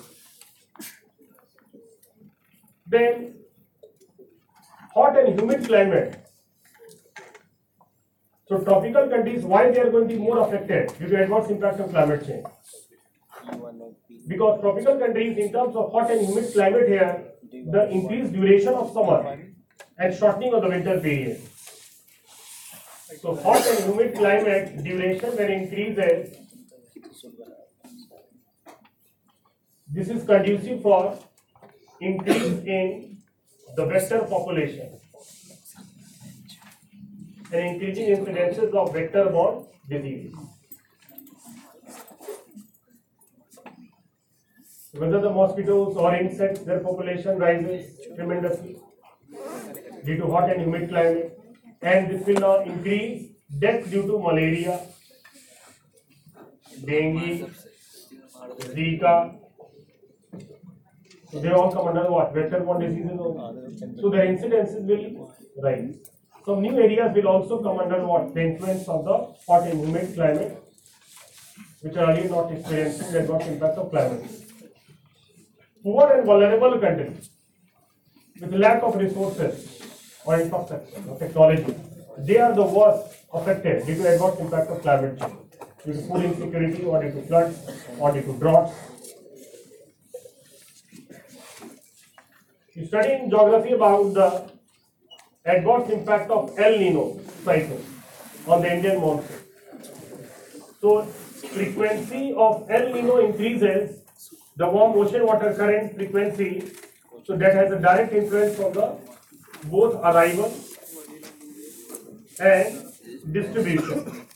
Then, 2.85 3.35
hot 4.93 5.17
and 5.17 5.39
humid 5.39 5.65
climate. 5.65 6.23
So, 8.47 8.59
tropical 8.59 9.09
countries, 9.09 9.43
why 9.43 9.71
they 9.71 9.81
are 9.81 9.89
going 9.89 10.07
to 10.07 10.15
be 10.15 10.21
more 10.21 10.39
affected 10.47 10.93
due 10.99 11.07
to 11.07 11.23
adverse 11.23 11.49
impact 11.49 11.79
of 11.79 11.89
climate 11.89 12.25
change? 12.25 12.45
Because 14.27 14.61
tropical 14.61 14.97
countries, 14.97 15.37
in 15.37 15.51
terms 15.51 15.75
of 15.75 15.91
hot 15.91 16.11
and 16.11 16.25
humid 16.25 16.53
climate 16.53 16.87
here, 16.87 17.25
the 17.51 17.89
increased 17.89 18.33
duration 18.33 18.73
of 18.73 18.93
summer 18.93 19.37
and 19.97 20.15
shortening 20.15 20.53
of 20.53 20.61
the 20.61 20.69
winter 20.69 20.99
period. 20.99 21.41
So 23.21 23.35
hot 23.35 23.65
and 23.65 23.83
humid 23.85 24.15
climate 24.15 24.83
duration 24.83 25.35
when 25.37 25.51
increases. 25.51 26.37
This 29.87 30.09
is 30.09 30.23
conducive 30.23 30.81
for 30.81 31.17
increase 31.99 32.59
in 32.65 33.17
the 33.75 33.85
vector 33.85 34.19
population 34.19 34.99
and 37.51 37.61
increasing 37.69 38.15
incidences 38.15 38.73
of 38.73 38.93
vector-borne 38.93 39.65
diseases. 39.89 40.35
Whether 44.93 45.21
the 45.21 45.29
mosquitoes 45.29 45.95
or 45.95 46.15
insects, 46.15 46.61
their 46.61 46.79
population 46.79 47.37
rises 47.37 47.99
tremendously 48.15 48.77
due 50.05 50.17
to 50.17 50.27
hot 50.27 50.49
and 50.49 50.61
humid 50.61 50.89
climate, 50.89 51.36
and 51.81 52.09
this 52.09 52.25
will 52.25 52.35
now 52.35 52.63
increase 52.63 53.31
death 53.59 53.89
due 53.89 54.05
to 54.07 54.19
malaria, 54.19 54.81
dengue, 56.85 57.49
Zika. 58.59 59.35
So 61.31 61.39
they 61.39 61.51
all 61.51 61.71
come 61.71 61.87
under 61.87 62.09
what? 62.09 62.33
Vector-borne 62.33 62.79
diseases. 62.81 63.19
So 63.99 64.09
their 64.09 64.25
incidences 64.25 64.85
will 64.85 65.33
rise. 65.61 65.95
Some 66.45 66.61
new 66.61 66.77
areas 66.79 67.13
will 67.13 67.27
also 67.27 67.61
come 67.61 67.79
under 67.79 68.05
what? 68.05 68.33
The 68.33 68.41
influence 68.41 68.87
of 68.87 69.03
the 69.03 69.17
hot 69.45 69.67
and 69.67 69.85
humid 69.85 70.15
climate, 70.15 70.63
which 71.81 71.97
are 71.97 72.11
earlier 72.11 72.29
not 72.29 72.51
experiencing 72.51 73.11
the 73.11 73.19
adverse 73.19 73.47
impact 73.47 73.77
of 73.77 73.89
climate. 73.91 74.31
Poor 75.83 76.11
and 76.13 76.25
vulnerable 76.25 76.79
countries 76.79 77.29
with 78.39 78.53
lack 78.53 78.81
of 78.83 78.95
resources 78.95 79.76
or 80.27 80.39
infrastructure 80.41 81.01
or 81.09 81.17
technology, 81.17 81.73
they 82.17 82.37
are 82.37 82.53
the 82.53 82.63
worst 82.63 83.15
affected 83.33 83.85
due 83.85 83.95
to 83.95 84.07
adverse 84.13 84.39
impact 84.39 84.69
of 84.69 84.81
climate 84.81 85.19
change, 85.19 85.33
due 85.85 85.93
to 85.93 86.01
food 86.07 86.25
insecurity 86.25 86.83
or 86.83 87.01
due 87.01 87.11
to 87.11 87.21
floods 87.27 87.57
or 87.97 88.11
due 88.11 88.21
to 88.23 88.33
droughts. 88.39 88.73
You 92.73 92.85
study 92.85 93.13
in 93.13 93.29
geography 93.29 93.71
about 93.73 94.13
the 94.13 94.51
adverse 95.45 95.89
impact 95.89 96.29
of 96.29 96.59
El 96.59 96.77
Nino 96.77 97.19
cycle 97.43 97.81
on 98.47 98.61
the 98.61 98.73
Indian 98.73 98.99
monsoon. 99.01 99.39
So 100.81 101.03
frequency 101.03 102.33
of 102.35 102.69
El 102.69 102.93
Nino 102.93 103.17
increases 103.19 104.01
the 104.57 104.67
warm 104.67 104.97
ocean 104.97 105.25
water 105.25 105.53
current 105.53 105.95
frequency, 105.95 106.71
so 107.23 107.35
that 107.37 107.53
has 107.55 107.71
a 107.71 107.79
direct 107.79 108.13
influence 108.13 108.59
on 108.59 108.73
the 108.73 109.16
both 109.65 109.95
arrival 109.95 110.53
and 112.39 112.83
distribution. 113.31 114.27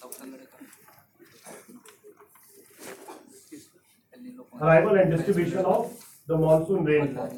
Arrival 4.60 4.96
and 4.96 5.12
distribution 5.12 5.66
of 5.66 5.92
the 6.28 6.38
monsoon 6.38 6.84
rainfall. 6.86 7.32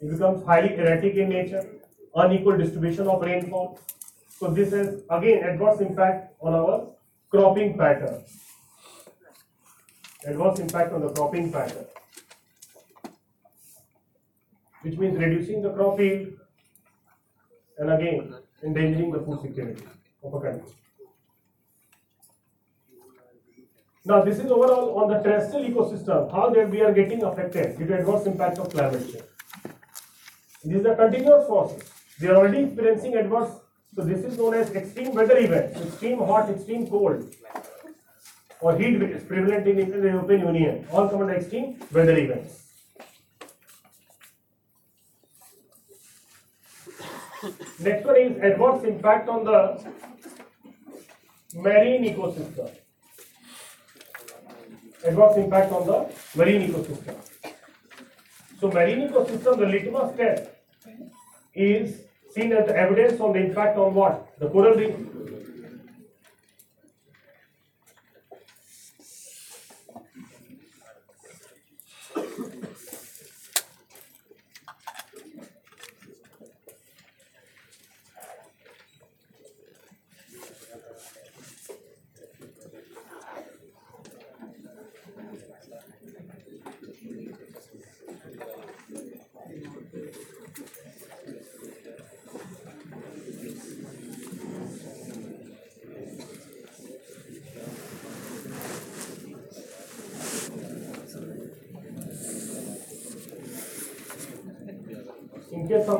It 0.00 0.10
becomes 0.10 0.44
highly 0.44 0.74
erratic 0.74 1.14
in 1.14 1.28
nature, 1.28 1.66
unequal 2.14 2.58
distribution 2.58 3.06
of 3.08 3.22
rainfall. 3.22 3.78
So 4.38 4.48
this 4.48 4.72
has 4.72 5.02
again 5.10 5.44
adverse 5.44 5.80
impact 5.80 6.34
on 6.40 6.54
our 6.54 6.88
cropping 7.30 7.78
pattern. 7.78 8.22
Adverse 10.26 10.58
impact 10.58 10.92
on 10.92 11.00
the 11.02 11.10
cropping 11.10 11.52
pattern. 11.52 11.86
Which 14.84 14.98
means 14.98 15.18
reducing 15.18 15.62
the 15.62 15.70
crop 15.70 15.98
yield 15.98 16.34
and 17.78 17.90
again 17.90 18.34
endangering 18.62 19.12
the 19.12 19.20
food 19.20 19.40
security 19.40 19.82
of 20.22 20.34
a 20.34 20.40
country. 20.40 20.72
Now 24.04 24.22
this 24.22 24.38
is 24.38 24.50
overall 24.50 24.98
on 24.98 25.08
the 25.08 25.20
terrestrial 25.20 25.70
ecosystem, 25.70 26.30
how 26.30 26.50
we 26.50 26.82
are 26.82 26.92
getting 26.92 27.22
affected 27.22 27.78
due 27.78 27.86
to 27.86 27.98
adverse 27.98 28.26
impact 28.26 28.58
of 28.58 28.68
climate 28.68 29.10
change. 29.10 29.24
These 30.62 30.84
are 30.84 30.94
continuous 30.94 31.46
process. 31.46 31.90
We 32.20 32.28
are 32.28 32.36
already 32.36 32.64
experiencing 32.64 33.16
adverse, 33.16 33.52
so 33.94 34.02
this 34.02 34.22
is 34.22 34.36
known 34.36 34.52
as 34.52 34.70
extreme 34.70 35.14
weather 35.14 35.38
events, 35.38 35.80
extreme 35.80 36.18
hot, 36.18 36.50
extreme 36.50 36.86
cold, 36.86 37.24
or 38.60 38.76
heat 38.76 39.00
waves 39.00 39.24
prevalent 39.24 39.66
in 39.66 39.90
the 39.90 40.08
European 40.08 40.40
Union, 40.40 40.86
all 40.92 41.08
come 41.08 41.22
under 41.22 41.34
extreme 41.36 41.80
weather 41.90 42.18
events. 42.18 42.63
Next 47.84 48.06
one 48.06 48.16
is 48.16 48.38
adverse 48.42 48.82
impact 48.84 49.28
on 49.28 49.44
the 49.44 49.58
marine 51.54 52.04
ecosystem. 52.04 52.70
Adverse 55.04 55.36
impact 55.36 55.72
on 55.72 55.86
the 55.86 55.98
marine 56.34 56.70
ecosystem. 56.70 57.16
So 58.58 58.70
marine 58.70 59.08
ecosystem, 59.08 59.58
the 59.58 59.66
litmus 59.66 60.16
test 60.16 60.48
is 61.54 62.00
seen 62.34 62.52
as 62.52 62.66
the 62.66 62.74
evidence 62.74 63.20
on 63.20 63.34
the 63.34 63.40
impact 63.40 63.76
on 63.76 63.92
what? 63.94 64.32
The 64.38 64.48
coral 64.48 64.74
reef. 64.74 64.96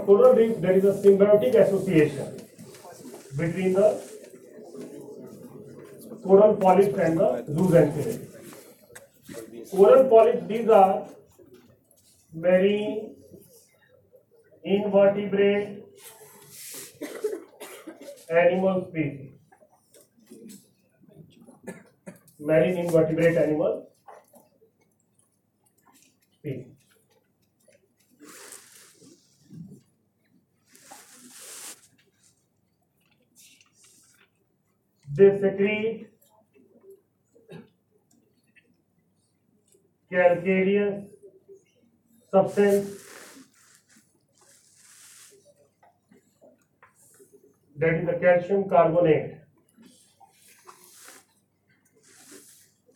Coral 0.04 0.34
reef, 0.34 0.60
there 0.60 0.72
is 0.72 0.84
a 0.84 0.92
symbiotic 1.02 1.54
association 1.54 2.40
between 3.36 3.72
the 3.72 4.00
coral 6.22 6.54
polyps 6.56 6.98
and 6.98 7.18
the 7.18 7.44
zooxanthellae. 7.56 8.18
Coral 9.70 10.04
polyps, 10.08 10.46
these 10.46 10.68
are 10.68 11.06
marine 12.32 13.14
invertebrate 14.64 15.84
animal 18.30 18.86
species. 18.88 19.30
Marine 22.38 22.78
invertebrate 22.78 23.36
animal 23.36 23.88
species. 26.38 26.73
They 35.16 35.30
secrete 35.40 36.08
calcareous 40.10 41.04
substance 42.32 42.88
that 47.76 47.94
is 47.94 48.06
the 48.06 48.14
calcium 48.14 48.68
carbonate. 48.68 49.38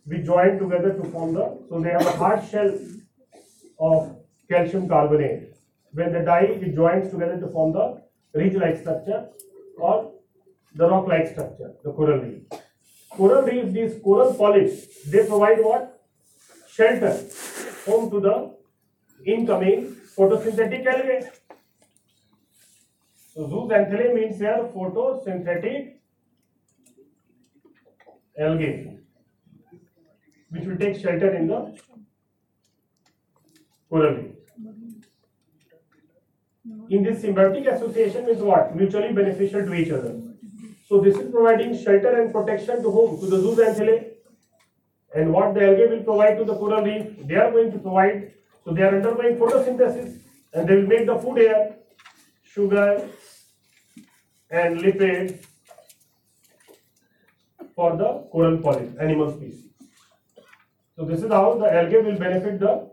We 0.05 0.19
join 0.23 0.59
together 0.59 0.95
to 0.95 1.05
form 1.11 1.35
the, 1.35 1.59
so 1.69 1.81
they 1.81 1.91
have 1.91 2.07
a 2.07 2.17
hard 2.17 2.45
shell 2.49 2.77
of 3.79 4.17
calcium 4.51 4.89
carbonate. 4.89 5.55
When 5.93 6.13
they 6.13 6.25
die, 6.25 6.59
it 6.61 6.75
joins 6.75 7.11
together 7.13 7.39
to 7.39 7.49
form 7.49 7.73
the 7.75 8.03
ridge-like 8.35 8.79
structure 8.79 9.29
or 9.77 10.18
the 10.79 10.89
rock-like 10.89 11.27
structure, 11.33 11.73
the 11.85 11.93
coral 11.93 12.21
reef. 12.21 12.43
Coral 13.11 13.43
reef, 13.43 13.73
these 13.73 13.95
coral 14.03 14.33
polyps, 14.35 15.05
they 15.11 15.27
provide 15.27 15.63
what? 15.69 16.05
Shelter, 16.71 17.15
home 17.87 18.11
to 18.13 18.21
the 18.21 18.37
incoming 19.27 19.97
photosynthetic 20.17 20.87
algae. 20.87 21.27
So 23.35 23.49
zooxanthellae 23.55 24.15
means 24.15 24.39
here 24.39 24.71
photosynthetic 24.77 25.95
algae, 28.39 28.99
which 30.51 30.65
will 30.65 30.77
take 30.77 31.01
shelter 31.01 31.35
in 31.35 31.49
the 31.49 31.61
coral 33.91 34.15
reef. 34.15 34.35
in 36.91 37.03
this 37.03 37.23
symbiotic 37.23 37.67
association 37.75 38.29
is 38.29 38.39
what? 38.39 38.75
Mutually 38.77 39.13
beneficial 39.13 39.65
to 39.65 39.75
each 39.75 39.91
other. 39.91 40.28
So 40.89 41.01
this 41.01 41.17
is 41.19 41.31
providing 41.31 41.77
shelter 41.77 42.21
and 42.21 42.33
protection 42.33 42.83
to 42.83 42.91
whom? 42.91 43.21
To 43.21 43.27
the 43.27 43.37
zooxanthellae. 43.37 44.13
And 45.15 45.33
what 45.35 45.53
the 45.53 45.67
algae 45.67 45.87
will 45.87 46.03
provide 46.03 46.39
to 46.39 46.45
the 46.45 46.55
coral 46.55 46.83
reef, 46.83 47.27
they 47.27 47.35
are 47.35 47.51
going 47.51 47.73
to 47.73 47.79
provide. 47.79 48.33
So 48.65 48.73
they 48.73 48.83
are 48.83 48.97
undergoing 48.97 49.37
photosynthesis 49.37 50.19
and 50.55 50.67
they 50.67 50.77
will 50.77 50.87
make 50.87 51.07
the 51.07 51.19
food 51.19 51.39
here, 51.39 51.77
sugar 52.43 53.07
and 54.51 54.81
lipids 54.81 55.45
for 57.75 57.97
the 57.97 58.27
coral 58.33 58.57
polyp, 58.59 58.97
animal 58.99 59.31
species. 59.37 59.67
So 60.97 61.05
this 61.05 61.23
is 61.23 61.31
how 61.31 61.59
the 61.59 61.71
algae 61.73 61.99
will 61.99 62.19
benefit 62.19 62.61
the 62.61 62.91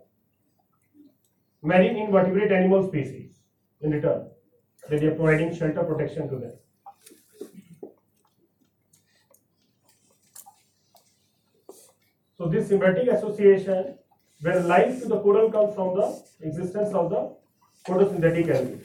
marine 1.62 1.96
invertebrate 1.96 2.52
animal 2.52 2.88
species 2.90 3.38
in 3.82 3.92
return. 3.92 4.28
That 4.90 5.00
they 5.00 5.08
are 5.08 5.16
providing 5.16 5.56
shelter 5.56 5.84
protection 5.84 6.30
to 6.30 6.36
them. 6.36 6.54
So 12.38 12.48
this 12.48 12.70
symbiotic 12.70 13.14
association 13.14 13.98
where 14.42 14.60
life 14.62 15.02
to 15.02 15.08
the 15.08 15.20
coral 15.20 15.52
comes 15.52 15.74
from 15.76 15.96
the 15.96 16.22
existence 16.42 16.94
of 16.94 17.10
the 17.10 17.36
photosynthetic 17.88 18.50
algae. 18.54 18.80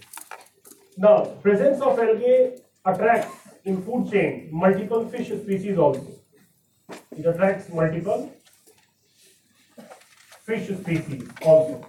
Now, 0.97 1.25
presence 1.43 1.81
of 1.81 1.99
algae 1.99 2.57
attracts 2.85 3.49
in 3.65 3.83
food 3.83 4.11
chain 4.11 4.49
multiple 4.53 5.09
fish 5.09 5.29
species 5.29 5.79
also. 5.79 6.07
It 7.17 7.27
attracts 7.27 7.69
multiple 7.73 8.33
fish 10.45 10.69
species 10.69 11.29
also 11.43 11.85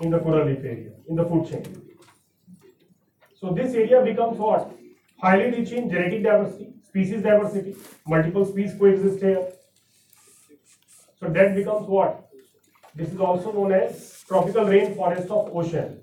in 0.00 0.10
the 0.10 0.18
coral 0.18 0.44
reef 0.44 0.58
area, 0.58 0.92
in 1.08 1.16
the 1.16 1.24
food 1.24 1.48
chain. 1.48 1.82
So 3.36 3.52
this 3.52 3.74
area 3.74 4.02
becomes 4.02 4.38
what? 4.38 4.70
Highly 5.22 5.50
rich 5.50 5.72
in 5.72 5.88
genetic 5.88 6.22
diversity, 6.22 6.72
species 6.88 7.22
diversity, 7.22 7.76
multiple 8.06 8.44
species 8.44 8.78
coexist 8.78 9.22
here. 9.22 9.46
So 11.20 11.28
that 11.28 11.54
becomes 11.54 11.86
what? 11.86 12.28
This 12.94 13.12
is 13.12 13.20
also 13.20 13.52
known 13.52 13.72
as 13.72 14.24
tropical 14.26 14.64
rainforest 14.64 15.30
of 15.30 15.54
ocean. 15.54 16.00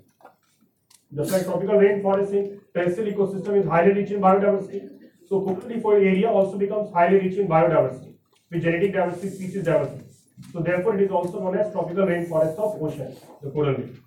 Just 1.14 1.32
like 1.32 1.44
tropical 1.44 1.74
rainforest 1.74 2.32
in 2.32 2.60
terrestrial 2.74 3.12
ecosystem 3.12 3.60
is 3.60 3.66
highly 3.66 3.92
rich 3.92 4.10
in 4.10 4.20
biodiversity. 4.20 4.88
So 5.28 5.40
reef 5.40 5.84
area 5.84 6.30
also 6.30 6.56
becomes 6.56 6.92
highly 6.92 7.18
rich 7.18 7.36
in 7.36 7.48
biodiversity 7.48 8.14
with 8.50 8.62
genetic 8.62 8.92
diversity, 8.92 9.28
species 9.28 9.64
diversity. 9.64 10.04
So 10.52 10.60
therefore 10.60 10.94
it 10.96 11.02
is 11.02 11.10
also 11.10 11.40
known 11.40 11.58
as 11.58 11.72
tropical 11.72 12.06
rainforest 12.06 12.56
of 12.56 12.80
ocean, 12.82 13.16
the 13.42 13.50
coral 13.50 13.74
reef. 13.74 14.00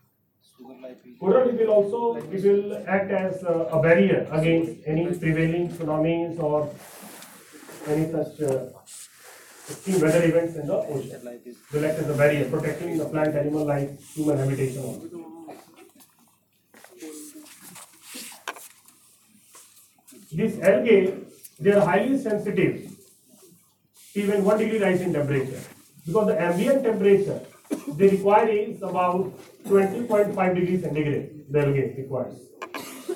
Coral 1.19 1.45
reef 1.49 1.59
will 1.59 1.71
also, 1.71 2.15
it 2.15 2.43
will 2.43 2.83
act 2.87 3.11
as 3.11 3.43
uh, 3.43 3.69
a 3.71 3.81
barrier 3.81 4.27
against 4.31 4.81
any 4.87 5.05
prevailing 5.07 5.69
tsunamis 5.69 6.39
or 6.39 6.69
any 7.87 8.09
such 8.11 8.41
uh, 8.41 8.65
extreme 9.71 10.01
weather 10.03 10.23
events 10.29 10.55
in 10.61 10.67
the 10.67 10.77
ocean. 10.95 11.27
is 11.45 11.57
Will 11.73 11.85
act 11.89 11.99
as 12.03 12.09
a 12.13 12.17
barrier, 12.21 12.45
protecting 12.53 12.97
the 13.01 13.05
plant, 13.05 13.35
animal 13.41 13.65
life, 13.65 13.89
human 14.13 14.37
habitation 14.43 14.83
also. 14.83 15.07
These 20.39 20.59
algae, 20.59 21.01
they 21.59 21.71
are 21.71 21.85
highly 21.85 22.17
sensitive 22.17 22.75
to 24.13 24.19
even 24.21 24.45
one 24.45 24.57
degree 24.59 24.79
rise 24.83 25.01
in 25.01 25.13
temperature. 25.13 25.63
Because 26.05 26.27
the 26.27 26.41
ambient 26.41 26.83
temperature 26.83 27.41
they 27.97 28.07
require 28.09 28.47
is 28.49 28.81
about 28.81 29.33
twenty 29.67 30.03
point 30.13 30.33
five 30.35 30.55
degrees 30.55 30.81
centigrade, 30.81 31.27
the 31.49 31.59
algae 31.65 31.85
requires. 31.97 32.39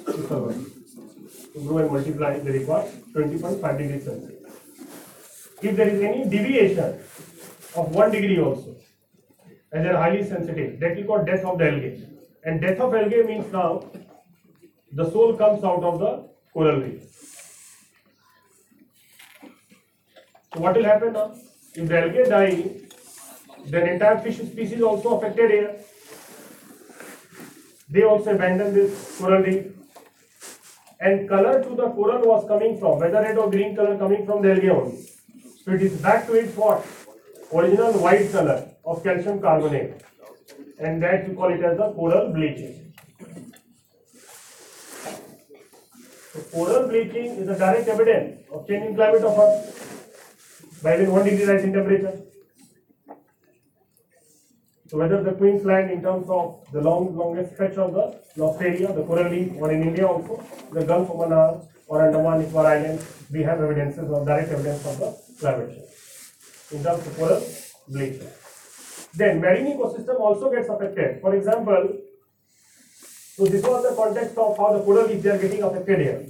to 0.06 0.28
survive. 0.28 0.66
To 1.54 1.60
grow 1.62 1.78
and 1.80 1.92
multiply, 1.92 2.38
they 2.40 2.52
require 2.60 2.88
twenty 3.14 3.38
point 3.40 3.62
five 3.62 3.78
degrees 3.78 4.04
Celsius. 4.04 4.35
If 5.62 5.76
there 5.76 5.88
is 5.88 6.02
any 6.02 6.30
deviation 6.30 7.00
of 7.76 7.96
one 7.96 8.12
degree 8.12 8.40
also, 8.40 8.76
as 9.72 9.84
they 9.84 9.90
are 9.90 9.98
highly 9.98 10.24
sensitive, 10.24 10.80
that 10.80 10.96
we 10.96 11.04
call 11.04 11.24
death 11.24 11.44
of 11.44 11.58
the 11.58 11.70
algae. 11.70 12.08
And 12.44 12.62
death 12.62 12.80
of 12.80 12.94
algae 12.94 13.24
means 13.24 13.52
now 13.52 13.84
the 14.92 15.10
soul 15.12 15.36
comes 15.36 15.64
out 15.64 15.84
of 15.84 16.00
the 16.00 16.30
coral 16.54 16.82
reef. 16.82 17.04
So 20.54 20.62
what 20.62 20.76
will 20.76 20.86
happen 20.86 21.14
now? 21.14 21.34
If 21.74 21.88
the 21.88 22.02
algae 22.02 22.30
die, 22.30 22.70
then 23.66 23.88
entire 23.90 24.20
fish 24.20 24.38
species 24.38 24.82
also 24.82 25.18
affected 25.18 25.52
here. 25.52 25.80
They 27.90 28.04
also 28.04 28.36
abandon 28.36 28.74
this 28.74 29.18
coral 29.18 29.42
reef. 29.42 29.66
And 31.00 31.28
color 31.28 31.62
to 31.64 31.70
the 31.70 31.90
coral 31.90 32.22
was 32.22 32.48
coming 32.48 32.80
from, 32.80 33.00
whether 33.00 33.22
red 33.22 33.38
or 33.38 33.50
green 33.50 33.76
color 33.76 33.98
coming 33.98 34.26
from 34.26 34.42
the 34.42 34.54
algae 34.54 34.70
only. 34.70 35.15
So 35.66 35.72
it 35.72 35.82
is 35.82 36.00
back 36.00 36.28
to 36.28 36.34
its 36.34 36.56
what? 36.56 36.86
Original 37.52 37.94
white 37.94 38.32
color 38.32 38.70
of 38.86 39.04
calcium 39.04 39.42
carbonate. 39.42 40.00
And 40.78 41.02
that 41.02 41.28
we 41.28 41.34
call 41.34 41.52
it 41.52 41.64
as 41.64 41.78
the 41.78 41.92
coral 41.94 42.32
bleaching. 42.32 42.94
So 46.34 46.40
coral 46.52 46.88
bleaching 46.88 47.38
is 47.42 47.48
a 47.48 47.58
direct 47.58 47.88
evidence 47.88 48.48
of 48.52 48.68
changing 48.68 48.94
climate 48.94 49.24
of 49.24 49.40
Earth 49.40 50.84
by 50.84 50.94
even 50.96 51.12
one 51.12 51.26
degree 51.26 51.46
rise 51.46 51.64
in 51.64 51.74
temperature. 51.74 52.14
So 54.88 55.00
whether 55.00 55.24
the 55.24 55.32
Queensland 55.32 55.90
in 55.90 56.04
terms 56.04 56.30
of 56.30 56.64
the 56.72 56.82
long 56.82 57.18
longest 57.18 57.56
stretch 57.56 57.78
of 57.78 57.94
the 57.94 58.20
in 58.36 58.44
Australia, 58.44 58.94
the 58.94 59.02
coral 59.02 59.32
reef, 59.32 59.54
or 59.58 59.72
in 59.72 59.82
India 59.82 60.06
also, 60.06 60.44
the 60.72 60.86
Gulf 60.86 61.10
of 61.10 61.16
Mannar 61.16 61.68
or 61.88 62.06
Andaman 62.06 62.42
Nicobar 62.42 62.68
Islands, 62.68 63.04
we 63.32 63.42
have 63.42 63.60
evidences 63.60 64.12
or 64.12 64.24
direct 64.24 64.52
evidence 64.52 64.86
of 64.86 65.00
the 65.00 65.25
climate 65.40 65.70
change 65.76 65.96
in 66.72 66.84
terms 66.84 67.06
of 67.08 67.16
coral 67.18 67.44
bleaching. 67.88 68.30
Then 69.14 69.40
marine 69.40 69.78
ecosystem 69.78 70.20
also 70.20 70.52
gets 70.52 70.70
affected. 70.70 71.22
For 71.22 71.36
example, 71.36 72.00
so 73.36 73.46
this 73.46 73.64
was 73.64 73.90
the 73.90 73.96
context 73.96 74.38
of 74.38 74.58
how 74.58 74.74
the 74.74 74.84
coral 74.84 75.08
reefs 75.08 75.26
are 75.26 75.38
getting 75.38 75.64
affected 75.64 76.00
here 76.00 76.26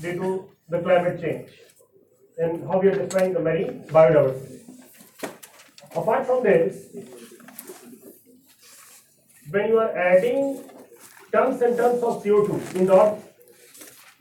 due 0.00 0.14
to 0.20 0.48
the 0.68 0.80
climate 0.80 1.20
change 1.20 1.50
and 2.38 2.66
how 2.66 2.80
we 2.80 2.88
are 2.88 2.96
destroying 2.96 3.34
the 3.34 3.40
marine 3.40 3.84
biodiversity. 3.88 4.60
Apart 5.94 6.26
from 6.26 6.42
this, 6.44 6.86
when 9.50 9.68
you 9.68 9.78
are 9.78 9.96
adding 9.96 10.62
tons 11.32 11.60
and 11.62 11.76
tons 11.76 12.02
of 12.02 12.22
CO2 12.22 12.76
in 12.76 12.86
the 12.86 13.18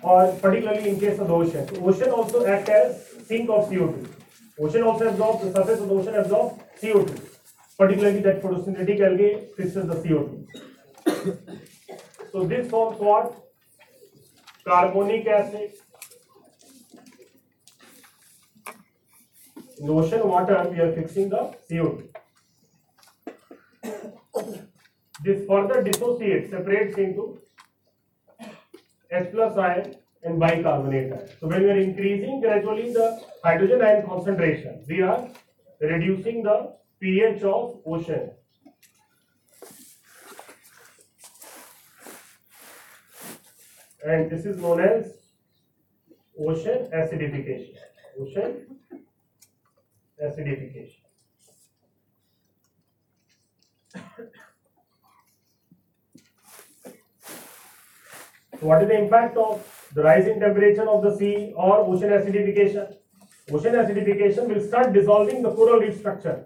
or 0.02 0.32
particularly 0.42 0.90
in 0.90 1.00
case 1.00 1.20
of 1.20 1.28
the 1.28 1.34
ocean, 1.34 1.68
ocean 1.84 2.10
also 2.10 2.46
act 2.46 2.70
as 2.70 3.09
sink 3.30 3.50
of 3.56 3.70
CO2. 3.70 4.08
Ocean 4.60 4.84
also 4.84 5.08
absorbs, 5.10 5.44
the 5.44 5.52
surface 5.54 5.82
of 5.82 5.90
the 5.90 5.96
ocean 5.96 6.16
absorbs 6.16 6.64
CO2, 6.82 7.20
particularly 7.78 8.22
that 8.22 8.42
photosynthetic 8.42 9.04
algae 9.10 9.34
fixes 9.56 9.86
the 9.92 9.98
CO2. 10.04 10.30
so 12.32 12.48
this 12.54 12.70
forms 12.72 13.00
what? 13.00 13.38
Carbonic 14.66 15.28
acid. 15.28 15.72
In 19.78 19.90
ocean 19.90 20.28
water, 20.28 20.68
we 20.72 20.80
are 20.80 20.92
fixing 20.94 21.30
the 21.30 21.56
CO2. 21.70 22.10
This 25.24 25.48
further 25.48 25.84
dissociates, 25.84 26.50
separates 26.50 26.98
into 26.98 27.40
H 29.12 29.32
plus 29.32 29.58
ion 29.58 29.96
and 30.24 30.40
bicarbonate 30.40 31.12
ion. 31.14 31.30
So 31.40 31.48
when 31.48 31.64
we 31.64 31.70
are 31.70 31.78
increasing 31.78 32.42
gradually 32.42 32.92
the 32.94 33.22
hydrogen 33.44 33.82
ion 33.82 34.06
concentration, 34.06 34.84
we 34.88 35.02
are 35.02 35.28
reducing 35.80 36.44
the 36.44 36.76
pH 37.00 37.44
of 37.44 37.80
ocean. 37.86 38.32
And 44.06 44.30
this 44.30 44.46
is 44.46 44.58
known 44.58 44.82
as 44.82 45.14
ocean 46.40 46.88
acidification. 46.94 47.76
Ocean 48.20 48.66
acidification. 50.24 50.96
What 58.62 58.84
is 58.84 58.90
the 58.90 59.00
impact 59.00 59.38
of 59.38 59.79
the 59.94 60.04
rising 60.04 60.40
temperature 60.40 60.88
of 60.90 61.04
the 61.04 61.16
sea 61.18 61.54
or 61.56 61.80
ocean 61.80 62.10
acidification? 62.10 62.96
Ocean 63.52 63.74
acidification 63.74 64.48
will 64.48 64.62
start 64.62 64.94
dissolving 64.94 65.42
the 65.42 65.52
coral 65.52 65.80
reef 65.80 65.98
structure. 65.98 66.46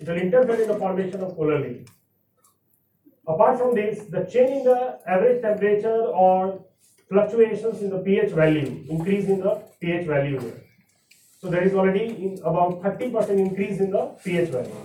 It 0.00 0.08
will 0.08 0.16
interfere 0.16 0.62
in 0.62 0.68
the 0.68 0.76
formation 0.76 1.20
of 1.20 1.34
coral 1.36 1.62
reef. 1.62 1.86
Apart 3.26 3.58
from 3.58 3.74
this, 3.74 4.04
the 4.06 4.24
change 4.24 4.50
in 4.50 4.64
the 4.64 4.98
average 5.06 5.42
temperature 5.42 6.06
or 6.06 6.64
fluctuations 7.08 7.80
in 7.82 7.90
the 7.90 7.98
pH 7.98 8.32
value, 8.32 8.84
increase 8.88 9.26
in 9.26 9.40
the 9.40 9.62
pH 9.80 10.06
value. 10.06 10.40
So 11.40 11.48
there 11.48 11.62
is 11.62 11.74
already 11.74 12.38
about 12.44 12.82
30% 12.82 13.30
increase 13.30 13.78
in 13.80 13.90
the 13.90 14.06
pH 14.24 14.48
value 14.48 14.76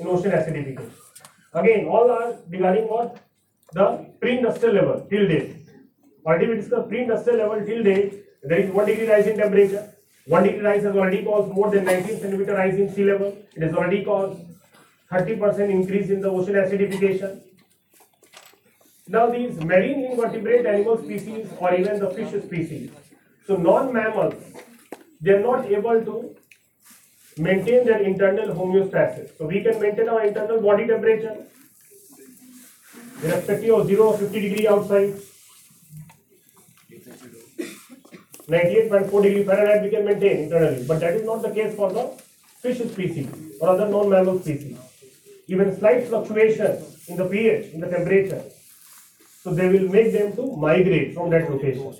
in 0.00 0.06
ocean 0.06 0.32
acidification. 0.32 0.90
Again, 1.54 1.86
all 1.86 2.10
are 2.10 2.36
regarding 2.48 2.84
what? 2.84 3.18
the 3.72 4.06
pre-industrial 4.20 4.74
level 4.74 5.06
till 5.10 5.28
date. 5.28 5.56
Already 6.24 6.48
we 6.48 6.56
discussed 6.56 6.88
pre-industrial 6.88 7.38
level 7.38 7.66
till 7.66 7.82
date, 7.82 8.24
there 8.42 8.58
is 8.60 8.70
one 8.70 8.86
degree 8.86 9.08
rise 9.08 9.26
in 9.26 9.36
temperature. 9.36 9.94
One 10.26 10.42
degree 10.42 10.60
rise 10.60 10.82
has 10.82 10.94
already 10.94 11.24
caused 11.24 11.52
more 11.52 11.70
than 11.70 11.84
19 11.84 12.20
centimeter 12.20 12.54
rise 12.54 12.74
in 12.74 12.92
sea 12.92 13.04
level. 13.04 13.36
It 13.54 13.62
has 13.62 13.74
already 13.74 14.04
caused 14.04 14.40
30% 15.10 15.70
increase 15.70 16.10
in 16.10 16.20
the 16.20 16.30
ocean 16.30 16.54
acidification. 16.54 17.40
Now 19.08 19.30
these 19.30 19.58
marine 19.60 20.04
invertebrate 20.10 20.66
animal 20.66 20.98
species 20.98 21.48
or 21.58 21.74
even 21.74 21.98
the 21.98 22.10
fish 22.10 22.42
species, 22.44 22.90
so 23.46 23.56
non-mammals, 23.56 24.34
they 25.22 25.32
are 25.32 25.40
not 25.40 25.64
able 25.64 26.04
to 26.04 26.36
maintain 27.38 27.86
their 27.86 28.02
internal 28.02 28.54
homeostasis. 28.54 29.38
So 29.38 29.46
we 29.46 29.62
can 29.62 29.80
maintain 29.80 30.10
our 30.10 30.24
internal 30.24 30.60
body 30.60 30.86
temperature 30.86 31.46
irrespective 33.22 33.74
of 33.74 33.86
0 33.86 34.04
or 34.04 34.18
50 34.18 34.40
degree 34.40 34.68
outside. 34.68 35.14
98.4 38.48 39.22
degree 39.22 39.44
Fahrenheit 39.44 39.82
we 39.82 39.90
can 39.90 40.04
maintain 40.06 40.44
internally, 40.44 40.84
but 40.88 41.00
that 41.00 41.14
is 41.14 41.24
not 41.24 41.42
the 41.42 41.50
case 41.50 41.74
for 41.74 41.92
the 41.92 42.04
fish 42.62 42.78
species 42.78 43.28
or 43.60 43.68
other 43.68 43.88
non-mammal 43.88 44.40
species. 44.40 44.78
Even 45.48 45.76
slight 45.78 46.06
fluctuations 46.08 47.08
in 47.08 47.16
the 47.16 47.26
pH, 47.26 47.74
in 47.74 47.80
the 47.80 47.88
temperature, 47.88 48.42
so 49.42 49.52
they 49.52 49.68
will 49.68 49.88
make 49.88 50.12
them 50.12 50.34
to 50.34 50.56
migrate 50.56 51.14
from 51.14 51.28
that 51.30 51.50
location. 51.50 51.92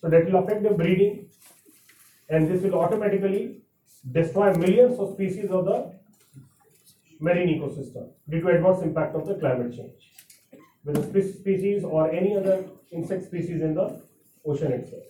So 0.00 0.08
that 0.10 0.26
will 0.26 0.42
affect 0.42 0.62
the 0.64 0.70
breeding 0.70 1.28
and 2.28 2.50
this 2.50 2.62
will 2.62 2.74
automatically 2.74 3.62
destroy 4.10 4.52
millions 4.54 4.98
of 4.98 5.14
species 5.14 5.50
of 5.50 5.64
the 5.64 5.92
marine 7.20 7.60
ecosystem 7.60 8.10
due 8.28 8.40
to 8.40 8.48
adverse 8.48 8.82
impact 8.82 9.14
of 9.14 9.26
the 9.26 9.34
climate 9.36 9.74
change. 9.76 10.12
With 10.84 11.12
the 11.12 11.22
species 11.22 11.84
or 11.84 12.10
any 12.10 12.36
other 12.36 12.64
insect 12.92 13.26
species 13.26 13.62
in 13.62 13.74
the 13.74 14.02
ocean 14.46 14.72
itself. 14.72 15.02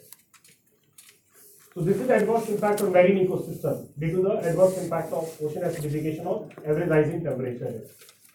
So 1.74 1.82
this 1.82 1.98
is 1.98 2.08
adverse 2.08 2.48
impact 2.48 2.80
on 2.80 2.92
marine 2.92 3.26
ecosystem 3.26 3.88
due 3.98 4.10
to 4.12 4.22
the 4.22 4.34
adverse 4.48 4.78
impact 4.78 5.12
of 5.12 5.24
ocean 5.42 5.62
acidification 5.62 6.24
or 6.24 6.48
average 6.64 6.88
rising 6.88 7.22
temperature 7.22 7.82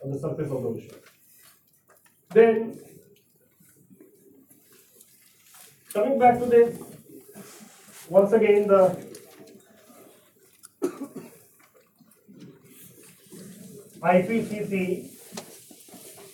on 0.03 0.11
the 0.11 0.19
surface 0.19 0.51
of 0.51 0.61
the 0.61 0.69
ocean. 0.69 0.95
Then 2.29 2.79
coming 5.93 6.19
back 6.19 6.39
to 6.39 6.45
this, 6.45 6.79
once 8.09 8.31
again 8.33 8.67
the 8.67 9.11
IPCC. 14.01 15.09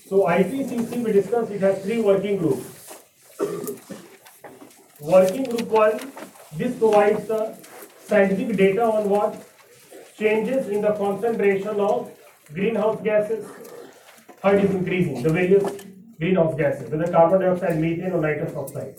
So 0.10 0.23
IPCC 0.23 1.03
we 1.03 1.11
discussed 1.11 1.52
it 1.52 1.61
has 1.61 1.84
three 1.84 2.02
working 2.02 2.38
groups. 2.38 2.65
Working 4.99 5.44
group 5.44 5.68
one, 5.68 5.99
this 6.56 6.76
provides 6.78 7.28
the 7.28 7.56
scientific 8.03 8.57
data 8.57 8.84
on 8.84 9.10
what 9.10 9.48
changes 10.18 10.69
in 10.69 10.82
the 10.82 10.94
concentration 10.94 11.80
of 11.80 12.11
greenhouse 12.52 12.99
gases, 13.03 13.45
how 14.41 14.52
it 14.52 14.64
is 14.64 14.72
increasing, 14.72 15.22
the 15.22 15.30
various 15.30 15.64
greenhouse 16.18 16.56
gases, 16.57 16.90
whether 16.90 17.11
carbon 17.11 17.41
dioxide, 17.41 17.80
methane 17.80 18.11
or 18.11 18.22
nitrous 18.22 18.56
oxide. 18.56 18.95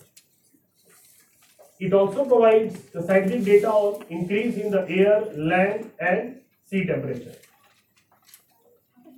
It 1.80 1.92
also 1.92 2.24
provides 2.24 2.78
the 2.92 3.02
scientific 3.02 3.44
data 3.44 3.68
on 3.68 4.04
increase 4.08 4.56
in 4.56 4.70
the 4.70 4.88
air, 4.88 5.24
land 5.36 5.90
and 5.98 6.40
sea 6.64 6.86
temperature. 6.86 7.34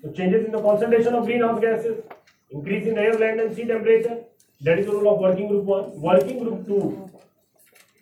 So 0.02 0.12
changes 0.12 0.46
in 0.46 0.52
the 0.52 0.62
concentration 0.62 1.14
of 1.14 1.26
greenhouse 1.26 1.60
gases, 1.60 2.02
increase 2.50 2.86
in 2.86 2.96
air, 2.96 3.18
land 3.18 3.40
and 3.40 3.54
sea 3.54 3.66
temperature, 3.66 4.24
that 4.62 4.78
is 4.78 4.86
the 4.86 4.92
role 4.92 5.14
of 5.14 5.20
working 5.20 5.48
group 5.48 5.64
one. 5.64 6.00
Working 6.00 6.44
group 6.44 6.66
two, 6.66 7.10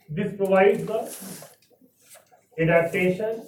this 0.09 0.37
provides 0.37 0.85
the 0.85 1.01
adaptation 2.59 3.43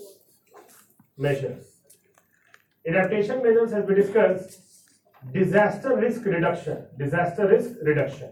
measures. 1.19 1.66
Adaptation 2.87 3.43
measures 3.43 3.73
as 3.73 3.85
we 3.87 3.95
discussed, 3.95 4.59
disaster 5.32 5.97
risk 5.97 6.24
reduction, 6.24 6.87
disaster 6.99 7.47
risk 7.49 7.70
reduction. 7.82 8.31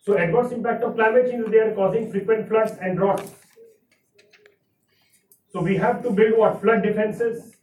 So 0.00 0.16
adverse 0.18 0.50
impact 0.52 0.82
of 0.82 0.94
climate 0.94 1.30
change 1.30 1.46
is 1.46 1.54
are 1.54 1.74
causing 1.74 2.10
frequent 2.10 2.48
floods 2.48 2.72
and 2.80 2.96
droughts. 2.96 3.30
So 5.52 5.62
we 5.62 5.76
have 5.76 6.02
to 6.02 6.10
build 6.10 6.38
what? 6.38 6.60
Flood 6.62 6.82
defenses. 6.82 7.56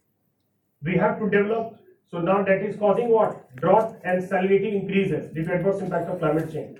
We 0.82 0.96
have 0.96 1.18
to 1.18 1.28
develop. 1.28 1.79
So 2.10 2.18
now 2.18 2.42
that 2.42 2.62
is 2.62 2.76
causing 2.76 3.08
what? 3.08 3.54
Drought 3.56 3.96
and 4.02 4.22
salinity 4.22 4.80
increases 4.82 5.32
due 5.32 5.44
to 5.44 5.54
adverse 5.54 5.80
impact 5.80 6.10
of 6.10 6.18
climate 6.18 6.52
change. 6.52 6.78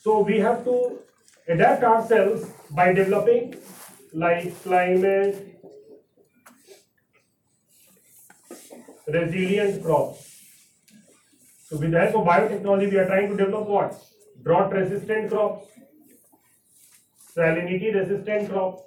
So 0.00 0.20
we 0.20 0.38
have 0.38 0.64
to 0.64 1.00
adapt 1.48 1.82
ourselves 1.82 2.46
by 2.70 2.92
developing 2.92 3.56
like 4.12 4.62
climate 4.62 5.60
resilient 9.08 9.82
crops. 9.82 10.30
So 11.66 11.78
with 11.78 11.90
the 11.90 11.98
help 11.98 12.14
of 12.14 12.26
biotechnology, 12.26 12.90
we 12.92 12.98
are 12.98 13.06
trying 13.06 13.30
to 13.30 13.36
develop 13.36 13.66
what? 13.66 13.94
Drought 14.42 14.72
resistant 14.72 15.30
crops, 15.30 15.66
salinity 17.36 17.92
resistant 17.94 18.50
crops. 18.50 18.82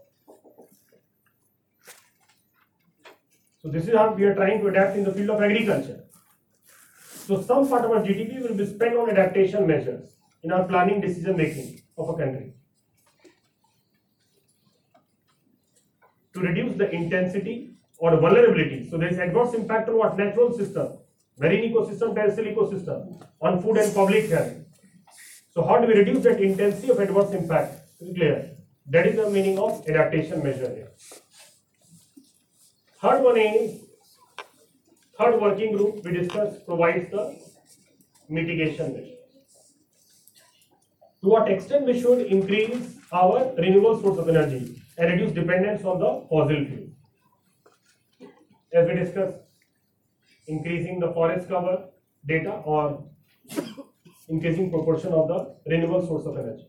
So 3.61 3.69
this 3.69 3.87
is 3.87 3.95
how 3.95 4.13
we 4.13 4.23
are 4.23 4.35
trying 4.35 4.61
to 4.61 4.67
adapt 4.67 4.95
in 4.97 5.03
the 5.03 5.11
field 5.11 5.31
of 5.31 5.41
agriculture. 5.41 6.03
So 7.27 7.41
some 7.41 7.67
part 7.67 7.85
of 7.85 7.91
our 7.91 8.01
GDP 8.01 8.41
will 8.41 8.55
be 8.55 8.65
spent 8.65 8.95
on 8.95 9.09
adaptation 9.09 9.67
measures 9.67 10.11
in 10.43 10.51
our 10.51 10.65
planning 10.65 11.01
decision 11.01 11.35
making 11.35 11.81
of 11.97 12.09
a 12.09 12.13
country. 12.13 12.53
To 16.33 16.39
reduce 16.39 16.77
the 16.77 16.89
intensity 16.91 17.73
or 17.97 18.15
vulnerability. 18.17 18.89
So 18.89 18.97
there 18.97 19.09
is 19.09 19.17
adverse 19.17 19.55
impact 19.55 19.89
on 19.89 19.97
what 19.97 20.17
natural 20.17 20.55
system, 20.55 20.99
marine 21.39 21.73
ecosystem, 21.73 22.13
terrestrial 22.13 22.55
ecosystem, 22.55 23.21
on 23.41 23.61
food 23.61 23.77
and 23.77 23.93
public 23.93 24.29
health. 24.29 24.53
So 25.49 25.63
how 25.63 25.79
do 25.79 25.87
we 25.87 25.95
reduce 25.95 26.23
that 26.23 26.39
intensity 26.39 26.91
of 26.91 26.99
adverse 26.99 27.33
impact? 27.33 27.81
Clear. 27.97 28.51
That 28.85 29.07
is 29.07 29.15
the 29.15 29.29
meaning 29.29 29.57
of 29.57 29.83
adaptation 29.89 30.43
measure 30.43 30.69
here. 30.69 30.91
Third 33.07 33.21
one 33.21 33.37
is 33.37 33.75
third 35.19 35.35
working 35.41 35.75
group 35.75 36.01
we 36.05 36.11
discuss 36.11 36.55
provide 36.65 37.13
the 37.13 37.31
mitigation 38.29 38.91
to 41.23 41.29
what 41.29 41.49
extend 41.49 41.85
we 41.87 41.99
should 42.01 42.19
increase 42.19 42.73
our 43.13 43.53
renewable 43.59 43.95
source 44.01 44.19
of 44.19 44.29
energy 44.29 44.57
and 44.99 45.09
reduce 45.09 45.31
dependence 45.33 45.85
on 45.85 45.99
the 45.99 46.11
fossil 46.29 46.65
fuel 46.65 46.85
as 48.73 48.89
we 48.89 48.99
discuss 48.99 49.33
increasing 50.47 51.01
the 51.03 51.13
forest 51.15 51.49
cover 51.49 51.81
data 52.23 52.51
और 52.75 52.91
increasing 54.29 54.69
proportion 54.69 55.13
of 55.13 55.31
the 55.31 55.71
renewable 55.71 56.05
source 56.07 56.27
of 56.27 56.39
energy 56.39 56.67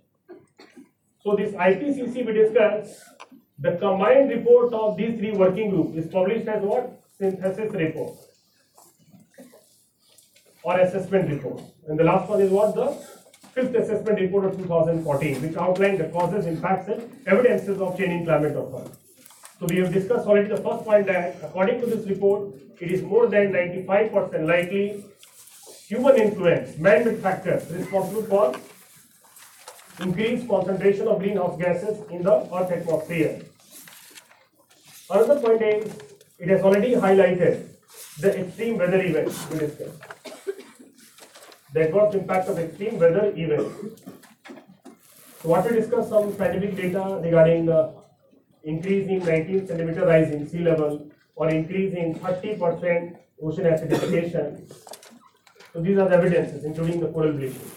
so 1.27 1.37
this 1.37 1.55
I 1.57 1.75
T 1.75 1.93
C 1.95 2.23
we 2.23 2.33
discuss 2.33 3.18
the 3.59 3.73
combined 3.73 4.31
report 4.31 4.73
of 4.73 4.97
these 4.97 5.19
three 5.19 5.33
working 5.33 5.71
groups 5.71 5.97
is 5.97 6.11
published 6.11 6.47
as 6.47 6.63
what? 6.63 7.01
Synthesis 7.19 7.73
report 7.73 8.17
or 10.63 10.79
assessment 10.81 11.31
report. 11.31 11.63
And 11.87 11.99
the 11.99 12.05
last 12.05 12.29
one 12.29 12.41
is 12.41 12.51
what? 12.51 12.75
The 12.75 12.89
fifth 13.55 13.75
assessment 13.75 14.21
report 14.21 14.45
of 14.45 14.57
2014, 14.57 15.43
which 15.43 15.57
outlined 15.57 15.99
the 15.99 16.09
causes, 16.09 16.47
impacts 16.47 16.89
and 16.89 17.03
evidences 17.27 17.81
of 17.81 17.97
changing 17.97 18.25
climate 18.25 18.57
of 18.57 18.75
Earth. 18.75 18.97
So 19.59 19.67
we 19.67 19.79
have 19.79 19.93
discussed 19.93 20.27
already 20.27 20.49
the 20.49 20.59
first 20.59 20.85
point 20.85 21.07
that 21.07 21.37
according 21.43 21.81
to 21.81 21.87
this 21.87 22.07
report, 22.07 22.55
it 22.81 22.91
is 22.91 23.03
more 23.03 23.27
than 23.27 23.53
95% 23.53 24.47
likely 24.47 25.05
human 25.87 26.17
influence, 26.17 26.77
man-made 26.79 27.19
factors 27.19 27.69
responsible 27.73 28.23
for 28.23 28.55
increased 30.01 30.47
concentration 30.49 31.09
of 31.09 31.19
greenhouse 31.19 31.59
gases 31.59 31.99
in 32.11 32.23
the 32.23 32.35
Earth 32.55 32.71
atmosphere. 32.71 33.41
Another 35.11 35.41
point 35.41 35.63
is, 35.63 35.91
it 36.39 36.49
has 36.49 36.63
already 36.63 36.95
highlighted 36.95 37.67
the 38.21 38.41
extreme 38.41 38.77
weather 38.77 39.01
events 39.01 39.49
we 39.51 39.59
discussed. 39.61 40.03
The 41.73 41.87
adverse 41.87 42.15
impact 42.15 42.49
of 42.49 42.59
extreme 42.59 42.99
weather 42.99 43.33
events. 43.35 44.03
So 45.41 45.49
what 45.49 45.71
we 45.71 45.77
discussed 45.77 46.11
some 46.11 46.37
scientific 46.37 46.77
data 46.77 47.21
regarding 47.23 47.67
the 47.67 47.95
increase 48.65 49.09
in 49.09 49.21
19 49.21 49.67
centimeter 49.67 50.05
rise 50.05 50.31
in 50.31 50.47
sea 50.47 50.59
level 50.59 51.11
or 51.37 51.49
increase 51.49 51.95
in 51.95 52.15
30% 52.15 53.17
ocean 53.43 53.65
acidification. 53.65 54.71
So 55.73 55.81
these 55.81 55.97
are 55.97 56.09
the 56.09 56.17
evidences, 56.17 56.65
including 56.65 57.01
the 57.01 57.09
coral 57.09 57.33
bleaching. 57.33 57.71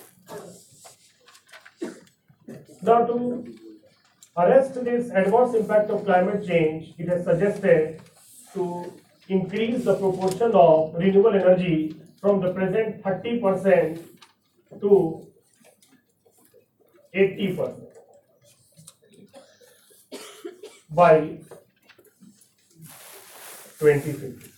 Now 2.82 3.06
to 3.06 3.46
arrest 4.38 4.84
this 4.84 5.12
adverse 5.12 5.56
impact 5.56 5.90
of 5.90 6.06
climate 6.06 6.46
change, 6.48 6.94
it 6.98 7.08
has 7.10 7.26
suggested 7.26 8.02
to 8.54 8.92
increase 9.28 9.84
the 9.86 9.96
proportion 9.96 10.52
of 10.54 10.94
renewable 10.96 11.34
energy 11.34 11.96
from 12.20 12.42
the 12.42 12.54
present 12.54 13.04
thirty 13.04 13.40
percent 13.40 14.00
to 14.80 15.28
eighty 17.14 17.56
percent 17.56 17.90
by 20.90 21.38
twenty 23.80 24.12
fifty. 24.12 24.52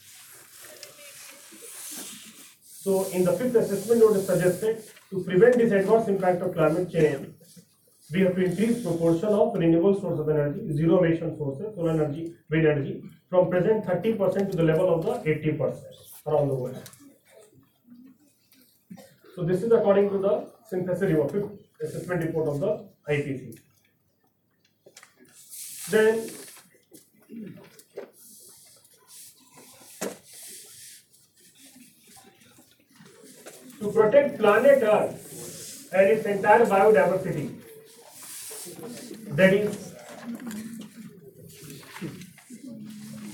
So 2.63 3.05
in 3.11 3.23
the 3.23 3.33
fifth 3.33 3.55
assessment 3.55 4.01
note 4.01 4.17
is 4.17 4.25
suggested 4.25 4.83
to 5.09 5.23
prevent 5.23 5.55
this 5.57 5.71
adverse 5.71 6.07
impact 6.09 6.41
of 6.41 6.53
climate 6.53 6.91
change, 6.91 7.27
we 8.13 8.21
have 8.21 8.35
to 8.35 8.43
increase 8.45 8.83
proportion 8.83 9.29
of 9.29 9.55
renewable 9.55 9.99
source 9.99 10.19
of 10.19 10.29
energy, 10.29 10.71
zero 10.73 11.03
emission 11.03 11.35
sources, 11.35 11.75
solar 11.75 11.91
energy, 11.91 12.33
wind 12.49 12.67
energy, 12.67 13.03
from 13.29 13.49
present 13.49 13.85
thirty 13.85 14.13
percent 14.13 14.51
to 14.51 14.57
the 14.57 14.63
level 14.63 14.93
of 14.93 15.05
the 15.05 15.31
eighty 15.31 15.51
percent 15.51 15.95
around 16.27 16.47
the 16.49 16.55
world. 16.55 16.89
So 19.35 19.43
this 19.43 19.63
is 19.63 19.71
according 19.71 20.09
to 20.11 20.19
the 20.19 20.47
synthesis 20.69 21.09
report, 21.11 21.51
assessment 21.81 22.23
report 22.23 22.47
of 22.49 22.59
the 22.59 22.85
IPCC. 23.09 23.59
Then 25.89 26.29
to 33.79 33.91
protect 33.91 34.37
planet 34.37 34.83
Earth 34.83 35.89
and 35.93 36.07
its 36.07 36.25
entire 36.25 36.65
biodiversity, 36.65 37.59
is, 38.65 39.93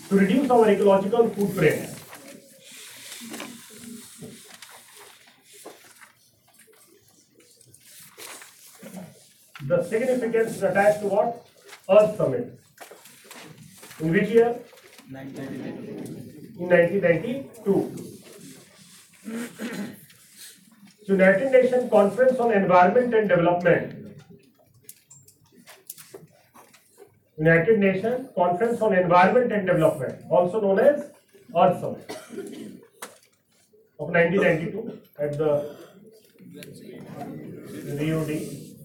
to 0.09 0.15
reduce 0.15 0.49
our 0.49 0.69
ecological 0.69 1.29
footprint. 1.29 1.95
The 9.67 9.83
significance 9.83 10.55
is 10.55 10.63
attached 10.63 11.01
to 11.01 11.07
what? 11.07 11.45
Earth 11.89 12.17
Summit. 12.17 12.59
In 13.99 14.11
which 14.11 14.29
year? 14.29 14.59
1992. 15.11 16.59
In 16.59 16.69
1992. 16.69 18.09
So 21.05 21.13
United 21.13 21.51
Nations 21.51 21.89
Conference 21.91 22.39
on 22.39 22.51
Environment 22.51 23.13
and 23.13 23.29
Development. 23.29 23.98
United 27.39 27.79
Nations 27.79 28.27
Conference 28.35 28.81
on 28.81 28.93
Environment 28.93 29.51
and 29.53 29.65
Development, 29.65 30.25
also 30.29 30.59
known 30.59 30.79
as 30.79 31.05
Earth 31.55 31.79
Summit 31.79 32.11
of 33.97 34.09
1992 34.09 34.99
at 35.17 35.37
the 35.37 35.77
Rio 37.97 38.25
de 38.25 38.75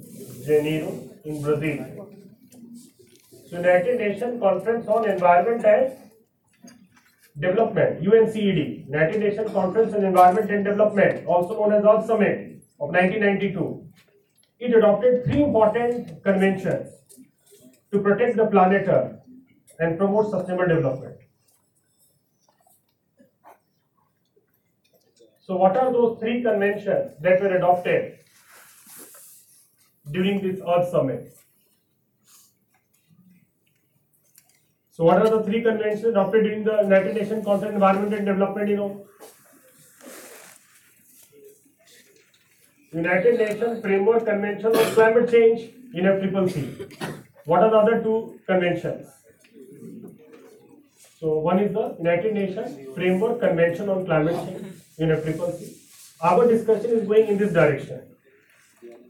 Janeiro 0.46 0.92
in 1.24 1.42
Brazil. 1.42 1.84
So 3.50 3.56
United 3.56 3.98
Nations 3.98 4.40
Conference 4.40 4.86
on 4.86 5.10
Environment 5.10 5.64
and 5.64 5.92
Development, 7.40 8.00
UNCED, 8.00 8.86
United 8.86 9.18
Nations 9.18 9.50
Conference 9.50 9.92
on 9.94 10.04
Environment 10.04 10.48
and 10.52 10.64
Development, 10.64 11.26
also 11.26 11.54
known 11.54 11.72
as 11.72 11.84
Earth 11.84 12.06
Summit 12.06 12.62
of 12.78 12.90
1992. 12.90 13.84
It 14.60 14.76
adopted 14.76 15.24
three 15.24 15.42
important 15.42 16.22
conventions 16.22 17.03
to 17.94 18.00
protect 18.00 18.36
the 18.36 18.46
planet 18.46 18.88
Earth 18.88 19.20
and 19.78 19.96
promote 19.96 20.30
sustainable 20.30 20.66
development. 20.66 21.16
So, 25.46 25.56
what 25.56 25.76
are 25.76 25.92
those 25.92 26.18
three 26.18 26.42
conventions 26.42 27.12
that 27.20 27.40
were 27.40 27.54
adopted 27.56 28.18
during 30.10 30.42
this 30.42 30.60
Earth 30.76 30.88
Summit? 30.90 31.30
So 34.96 35.02
what 35.02 35.20
are 35.20 35.28
the 35.28 35.42
three 35.42 35.60
conventions 35.60 36.04
adopted 36.04 36.44
during 36.44 36.62
the 36.62 36.76
United 36.82 37.16
Nations 37.16 37.44
Conference 37.44 37.70
on 37.70 37.74
Environment 37.74 38.14
and 38.14 38.26
Development, 38.26 38.68
you 38.68 38.76
know? 38.76 39.06
United 42.92 43.40
Nations 43.40 43.82
Framework 43.82 44.24
Convention 44.24 44.66
on 44.66 44.94
Climate 44.94 45.28
Change, 45.28 45.70
UNFCCC. 45.96 47.23
What 47.46 47.62
are 47.62 47.70
the 47.70 47.76
other 47.76 48.02
two 48.02 48.40
conventions? 48.46 49.06
So 51.20 51.38
one 51.38 51.58
is 51.58 51.72
the 51.72 51.94
United 51.98 52.34
Nations 52.34 52.94
Framework 52.94 53.40
Convention 53.40 53.88
on 53.88 54.04
Climate 54.06 54.36
Change, 54.46 54.66
UNFCCC. 54.98 55.76
Our 56.22 56.46
discussion 56.48 56.90
is 56.90 57.06
going 57.06 57.28
in 57.28 57.36
this 57.38 57.52
direction. 57.52 58.02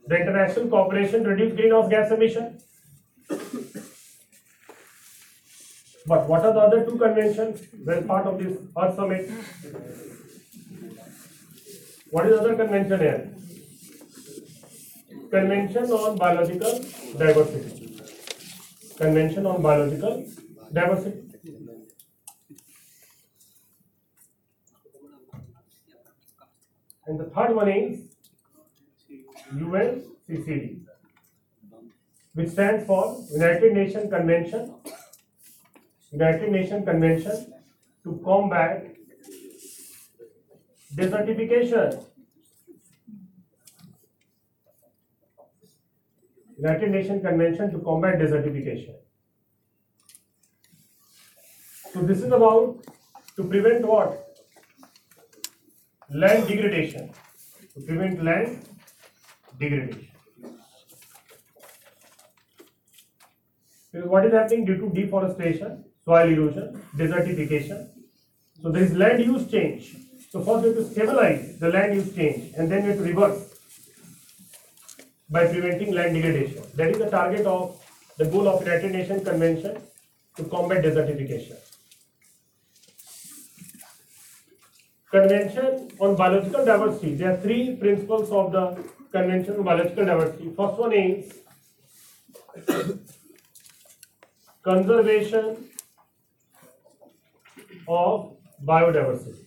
The 0.06 0.16
international 0.16 0.68
cooperation 0.68 1.22
to 1.22 1.30
reduce 1.30 1.54
greenhouse 1.54 1.88
gas 1.88 2.10
emission. 2.10 2.60
But 6.06 6.28
what 6.28 6.44
are 6.44 6.52
the 6.52 6.60
other 6.60 6.84
two 6.84 6.98
conventions? 6.98 7.62
Well, 7.84 8.02
part 8.02 8.26
of 8.26 8.38
this 8.38 8.58
Earth 8.76 8.96
Summit. 8.96 9.30
What 12.10 12.26
is 12.26 12.32
the 12.32 12.40
other 12.40 12.56
convention 12.56 13.00
here? 13.00 13.30
Convention 15.30 15.90
on 15.90 16.18
Biological 16.18 16.78
Diversity. 17.16 17.83
Convention 18.96 19.46
on 19.46 19.62
Biological 19.62 20.26
Diversity. 20.72 21.20
And 27.06 27.20
the 27.20 27.24
third 27.24 27.54
one 27.54 27.68
is 27.68 28.00
UNCCD, 29.52 30.80
which 32.34 32.48
stands 32.48 32.86
for 32.86 33.22
United 33.30 33.74
Nations 33.74 34.10
Convention 34.10 34.74
United 36.14 36.50
Nations 36.50 36.84
Convention 36.84 37.52
to 38.04 38.20
combat 38.24 38.86
desertification. 40.94 42.04
United 46.56 46.90
Nations 46.90 47.22
Convention 47.22 47.70
to 47.72 47.78
combat 47.78 48.18
desertification. 48.18 48.94
So 51.92 52.02
this 52.02 52.18
is 52.18 52.32
about 52.32 52.84
to 53.36 53.44
prevent 53.44 53.86
what? 53.86 54.20
Land 56.10 56.48
degradation. 56.48 57.12
To 57.74 57.80
prevent 57.80 58.22
land 58.22 58.66
degradation. 59.58 60.08
Because 63.92 64.08
what 64.08 64.26
is 64.26 64.32
happening 64.32 64.64
due 64.64 64.76
to 64.78 64.90
deforestation, 64.90 65.84
soil 66.04 66.28
erosion, 66.28 66.82
desertification. 66.96 67.88
So 68.60 68.70
there 68.70 68.82
is 68.82 68.92
land 68.94 69.24
use 69.24 69.48
change. 69.48 69.96
So 70.30 70.42
first 70.42 70.64
we 70.64 70.70
have 70.70 70.78
to 70.78 70.84
stabilize 70.84 71.58
the 71.58 71.68
land 71.68 71.94
use 71.94 72.12
change 72.14 72.54
and 72.56 72.70
then 72.70 72.82
we 72.82 72.88
have 72.88 72.98
to 72.98 73.04
reverse 73.04 73.43
by 75.30 75.46
preventing 75.46 75.94
land 75.94 76.14
degradation. 76.14 76.62
That 76.74 76.90
is 76.90 76.98
the 76.98 77.10
target 77.10 77.46
of 77.46 77.80
the 78.18 78.26
goal 78.26 78.48
of 78.48 78.62
United 78.62 78.92
Nations 78.92 79.26
Convention 79.26 79.78
to 80.36 80.44
combat 80.44 80.84
desertification. 80.84 81.56
Convention 85.10 85.90
on 86.00 86.16
biological 86.16 86.64
diversity. 86.64 87.14
There 87.14 87.32
are 87.32 87.36
three 87.36 87.76
principles 87.76 88.30
of 88.30 88.52
the 88.52 88.84
Convention 89.12 89.56
on 89.56 89.62
biological 89.62 90.04
diversity. 90.04 90.52
First 90.56 90.78
one 90.78 90.92
is 90.92 91.38
conservation 94.62 95.68
of 97.86 98.36
biodiversity. 98.64 99.44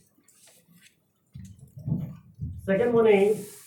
Second 2.65 2.93
one 2.93 3.07
is 3.07 3.66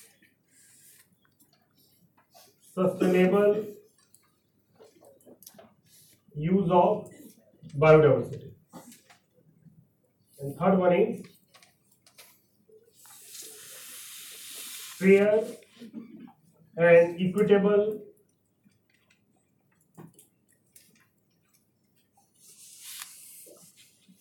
sustainable 2.74 3.64
use 6.34 6.70
of 6.70 7.10
biodiversity. 7.78 8.50
And 10.40 10.56
third 10.56 10.78
one 10.78 10.92
is 10.92 11.26
fair 14.98 15.42
and 16.76 17.20
equitable 17.20 18.00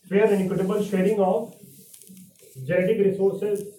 fair 0.09 0.25
and 0.25 0.41
equitable 0.43 0.83
sharing 0.83 1.19
of 1.19 1.53
genetic 2.65 3.05
resources 3.05 3.78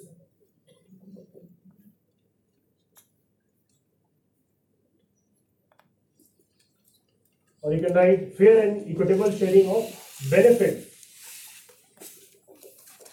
or 7.63 7.73
you 7.73 7.81
can 7.83 7.95
write 7.95 8.35
fair 8.37 8.67
and 8.67 8.91
equitable 8.91 9.31
sharing 9.31 9.69
of 9.69 9.85
benefits 10.31 10.87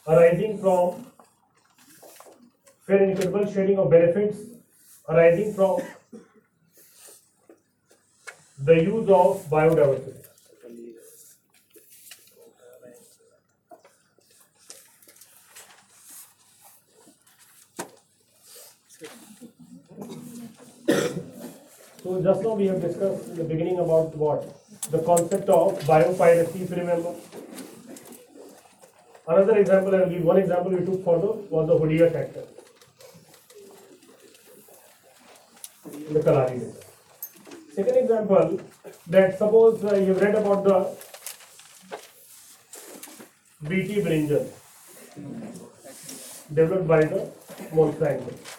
arising 0.07 0.57
from 0.57 1.05
fair 2.85 3.03
and 3.03 3.11
equitable 3.11 3.45
sharing 3.53 3.77
of 3.77 3.89
benefits 3.89 4.37
arising 5.09 5.53
from 5.53 5.81
the 8.59 8.75
use 8.75 9.09
of 9.09 9.49
biodiversity. 9.49 10.16
So 22.07 22.21
just 22.23 22.41
now 22.41 22.53
we 22.53 22.67
have 22.67 22.81
discussed 22.81 23.27
in 23.27 23.35
the 23.35 23.43
beginning 23.43 23.79
about 23.79 24.15
what? 24.15 24.43
The 24.91 24.99
concept 24.99 25.49
of 25.49 25.77
biopiracy, 25.79 26.61
if 26.61 26.69
you 26.69 26.77
remember. 26.77 27.13
Another 29.27 29.57
example, 29.57 29.93
I 29.93 29.99
will 29.99 30.09
give 30.11 30.23
one 30.23 30.37
example 30.37 30.71
we 30.71 30.85
took 30.85 31.03
for 31.03 31.19
the, 31.19 31.27
was 31.53 31.67
the 31.67 31.77
Hoodia. 31.77 32.07
In 36.07 36.13
the 36.13 36.21
Kalahari. 36.21 36.61
Second 37.75 37.97
example, 37.97 38.61
that 39.07 39.37
suppose 39.37 39.83
uh, 39.83 39.95
you 39.95 40.13
have 40.13 40.21
read 40.21 40.35
about 40.35 40.63
the 40.63 40.77
BT 43.67 44.01
brinjal 44.01 44.47
developed 46.53 46.87
by 46.87 47.01
the 47.01 47.29
Monsanto. 47.73 48.56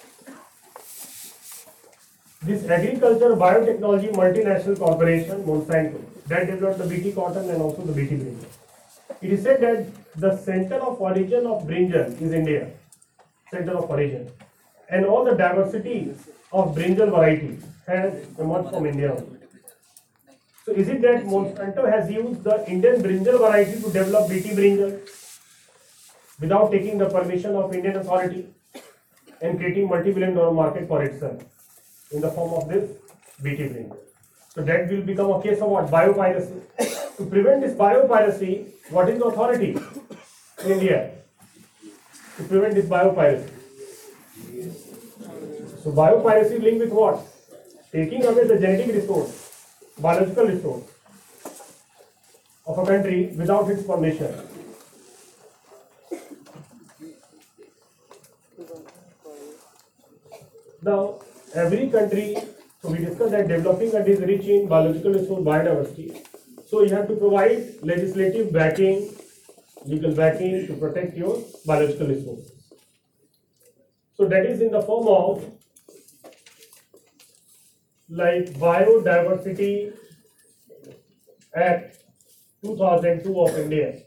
This 2.43 2.65
agriculture 2.69 3.35
biotechnology 3.35 4.13
multinational 4.13 4.79
corporation, 4.79 5.43
Monsanto, 5.43 6.01
that 6.29 6.47
developed 6.47 6.79
the 6.79 6.87
BT 6.87 7.13
cotton 7.13 7.51
and 7.51 7.61
also 7.61 7.83
the 7.83 7.93
BT 7.93 8.15
brinjal. 8.15 8.45
It 9.21 9.33
is 9.33 9.43
said 9.43 9.61
that 9.61 9.87
the 10.15 10.37
center 10.37 10.77
of 10.77 11.01
origin 11.01 11.49
of 11.49 11.65
brinjal 11.65 12.21
is 12.23 12.33
India, 12.33 12.71
center 13.51 13.77
of 13.77 13.91
origin, 13.91 14.31
and 14.89 15.05
all 15.05 15.25
the 15.25 15.35
diversity 15.35 16.15
of 16.53 16.77
brinjal 16.77 17.11
varieties 17.11 17.65
has 17.89 18.15
emerged 18.39 18.71
from 18.71 18.87
India. 18.87 19.21
So 20.65 20.73
is 20.73 20.89
it 20.89 21.03
that 21.03 21.25
Monsanto 21.25 21.91
has 21.91 22.09
used 22.09 22.45
the 22.45 22.65
Indian 22.71 23.03
brinjal 23.03 23.41
variety 23.41 23.83
to 23.83 23.91
develop 23.91 24.31
BT 24.31 24.51
brinjal 24.51 25.01
without 26.39 26.71
taking 26.71 26.99
the 26.99 27.11
permission 27.11 27.57
of 27.57 27.75
Indian 27.75 27.97
authority 27.97 28.47
and 29.43 29.59
creating 29.59 29.89
multi-billion 29.89 30.35
dollar 30.35 30.55
market 30.55 30.87
for 30.87 31.03
itself 31.03 31.43
in 32.11 32.21
the 32.21 32.31
form 32.31 32.55
of 32.55 32.69
this 32.69 32.91
BT 33.43 33.63
brinjal? 33.65 33.97
So 34.55 34.63
that 34.63 34.91
will 34.91 35.03
become 35.03 35.31
a 35.31 35.43
case 35.43 35.61
of 35.61 35.69
what? 35.69 35.87
Biopiracy. 35.87 36.63
To 37.17 37.27
prevent 37.27 37.61
this 37.63 37.75
biopiracy, 37.75 38.73
what 38.91 39.09
is 39.09 39.19
the 39.19 39.25
authority 39.25 39.77
in 40.65 40.71
India 40.73 41.11
to 42.37 42.43
prevent 42.45 42.75
this 42.75 42.87
biopiracy? 42.87 43.51
So 45.83 45.93
biopiracy 45.93 46.63
linked 46.63 46.81
with 46.81 46.93
what? 46.93 47.21
Taking 47.93 48.25
away 48.25 48.47
the 48.47 48.59
genetic 48.59 48.95
resource, 48.95 49.33
biological 49.99 50.47
resource 50.47 50.85
of 52.67 52.79
a 52.79 52.85
country 52.85 53.33
without 53.37 53.71
its 53.71 53.83
permission. 53.83 54.35
Now, 60.83 61.21
every 61.59 61.89
country, 61.91 62.37
so 62.81 62.91
we 62.91 62.99
discussed 62.99 63.33
that 63.33 63.49
developing 63.49 63.91
country 63.91 64.13
is 64.13 64.21
rich 64.21 64.45
in 64.45 64.69
biological 64.69 65.13
resource 65.13 65.45
biodiversity. 65.45 66.09
So 66.69 66.83
you 66.83 66.91
have 66.95 67.09
to 67.09 67.17
provide 67.17 67.83
legislative 67.83 68.53
backing, 68.53 69.11
legal 69.85 70.15
backing 70.15 70.67
to 70.67 70.75
protect 70.75 71.17
your 71.17 71.39
biological 71.67 72.07
resources. 72.07 72.53
So 74.15 74.27
that 74.27 74.47
is 74.47 74.61
in 74.61 74.71
the 74.71 74.83
form 74.83 75.09
of 75.09 75.45
like 78.11 78.47
Biodiversity 78.55 79.93
Act 81.55 81.97
2002 82.63 83.41
of 83.41 83.59
India. 83.59 84.03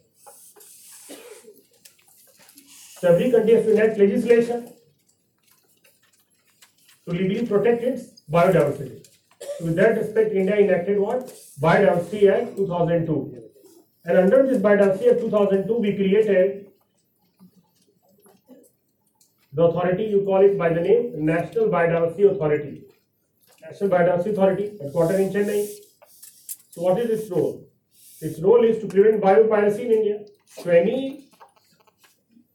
So 2.99 3.13
every 3.13 3.31
country 3.31 3.55
has 3.55 3.65
to 3.65 3.71
enact 3.71 3.97
legislation 3.97 4.73
to 7.07 7.15
legally 7.15 7.45
protect 7.45 7.83
its 7.83 8.21
biodiversity. 8.31 9.05
So 9.57 9.65
with 9.65 9.75
that 9.75 9.97
respect, 9.97 10.33
India 10.33 10.55
enacted 10.55 10.99
what? 10.99 11.27
Biodiversity 11.59 12.31
Act 12.31 12.55
2002. 12.57 13.37
And 14.05 14.17
under 14.17 14.45
this 14.47 14.61
Biodiversity 14.61 15.11
Act 15.11 15.21
2002, 15.21 15.73
we 15.79 15.95
created 15.95 16.67
the 19.53 19.63
authority, 19.63 20.03
you 20.05 20.23
call 20.23 20.41
it 20.41 20.57
by 20.57 20.69
the 20.69 20.81
name 20.81 21.25
National 21.25 21.67
Biodiversity 21.67 22.31
Authority. 22.31 22.83
National 23.61 23.89
Biodiversity 23.89 24.31
Authority, 24.31 24.79
headquartered 24.81 25.19
in 25.19 25.33
Chennai. 25.33 25.67
So 26.69 26.83
what 26.83 26.99
is 26.99 27.09
its 27.19 27.29
role? 27.29 27.67
Its 28.21 28.39
role 28.39 28.63
is 28.63 28.79
to 28.79 28.87
prevent 28.87 29.21
biopiracy 29.21 29.85
in 29.85 29.91
India. 29.91 30.25
So 30.47 30.69
any 30.69 31.20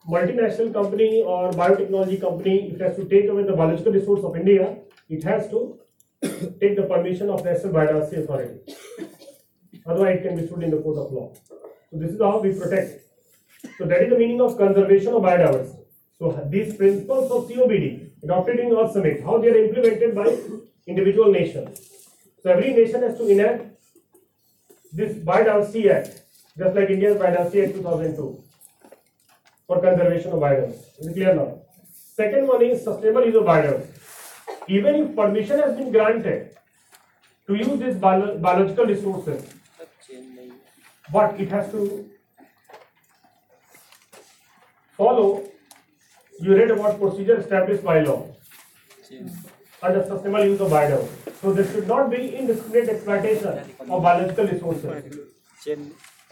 multinational 0.09 0.73
company 0.73 1.23
or 1.23 1.51
biotechnology 1.51 2.21
company, 2.21 2.69
if 2.69 2.81
it 2.81 2.81
has 2.81 2.97
to 2.97 3.05
take 3.09 3.29
away 3.29 3.43
the 3.43 3.53
biological 3.53 3.93
resource 3.93 4.25
of 4.25 4.37
India, 4.37 4.77
it 5.09 5.25
has 5.25 5.49
to 5.51 5.79
take 6.61 6.77
the 6.77 6.87
permission 6.89 7.31
of 7.31 7.45
National 7.45 7.73
Biodiversity 7.73 8.25
Authority. 8.25 8.77
Otherwise, 9.87 10.19
it 10.19 10.23
can 10.23 10.37
be 10.37 10.47
sued 10.47 10.63
in 10.63 10.71
the 10.71 10.79
court 10.79 10.99
of 10.99 11.13
law. 11.13 11.33
So 11.91 11.99
this 11.99 12.11
is 12.11 12.21
how 12.21 12.39
we 12.39 12.53
protect. 12.53 13.03
So 13.79 13.85
that 13.87 14.03
is 14.03 14.11
the 14.11 14.19
meaning 14.19 14.41
of 14.41 14.57
conservation 14.57 15.13
of 15.13 15.23
biodiversity. 15.23 15.85
So 16.19 16.47
these 16.51 16.75
principles 16.77 17.31
of 17.31 17.49
COBD 17.49 18.11
adopted 18.23 18.59
in 18.61 18.75
our 18.75 18.91
Summit, 18.93 19.23
how 19.23 19.39
they 19.39 19.51
are 19.51 19.65
implemented 19.65 20.15
by 20.15 20.37
individual 20.87 21.31
nations. 21.31 21.81
So 22.43 22.51
every 22.51 22.73
nation 22.73 23.03
has 23.03 23.19
to 23.19 23.29
enact 23.29 23.67
this 24.93 25.17
Biodiversity 25.19 25.91
Act, 25.91 26.23
just 26.57 26.75
like 26.75 26.91
India's 26.91 27.17
Biodiversity 27.17 27.67
Act 27.67 27.75
2002 27.75 28.46
for 29.67 29.81
conservation 29.81 30.33
of 30.33 30.39
biodiversity. 30.39 31.01
Is 31.01 31.07
it 31.09 31.15
clear 31.15 31.35
now? 31.35 31.59
Second 31.93 32.47
one 32.49 32.63
is 32.63 32.83
sustainable 32.85 33.25
use 33.27 33.35
of 33.37 33.45
biodiversity. 33.45 33.93
Even 34.69 34.95
if 34.97 35.17
permission 35.17 35.59
has 35.59 35.77
been 35.77 35.91
granted 35.93 36.57
to 37.47 37.55
use 37.55 37.79
these 37.79 37.97
bio- 37.97 38.39
biological 38.39 38.87
resources, 38.87 39.45
but 41.13 41.39
it 41.41 41.49
has 41.51 41.71
to 41.73 42.09
follow, 44.97 45.45
you 46.41 46.57
read 46.57 46.71
about 46.71 46.99
procedure 47.01 47.37
established 47.37 47.85
by 47.85 48.01
law 48.01 48.27
under 49.83 50.03
sustainable 50.05 50.45
use 50.45 50.61
of 50.61 50.71
biodiversity. 50.71 51.35
So 51.41 51.53
there 51.53 51.67
should 51.71 51.87
not 51.87 52.11
be 52.11 52.35
indiscriminate 52.37 52.89
exploitation 52.89 53.59
of 53.91 54.03
biological 54.03 54.47
resources 54.47 55.19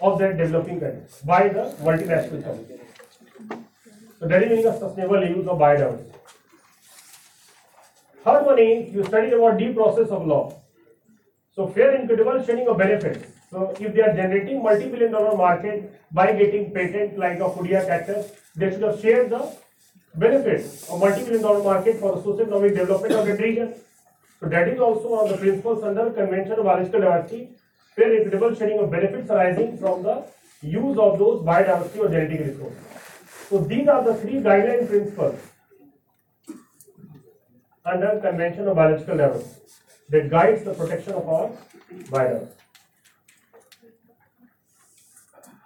of 0.01 0.19
that 0.19 0.37
developing 0.37 0.79
country 0.79 1.03
by 1.25 1.47
the 1.49 1.63
multinational 1.81 2.43
company. 2.43 2.79
So 4.19 4.27
meaning 4.27 4.65
of 4.65 4.77
sustainable 4.77 5.23
use 5.25 5.47
of 5.47 5.57
biodiversity. 5.59 6.13
Third 8.23 8.45
one 8.45 8.59
is 8.59 8.93
you 8.93 9.03
study 9.05 9.31
about 9.31 9.57
due 9.57 9.73
process 9.73 10.09
of 10.09 10.25
law. 10.25 10.61
So 11.55 11.67
fair 11.67 11.91
and 11.95 12.05
equitable 12.05 12.43
sharing 12.43 12.67
of 12.67 12.77
benefits. 12.77 13.27
So 13.51 13.73
if 13.79 13.93
they 13.93 14.01
are 14.01 14.13
generating 14.15 14.63
multi-billion 14.63 15.11
dollar 15.11 15.37
market 15.37 16.01
by 16.11 16.31
getting 16.33 16.73
patent 16.73 17.17
like 17.17 17.39
a 17.39 17.49
Hoodia 17.49 17.85
cactus, 17.85 18.31
they 18.55 18.71
should 18.71 18.81
have 18.83 18.99
shared 18.99 19.29
the 19.29 19.51
benefits 20.15 20.89
of 20.89 20.99
multi-billion 20.99 21.41
dollar 21.41 21.63
market 21.63 21.97
for 21.99 22.15
the 22.15 22.23
socio-economic 22.23 22.75
development 22.75 23.13
of 23.13 23.25
that 23.27 23.39
region. 23.39 23.73
So 24.39 24.47
that 24.47 24.67
is 24.69 24.79
also 24.79 25.09
one 25.09 25.25
of 25.25 25.31
the 25.31 25.37
principles 25.37 25.83
under 25.83 26.09
Convention 26.11 26.53
of 26.53 26.65
Biological 26.65 27.01
Diversity, 27.01 27.49
fair 27.95 28.11
and 28.11 28.27
equitable 28.27 28.55
sharing 28.55 28.79
of 28.79 28.91
benefits 28.91 29.29
arising 29.29 29.77
from 29.77 30.03
the 30.03 30.25
use 30.61 30.97
of 30.97 31.19
those 31.19 31.41
biodiversity 31.41 31.99
or 31.99 32.09
genetic 32.09 32.39
resources. 32.39 32.94
So 33.49 33.59
these 33.59 33.87
are 33.87 34.03
the 34.03 34.15
three 34.15 34.39
guideline 34.45 34.87
principles 34.87 35.39
under 37.85 38.19
Convention 38.19 38.67
of 38.67 38.75
Biological 38.75 39.17
Diversity 39.17 39.61
that 40.09 40.29
guides 40.31 40.63
the 40.63 40.73
protection 40.73 41.13
of 41.13 41.29
our 41.29 41.51
biodiversity. 42.09 42.49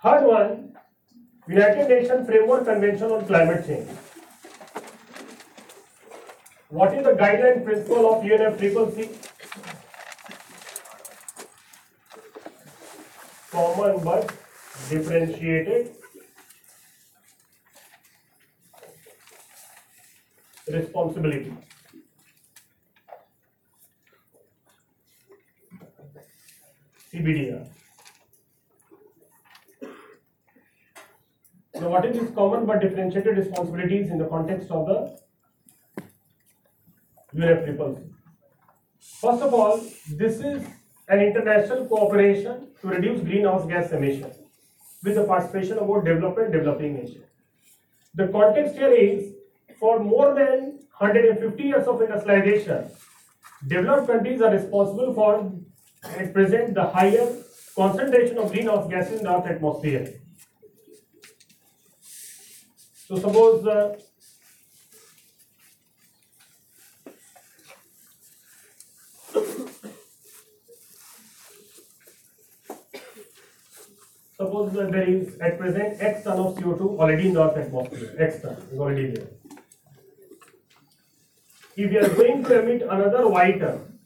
Third 0.03 0.25
one, 0.27 0.77
United 1.47 1.89
Nations 1.89 2.27
Framework 2.27 2.65
Convention 2.65 3.11
on 3.11 3.25
Climate 3.25 3.65
Change. 3.65 3.89
What 6.69 6.93
is 6.93 7.03
the 7.03 7.13
guideline 7.13 7.63
principle 7.63 8.13
of 8.13 8.23
UNFCCC? 8.23 9.09
Common 13.51 14.03
but 14.03 14.31
differentiated 14.89 15.98
responsibility. 20.71 21.53
CBDR. 27.11 27.67
Now, 31.75 31.89
what 31.89 32.05
is 32.05 32.19
this 32.19 32.31
common 32.35 32.65
but 32.65 32.81
differentiated 32.81 33.37
responsibilities 33.37 34.11
in 34.11 34.17
the 34.17 34.25
context 34.25 34.69
of 34.69 34.85
the 34.85 35.19
triple 37.33 37.95
C. 37.95 38.01
First 39.21 39.43
of 39.43 39.53
all, 39.53 39.77
this 40.09 40.39
is 40.39 40.67
an 41.07 41.19
international 41.19 41.85
cooperation 41.85 42.67
to 42.81 42.87
reduce 42.87 43.21
greenhouse 43.21 43.65
gas 43.67 43.91
emissions 43.91 44.35
with 45.03 45.15
the 45.15 45.23
participation 45.23 45.77
of 45.77 45.87
both 45.87 46.05
developed 46.05 46.39
and 46.39 46.51
developing 46.51 46.95
nations. 46.95 47.25
The 48.13 48.27
context 48.27 48.75
here 48.75 48.91
is 48.91 49.28
for 49.79 49.99
more 49.99 50.35
than 50.35 50.79
150 50.97 51.63
years 51.63 51.87
of 51.87 52.01
industrialization, 52.01 52.89
developed 53.65 54.07
countries 54.07 54.41
are 54.41 54.51
responsible 54.51 55.13
for 55.13 55.51
at 56.03 56.33
present 56.33 56.73
the 56.73 56.83
higher 56.83 57.35
concentration 57.75 58.37
of 58.37 58.51
greenhouse 58.51 58.89
gases 58.89 59.19
in 59.19 59.23
the 59.23 59.37
Earth's 59.37 59.47
atmosphere. 59.47 60.13
So 63.07 63.17
suppose 63.17 63.65
uh, 63.65 63.97
suppose 74.37 74.73
that 74.73 74.91
there 74.91 75.09
is 75.09 75.39
at 75.39 75.57
present 75.57 76.01
X 76.01 76.23
ton 76.23 76.37
of 76.37 76.55
CO2 76.55 76.99
already 76.99 77.27
in 77.29 77.33
the 77.33 77.43
Earth's 77.43 77.57
atmosphere, 77.57 78.15
X 78.19 78.41
ton 78.41 78.57
is 78.71 78.79
already 78.79 79.11
there. 79.11 79.38
If 81.81 81.91
we 81.91 81.97
are 81.97 82.09
going 82.09 82.43
to 82.43 82.59
emit 82.59 82.81
another 82.81 83.25
Y 83.29 83.51
ton, 83.59 83.99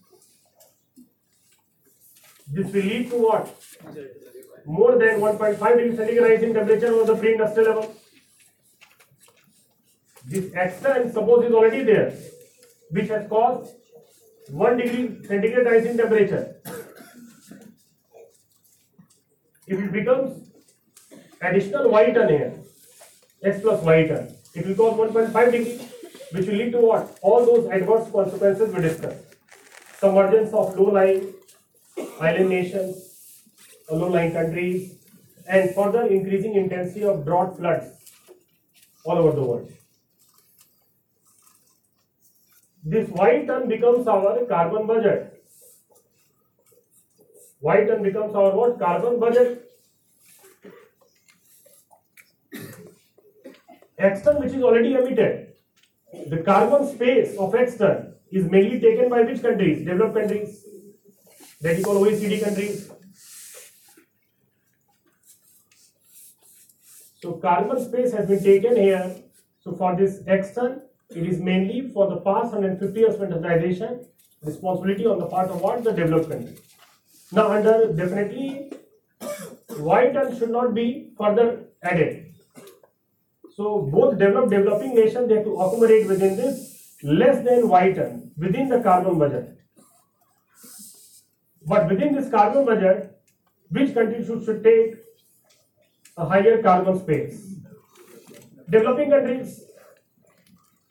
this 2.52 2.72
will 2.72 2.84
lead 2.84 3.10
to 3.10 3.16
what? 3.16 3.48
More 4.64 4.92
than 5.00 5.20
1.5 5.20 5.78
degree 5.78 5.96
centigrade 5.96 6.24
rise 6.24 6.44
in 6.44 6.54
temperature 6.54 6.92
over 6.94 7.12
the 7.12 7.20
pre-industrial 7.20 7.70
level. 7.70 7.96
This 10.26 10.54
X 10.54 10.82
suppose 11.14 11.46
is 11.48 11.52
already 11.52 11.84
there, 11.84 12.14
which 12.92 13.08
has 13.08 13.28
caused 13.28 13.74
1 14.50 14.78
degree 14.78 15.26
centigrade 15.28 15.66
rise 15.66 15.86
in 15.88 15.98
temperature. 15.98 16.46
If 19.66 19.80
it 19.80 19.92
becomes 19.92 20.48
additional 21.42 21.90
y 21.90 22.12
ton 22.12 22.30
here, 22.30 22.54
x 23.42 23.62
plus 23.62 23.82
y 23.82 24.08
ton, 24.14 24.30
it 24.54 24.68
will 24.68 24.76
cause 24.76 25.12
1.5 25.12 25.52
degree, 25.52 25.82
which 26.34 26.48
will 26.48 26.56
lead 26.56 26.72
to 26.72 26.80
what? 26.80 27.20
All 27.22 27.46
those 27.46 27.70
adverse 27.70 28.10
consequences 28.12 28.74
we 28.74 28.82
discussed. 28.82 29.24
Submergence 30.00 30.52
of 30.54 30.76
low-lying 30.78 31.34
island 32.20 32.50
nations, 32.50 33.44
low-lying 33.92 34.34
countries, 34.34 34.96
and 35.48 35.76
further 35.76 36.08
increasing 36.08 36.56
intensity 36.56 37.04
of 37.04 37.24
drought 37.24 37.56
floods 37.58 37.86
all 39.06 39.18
over 39.18 39.32
the 39.32 39.44
world. 39.44 39.72
This 42.84 43.08
Y 43.10 43.46
ton 43.46 43.70
becomes 43.70 44.08
our 44.08 44.46
carbon 44.46 44.88
budget. 44.88 45.44
Y 47.62 47.86
ton 47.86 48.04
becomes 48.04 48.36
our 48.36 48.56
what? 48.56 48.80
Carbon 48.80 49.20
budget. 49.20 49.70
X 53.98 54.22
which 54.26 54.52
is 54.52 54.64
already 54.64 54.96
emitted. 54.96 55.53
The 56.30 56.38
carbon 56.38 56.88
space 56.88 57.36
of 57.38 57.56
X 57.56 57.82
is 58.32 58.46
mainly 58.50 58.80
taken 58.80 59.10
by 59.10 59.22
which 59.22 59.42
countries? 59.42 59.86
Developed 59.86 60.16
countries. 60.16 60.66
That 61.62 61.78
is 61.78 61.86
called 61.86 62.06
OECD 62.06 62.44
countries. 62.44 62.92
So 67.22 67.34
carbon 67.34 67.84
space 67.84 68.12
has 68.12 68.28
been 68.28 68.44
taken 68.44 68.76
here. 68.76 69.16
So 69.62 69.74
for 69.76 69.96
this 69.96 70.22
X 70.28 70.58
it 70.58 71.26
is 71.28 71.40
mainly 71.40 71.90
for 71.90 72.10
the 72.10 72.18
past 72.18 72.54
150 72.54 73.00
years 73.00 73.16
of 73.16 73.24
industrialization, 73.24 74.06
responsibility 74.42 75.06
on 75.06 75.20
the 75.20 75.28
part 75.28 75.50
of 75.50 75.62
what? 75.62 75.84
The 75.84 75.94
developed 75.94 76.30
countries. 76.30 76.60
Now, 77.32 77.52
under 77.52 77.94
definitely, 77.94 78.72
Y 79.80 80.08
ton 80.12 80.38
should 80.38 80.52
not 80.52 80.74
be 80.74 81.14
further 81.18 81.66
added. 81.82 82.33
So, 83.56 83.82
both 83.82 84.18
developed 84.18 84.50
developing 84.50 84.96
nations 84.96 85.28
they 85.28 85.36
have 85.36 85.46
to 85.46 85.56
accommodate 85.56 86.08
within 86.08 86.36
this 86.38 86.96
less 87.04 87.44
than 87.46 87.68
Y 87.70 87.92
ton 87.94 88.32
within 88.38 88.70
the 88.70 88.80
carbon 88.82 89.20
budget. 89.20 89.58
But 91.66 91.90
within 91.90 92.16
this 92.16 92.30
carbon 92.30 92.66
budget, 92.66 93.16
which 93.70 93.94
country 93.94 94.26
should, 94.26 94.44
should 94.44 94.64
take 94.64 94.96
a 96.18 96.26
higher 96.26 96.62
carbon 96.62 97.00
space? 97.00 97.56
Developing 98.70 99.12
countries. 99.12 99.64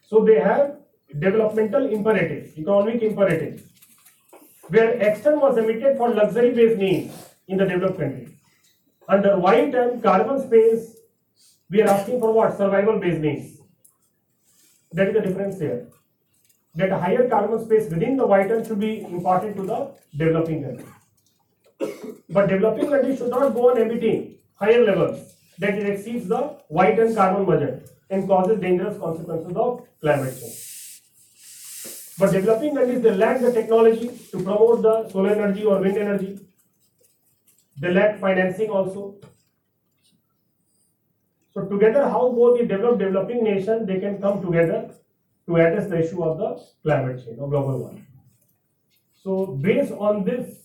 So, 0.03 0.25
they 0.25 0.39
have 0.39 0.77
developmental 1.19 1.91
imperative, 1.91 2.57
economic 2.57 3.03
imperative 3.03 3.63
where 4.69 5.03
X 5.03 5.23
ton 5.23 5.41
was 5.41 5.59
emitted 5.59 5.97
for 5.97 6.09
luxury 6.11 6.51
based 6.53 6.79
needs 6.79 7.13
in 7.49 7.59
the 7.59 7.65
developed 7.65 7.99
countries. 7.99 8.31
Under 9.09 9.39
Y 9.39 9.71
ton, 9.71 10.01
carbon 10.01 10.41
space, 10.47 10.97
we 11.73 11.81
are 11.83 11.89
asking 11.89 12.21
for 12.21 12.33
what? 12.33 12.57
Survival 12.57 12.99
based 13.01 13.21
needs. 13.21 13.59
That 14.93 15.09
is 15.09 15.15
the 15.15 15.21
difference 15.27 15.59
here. 15.59 15.89
That 16.75 16.91
a 16.91 16.99
higher 16.99 17.29
carbon 17.29 17.65
space 17.65 17.91
within 17.91 18.17
the 18.17 18.27
ton 18.27 18.65
should 18.67 18.81
be 18.81 19.01
imparted 19.01 19.57
to 19.57 19.63
the 19.63 19.79
developing 20.17 20.63
countries. 20.65 20.89
But 22.29 22.49
developing 22.49 22.91
countries 22.91 23.19
should 23.19 23.31
not 23.31 23.55
go 23.55 23.71
on 23.71 23.79
emitting 23.79 24.37
higher 24.55 24.85
levels 24.85 25.35
that 25.59 25.79
it 25.79 25.89
exceeds 25.95 26.29
the 26.29 26.43
Y 26.69 26.95
ton 26.95 27.15
carbon 27.15 27.47
budget 27.47 27.89
and 28.11 28.29
causes 28.29 28.61
dangerous 28.61 28.99
consequences 28.99 29.57
of 29.57 29.83
climate 30.01 30.39
change. 30.39 30.61
But 32.19 32.33
developing 32.33 32.75
countries, 32.77 33.03
they 33.03 33.15
lack 33.15 33.41
the 33.41 33.53
technology 33.53 34.09
to 34.31 34.43
promote 34.43 34.83
the 34.83 35.09
solar 35.09 35.31
energy 35.31 35.65
or 35.65 35.81
wind 35.81 35.97
energy. 35.97 36.39
They 37.81 37.93
lack 37.93 38.19
financing 38.21 38.71
also. 38.71 39.17
So 41.55 41.65
together, 41.67 42.09
how 42.09 42.31
both 42.31 42.59
the 42.59 42.67
developed 42.67 42.99
developing 42.99 43.45
nation 43.45 43.85
they 43.87 44.01
can 44.01 44.21
come 44.21 44.41
together 44.41 44.91
to 45.47 45.57
address 45.57 45.89
the 45.89 45.99
issue 46.03 46.23
of 46.23 46.39
the 46.39 46.65
climate 46.83 47.25
change 47.25 47.39
or 47.39 47.49
global 47.49 47.79
warming. 47.79 48.07
So 49.23 49.47
based 49.47 49.93
on 49.93 50.25
this 50.25 50.59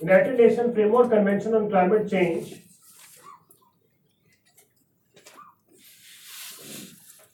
United 0.00 0.38
Nations 0.38 0.74
Framework 0.74 1.10
Convention 1.10 1.54
on 1.54 1.68
Climate 1.68 2.08
Change, 2.08 2.60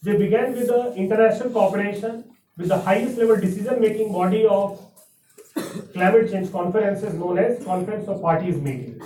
they 0.03 0.17
began 0.17 0.53
with 0.53 0.69
the 0.69 0.95
international 0.95 1.51
cooperation 1.51 2.25
with 2.57 2.69
the 2.69 2.79
highest 2.79 3.19
level 3.19 3.37
decision 3.37 3.81
making 3.81 4.13
body 4.13 4.47
of 4.47 4.81
climate 5.93 6.31
change 6.31 6.51
conferences 6.51 7.15
known 7.15 7.39
as 7.39 7.63
Conference 7.65 8.09
of 8.09 8.21
Parties 8.21 8.57
meeting. 8.57 9.01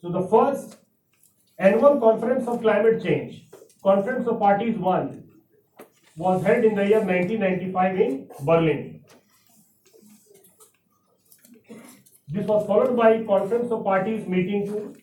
So 0.00 0.10
the 0.10 0.26
first 0.28 0.76
annual 1.66 2.00
conference 2.00 2.48
of 2.48 2.60
climate 2.60 3.02
change, 3.02 3.48
Conference 3.84 4.26
of 4.26 4.38
Parties 4.40 4.76
1, 4.76 5.24
was 6.16 6.44
held 6.44 6.64
in 6.64 6.74
the 6.74 6.86
year 6.86 7.00
1995 7.00 8.00
in 8.00 8.28
Berlin. 8.40 9.04
This 12.28 12.46
was 12.46 12.66
followed 12.66 12.96
by 12.96 13.22
Conference 13.24 13.70
of 13.70 13.84
Parties 13.84 14.26
meeting 14.26 14.66
2, 14.66 14.96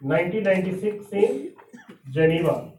1996 0.00 1.12
in 1.12 1.52
Geneva. 2.10 2.72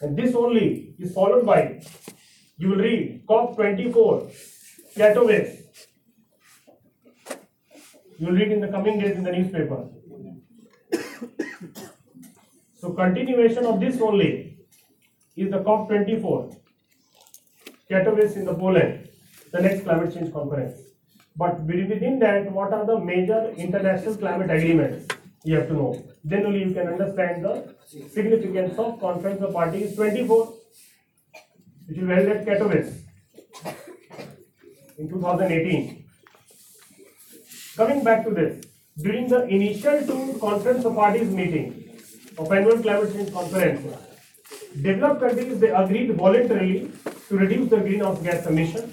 And 0.00 0.16
this 0.16 0.34
only 0.34 0.94
is 0.98 1.12
followed 1.14 1.46
by, 1.46 1.80
you 2.58 2.70
will 2.70 2.76
read 2.76 3.26
COP24, 3.26 4.32
Katowice. 4.96 5.61
You 8.22 8.28
will 8.28 8.34
read 8.34 8.52
in 8.52 8.60
the 8.60 8.68
coming 8.68 9.00
days 9.00 9.16
in 9.16 9.24
the 9.24 9.32
newspaper. 9.32 9.88
So 12.80 12.90
continuation 12.92 13.66
of 13.66 13.80
this 13.80 14.00
only 14.00 14.58
is 15.36 15.50
the 15.50 15.58
COP24, 15.58 16.56
Katowice 17.90 18.36
in 18.36 18.44
the 18.44 18.54
Poland, 18.54 19.08
the 19.50 19.60
next 19.60 19.82
climate 19.82 20.14
change 20.14 20.32
conference. 20.32 20.78
But 21.36 21.62
within 21.62 22.20
that, 22.20 22.52
what 22.52 22.72
are 22.72 22.86
the 22.86 23.00
major 23.00 23.50
international 23.56 24.14
climate 24.14 24.52
agreements? 24.52 25.12
You 25.42 25.56
have 25.56 25.66
to 25.66 25.74
know. 25.74 26.04
Then 26.22 26.46
only 26.46 26.62
you 26.62 26.74
can 26.74 26.86
understand 26.86 27.44
the 27.44 27.74
significance 28.08 28.78
of 28.78 29.00
Conference 29.00 29.42
of 29.42 29.52
Parties 29.52 29.96
24, 29.96 30.54
which 31.86 31.98
will 31.98 32.14
held 32.14 32.28
at 32.28 32.46
Katowice 32.46 33.02
in 34.96 35.08
2018. 35.08 36.01
Coming 37.76 38.04
back 38.04 38.24
to 38.24 38.30
this, 38.30 38.66
during 38.98 39.28
the 39.28 39.46
initial 39.46 40.02
two 40.06 40.38
Conference 40.38 40.84
of 40.84 40.94
Parties 40.94 41.30
meeting 41.30 41.98
of 42.36 42.52
annual 42.52 42.76
climate 42.82 43.14
change 43.14 43.32
conference, 43.32 43.96
developed 44.82 45.20
countries 45.22 45.58
they 45.58 45.70
agreed 45.70 46.14
voluntarily 46.14 46.92
to 47.28 47.36
reduce 47.38 47.70
the 47.70 47.78
greenhouse 47.78 48.20
gas 48.22 48.44
emission, 48.46 48.92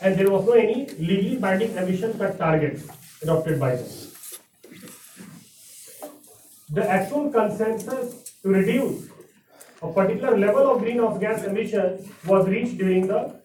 and 0.00 0.18
there 0.18 0.28
was 0.28 0.44
no 0.44 0.54
any 0.54 0.86
legally 0.98 1.36
binding 1.36 1.76
emission 1.76 2.18
cut 2.18 2.36
targets 2.36 2.88
adopted 3.22 3.60
by 3.60 3.76
them. 3.76 3.88
The 6.70 6.90
actual 6.90 7.30
consensus 7.30 8.32
to 8.42 8.48
reduce 8.48 9.08
a 9.82 9.92
particular 9.92 10.36
level 10.36 10.68
of 10.68 10.80
greenhouse 10.80 11.20
gas 11.20 11.44
emission 11.44 12.12
was 12.26 12.48
reached 12.48 12.76
during 12.76 13.06
the 13.06 13.40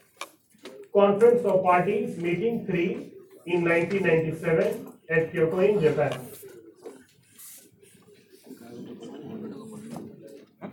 Conference 0.91 1.45
of 1.45 1.61
Parties 1.61 2.17
Meeting 2.17 2.65
3 2.65 3.10
in 3.45 3.63
1997 3.63 4.93
at 5.09 5.31
Kyoto 5.31 5.59
in 5.59 5.81
Japan. 5.81 6.13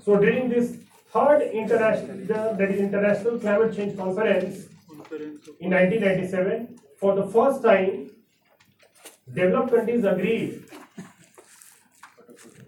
So 0.04 0.18
during 0.18 0.48
this 0.48 0.76
third 1.12 1.42
international, 1.52 2.54
that 2.54 2.70
is 2.70 2.80
International 2.80 3.38
Climate 3.38 3.74
Change 3.74 3.96
Conference 3.96 4.66
in 5.60 5.70
1997, 5.70 6.78
for 7.00 7.14
the 7.14 7.26
first 7.26 7.62
time, 7.62 8.10
developed 9.32 9.74
countries 9.74 10.04
agreed 10.04 10.64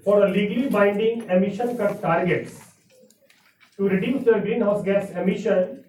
for 0.04 0.24
a 0.24 0.30
legally 0.30 0.68
binding 0.68 1.28
emission 1.30 1.76
cut 1.76 2.00
targets 2.00 2.60
to 3.76 3.88
reduce 3.88 4.24
their 4.24 4.40
greenhouse 4.40 4.82
gas 4.84 5.10
emission 5.10 5.84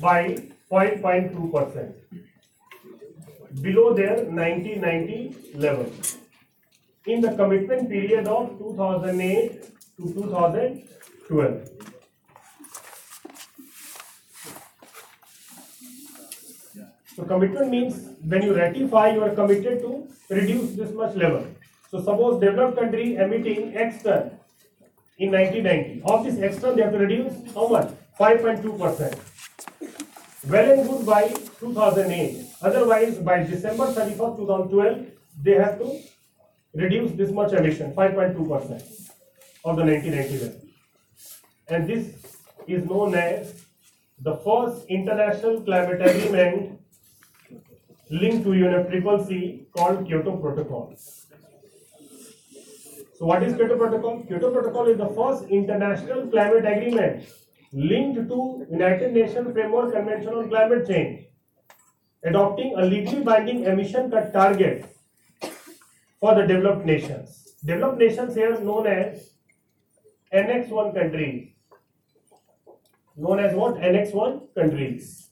by 0.00 0.36
5.2 0.70 1.52
percent 1.52 1.96
below 3.60 3.92
their 3.94 4.24
1990 4.24 5.58
level 5.58 5.92
in 7.06 7.20
the 7.20 7.32
commitment 7.34 7.88
period 7.88 8.26
of 8.26 8.58
2008 8.58 9.62
to 9.96 10.14
2012. 10.14 11.68
So 17.14 17.24
commitment 17.24 17.70
means 17.70 18.08
when 18.24 18.42
you 18.42 18.54
ratify, 18.54 19.10
you 19.12 19.22
are 19.22 19.34
committed 19.34 19.80
to 19.82 20.08
reduce 20.30 20.70
this 20.76 20.92
much 20.92 21.14
level. 21.14 21.46
So 21.90 21.98
suppose 22.00 22.40
developed 22.40 22.78
country 22.78 23.16
emitting 23.16 23.76
X 23.76 24.02
ton 24.02 24.30
in 25.18 25.30
1990. 25.32 26.02
Of 26.04 26.24
this 26.24 26.38
X 26.38 26.62
ton, 26.62 26.76
they 26.76 26.82
have 26.82 26.92
to 26.92 26.98
reduce 26.98 27.34
how 27.54 27.68
much? 27.68 27.90
5.2 28.18 28.78
percent. 28.78 29.16
Well 30.48 30.70
and 30.70 30.88
good 30.88 31.06
by 31.06 31.28
2008. 31.60 32.51
Otherwise, 32.62 33.18
by 33.18 33.42
December 33.42 33.86
31st, 33.86 34.36
2012, 34.36 35.06
they 35.42 35.54
have 35.54 35.78
to 35.78 36.00
reduce 36.74 37.12
this 37.12 37.30
much 37.30 37.52
emission, 37.52 37.92
5.2 37.94 38.48
percent 38.48 38.82
of 39.64 39.76
the 39.76 39.84
1990 39.84 40.44
level. 40.44 40.60
And 41.68 41.88
this 41.88 42.14
is 42.66 42.84
known 42.84 43.14
as 43.14 43.64
the 44.20 44.36
first 44.36 44.86
international 44.88 45.60
climate 45.62 46.00
agreement 46.00 46.80
linked 48.10 48.44
to 48.44 48.50
UNFCCC 48.50 49.70
called 49.72 50.06
Kyoto 50.06 50.36
Protocol. 50.36 50.94
So 53.18 53.26
what 53.26 53.42
is 53.42 53.56
Kyoto 53.56 53.76
Protocol? 53.76 54.22
Kyoto 54.28 54.50
Protocol 54.52 54.86
is 54.88 54.98
the 54.98 55.08
first 55.08 55.44
international 55.48 56.28
climate 56.28 56.66
agreement 56.66 57.24
linked 57.72 58.28
to 58.28 58.66
United 58.70 59.12
Nations 59.14 59.52
Framework 59.52 59.92
Convention 59.94 60.34
on 60.34 60.48
Climate 60.48 60.86
Change, 60.86 61.24
adopting 62.24 62.74
a 62.76 62.84
legally 62.84 63.22
binding 63.22 63.64
emission 63.64 64.10
cut 64.10 64.32
target 64.32 64.96
for 66.20 66.34
the 66.34 66.46
developed 66.46 66.84
nations. 66.86 67.54
Developed 67.64 67.98
nations 67.98 68.34
here 68.34 68.58
known 68.60 68.86
as 68.86 69.30
Annex 70.30 70.68
1 70.70 70.94
countries. 70.94 71.48
Known 73.16 73.40
as 73.40 73.54
what? 73.54 73.76
Annex 73.76 74.12
1 74.12 74.40
countries, 74.54 75.28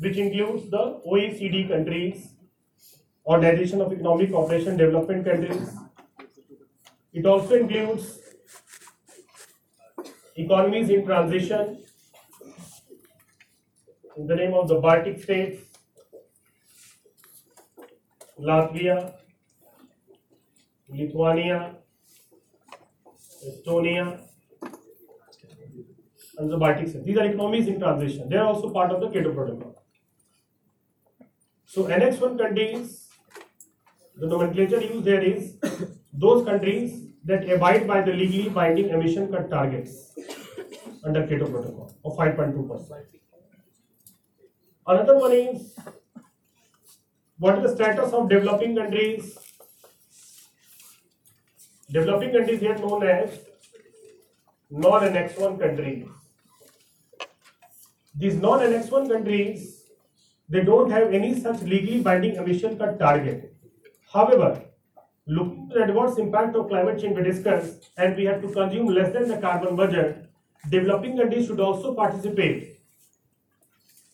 which 0.00 0.16
includes 0.16 0.70
the 0.70 1.00
OECD 1.06 1.68
countries, 1.68 2.28
Organization 3.26 3.80
of 3.80 3.92
Economic 3.92 4.30
Cooperation 4.30 4.76
Development 4.76 5.24
countries. 5.24 5.74
It 7.12 7.26
also 7.26 7.54
includes 7.56 8.20
economies 10.36 10.90
in 10.90 11.04
transition 11.04 11.82
in 14.16 14.26
the 14.26 14.36
name 14.36 14.54
of 14.54 14.68
the 14.68 14.76
Baltic 14.76 15.22
states, 15.22 15.75
Latvia, 18.38 19.14
Lithuania, 20.88 21.76
Estonia, 23.46 24.20
and 26.38 26.50
the 26.50 26.56
Baltic 26.56 26.88
states. 26.88 27.06
These 27.06 27.16
are 27.16 27.24
economies 27.24 27.66
in 27.66 27.80
transition. 27.80 28.28
They 28.28 28.36
are 28.36 28.46
also 28.46 28.70
part 28.70 28.92
of 28.92 29.00
the 29.00 29.08
Kyoto 29.08 29.32
Protocol. 29.32 29.82
So 31.64 31.88
Annex 31.88 32.20
1 32.20 32.38
countries, 32.38 33.08
the 34.16 34.26
nomenclature 34.26 34.80
used 34.80 35.04
there 35.04 35.22
is 35.22 35.58
those 36.12 36.44
countries 36.44 37.02
that 37.24 37.48
abide 37.50 37.86
by 37.86 38.02
the 38.02 38.12
legally 38.12 38.48
binding 38.48 38.90
emission 38.90 39.32
cut 39.32 39.50
targets 39.50 40.12
under 41.04 41.26
Kyoto 41.26 41.46
Protocol 41.46 41.94
of 42.04 42.16
5.2 42.16 42.68
percent. 42.68 43.06
Another 44.86 45.18
one 45.18 45.32
is 45.32 45.74
what 47.38 47.58
is 47.58 47.70
the 47.70 47.76
status 47.76 48.12
of 48.12 48.28
developing 48.28 48.76
countries? 48.76 49.36
Developing 51.90 52.32
countries 52.32 52.60
here 52.60 52.76
known 52.78 53.06
as 53.06 53.38
non-Annex 54.70 55.38
1 55.38 55.58
countries. 55.58 56.06
These 58.14 58.36
non-Annex 58.36 58.90
1 58.90 59.08
countries, 59.08 59.84
they 60.48 60.64
don't 60.64 60.90
have 60.90 61.12
any 61.12 61.38
such 61.38 61.60
legally 61.62 62.00
binding 62.00 62.36
emission 62.36 62.78
cut 62.78 62.98
target. 62.98 63.54
However, 64.12 64.62
looking 65.26 65.68
at 65.70 65.76
the 65.76 65.84
adverse 65.84 66.18
impact 66.18 66.56
of 66.56 66.68
climate 66.68 67.00
change 67.00 67.16
we 67.16 67.22
discussed, 67.22 67.90
and 67.98 68.16
we 68.16 68.24
have 68.24 68.40
to 68.40 68.48
consume 68.48 68.86
less 68.86 69.12
than 69.12 69.28
the 69.28 69.36
carbon 69.36 69.76
budget, 69.76 70.30
developing 70.70 71.16
countries 71.18 71.46
should 71.46 71.60
also 71.60 71.94
participate 71.94 72.80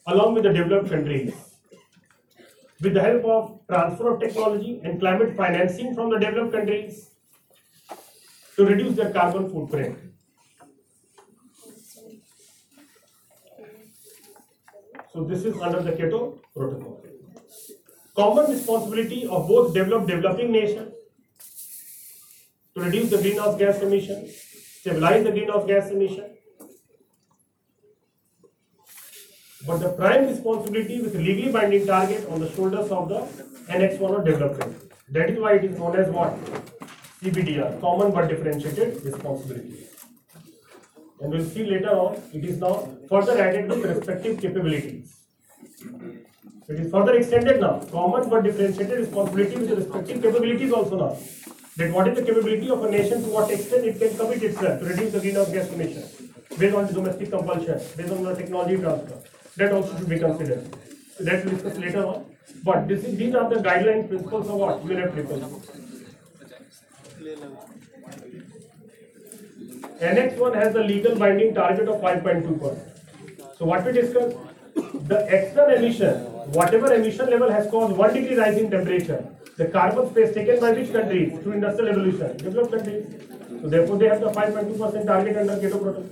along 0.06 0.34
with 0.34 0.42
the 0.42 0.52
developed 0.52 0.90
countries 0.90 1.51
with 2.82 2.94
the 2.94 3.00
help 3.00 3.24
of 3.24 3.60
transfer 3.68 4.12
of 4.12 4.20
technology 4.20 4.80
and 4.82 4.98
climate 4.98 5.36
financing 5.36 5.94
from 5.94 6.10
the 6.10 6.18
developed 6.18 6.52
countries 6.52 7.10
to 8.56 8.66
reduce 8.66 8.96
their 8.96 9.12
carbon 9.12 9.48
footprint. 9.50 9.98
So 15.12 15.24
this 15.24 15.44
is 15.44 15.60
under 15.60 15.80
the 15.82 15.92
Kyoto 15.92 16.40
Protocol. 16.54 17.04
Common 18.16 18.50
responsibility 18.50 19.26
of 19.26 19.46
both 19.46 19.72
developed 19.74 20.08
developing 20.08 20.50
nations 20.50 20.92
to 22.74 22.82
reduce 22.82 23.10
the 23.10 23.18
greenhouse 23.18 23.56
gas 23.58 23.80
emission, 23.80 24.28
stabilize 24.28 25.22
the 25.24 25.30
greenhouse 25.30 25.66
gas 25.66 25.90
emission. 25.90 26.31
But 29.66 29.78
the 29.78 29.90
prime 29.90 30.26
responsibility 30.26 31.00
with 31.00 31.14
legally 31.14 31.52
binding 31.52 31.86
target 31.86 32.28
on 32.28 32.40
the 32.40 32.50
shoulders 32.50 32.90
of 32.90 33.08
the 33.08 33.72
Annex 33.72 33.98
1 33.98 34.10
or 34.10 34.24
development. 34.24 34.92
That 35.10 35.30
is 35.30 35.38
why 35.38 35.52
it 35.54 35.64
is 35.64 35.78
known 35.78 35.96
as 35.96 36.08
what? 36.10 36.36
CBDR, 37.20 37.80
Common 37.80 38.12
but 38.12 38.28
Differentiated 38.28 39.04
Responsibility. 39.04 39.86
And 41.20 41.30
we'll 41.30 41.44
see 41.44 41.64
later 41.64 41.90
on, 41.90 42.20
it 42.32 42.44
is 42.44 42.58
now 42.58 42.88
further 43.08 43.40
added 43.40 43.68
with 43.68 43.84
respective 43.84 44.40
capabilities. 44.40 45.14
It 46.68 46.80
is 46.80 46.90
further 46.90 47.14
extended 47.14 47.60
now, 47.60 47.80
common 47.92 48.28
but 48.28 48.42
differentiated 48.42 48.98
responsibility 48.98 49.56
with 49.56 49.78
respective 49.78 50.22
capabilities 50.22 50.72
also 50.72 50.96
now. 50.96 51.18
That 51.76 51.92
what 51.92 52.08
is 52.08 52.16
the 52.16 52.24
capability 52.24 52.68
of 52.68 52.82
a 52.84 52.90
nation 52.90 53.22
to 53.22 53.28
what 53.28 53.50
extent 53.50 53.84
it 53.86 53.98
can 54.00 54.16
commit 54.16 54.42
itself 54.42 54.80
to 54.80 54.86
reduce 54.86 55.12
the 55.12 55.20
greenhouse 55.20 55.50
gas 55.50 55.70
emission 55.70 56.02
based 56.58 56.74
on 56.74 56.86
the 56.86 56.92
domestic 56.92 57.30
compulsion, 57.30 57.80
based 57.96 58.10
on 58.10 58.24
the 58.24 58.34
technology 58.34 58.76
transfer. 58.76 59.31
That 59.56 59.72
also 59.72 59.96
should 59.98 60.08
be 60.08 60.18
considered. 60.18 60.64
So 61.16 61.24
that 61.24 61.44
we'll 61.44 61.54
discuss 61.54 61.78
later 61.78 62.06
on. 62.06 62.24
But 62.64 62.88
this 62.88 63.04
is, 63.04 63.16
these 63.16 63.34
are 63.34 63.48
the 63.48 63.56
guideline 63.56 64.08
principles 64.08 64.48
of 64.48 64.54
what? 64.54 64.82
we 64.82 64.94
have 64.96 65.10
UNFCCC. 65.10 65.78
Annex 70.00 70.36
1 70.36 70.54
has 70.54 70.72
the 70.74 70.82
legal 70.82 71.16
binding 71.16 71.54
target 71.54 71.88
of 71.88 72.00
5.2%. 72.00 73.56
So 73.58 73.64
what 73.66 73.84
we 73.84 73.92
discussed, 73.92 74.36
the 74.74 75.26
external 75.28 75.76
emission, 75.76 76.14
whatever 76.52 76.92
emission 76.92 77.30
level 77.30 77.50
has 77.50 77.70
caused 77.70 77.96
1 77.96 78.14
degree 78.14 78.36
rise 78.36 78.58
in 78.58 78.70
temperature, 78.70 79.24
the 79.56 79.66
carbon 79.66 80.10
space 80.10 80.34
taken 80.34 80.58
by 80.60 80.72
which 80.72 80.92
countries 80.92 81.38
through 81.42 81.52
industrial 81.52 81.90
evolution? 81.90 82.36
Developed 82.38 82.72
countries. 82.72 83.06
So 83.60 83.68
therefore 83.68 83.98
they 83.98 84.08
have 84.08 84.20
the 84.20 84.30
5.2% 84.30 85.06
target 85.06 85.36
under 85.36 85.58
Kyoto 85.60 85.78
Protocol. 85.78 86.08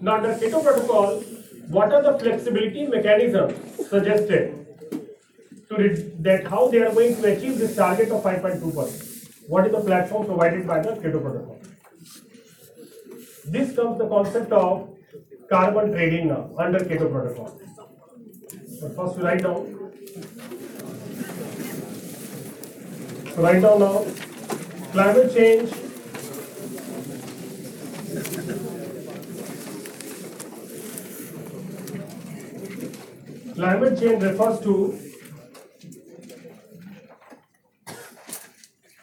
Now 0.00 0.16
under 0.16 0.34
Kyoto 0.38 0.62
Protocol, 0.62 1.20
what 1.68 1.92
are 1.92 2.02
the 2.02 2.18
flexibility 2.18 2.86
mechanisms 2.86 3.88
suggested 3.88 4.66
to 5.68 6.12
that 6.20 6.46
how 6.46 6.68
they 6.68 6.82
are 6.82 6.92
going 6.92 7.16
to 7.16 7.36
achieve 7.36 7.58
this 7.58 7.76
target 7.76 8.10
of 8.10 8.22
5.2%? 8.22 9.48
What 9.48 9.66
is 9.66 9.72
the 9.72 9.80
platform 9.80 10.26
provided 10.26 10.66
by 10.66 10.80
the 10.80 10.96
Kyoto 10.96 11.20
Protocol? 11.20 11.60
This 13.46 13.74
comes 13.76 13.98
the 13.98 14.08
concept 14.08 14.52
of 14.52 14.90
carbon 15.48 15.92
trading 15.92 16.28
now 16.28 16.50
under 16.58 16.84
Kyoto 16.84 17.08
Protocol. 17.08 17.60
But 18.80 18.96
first 18.96 19.16
we 19.16 19.22
write 19.22 19.42
down. 19.42 19.72
So 23.34 23.42
write 23.42 23.62
down 23.62 23.80
now 23.80 24.04
Climate 24.92 25.34
change 25.34 25.70
Climate 33.56 33.98
change 33.98 34.22
refers 34.22 34.60
to 34.60 34.98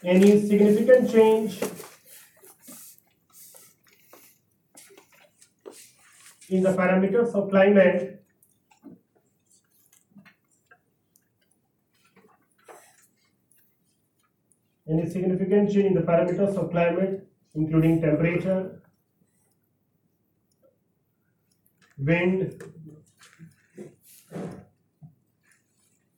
any 0.03 0.39
significant 0.47 1.11
change 1.11 1.59
in 6.49 6.61
the 6.61 6.69
parameters 6.69 7.33
of 7.33 7.49
climate 7.49 8.23
any 14.87 15.09
significant 15.09 15.71
change 15.71 15.87
in 15.87 15.95
the 15.95 16.01
parameters 16.01 16.55
of 16.55 16.69
climate 16.69 17.27
including 17.55 17.99
temperature 18.01 18.83
wind 21.97 22.61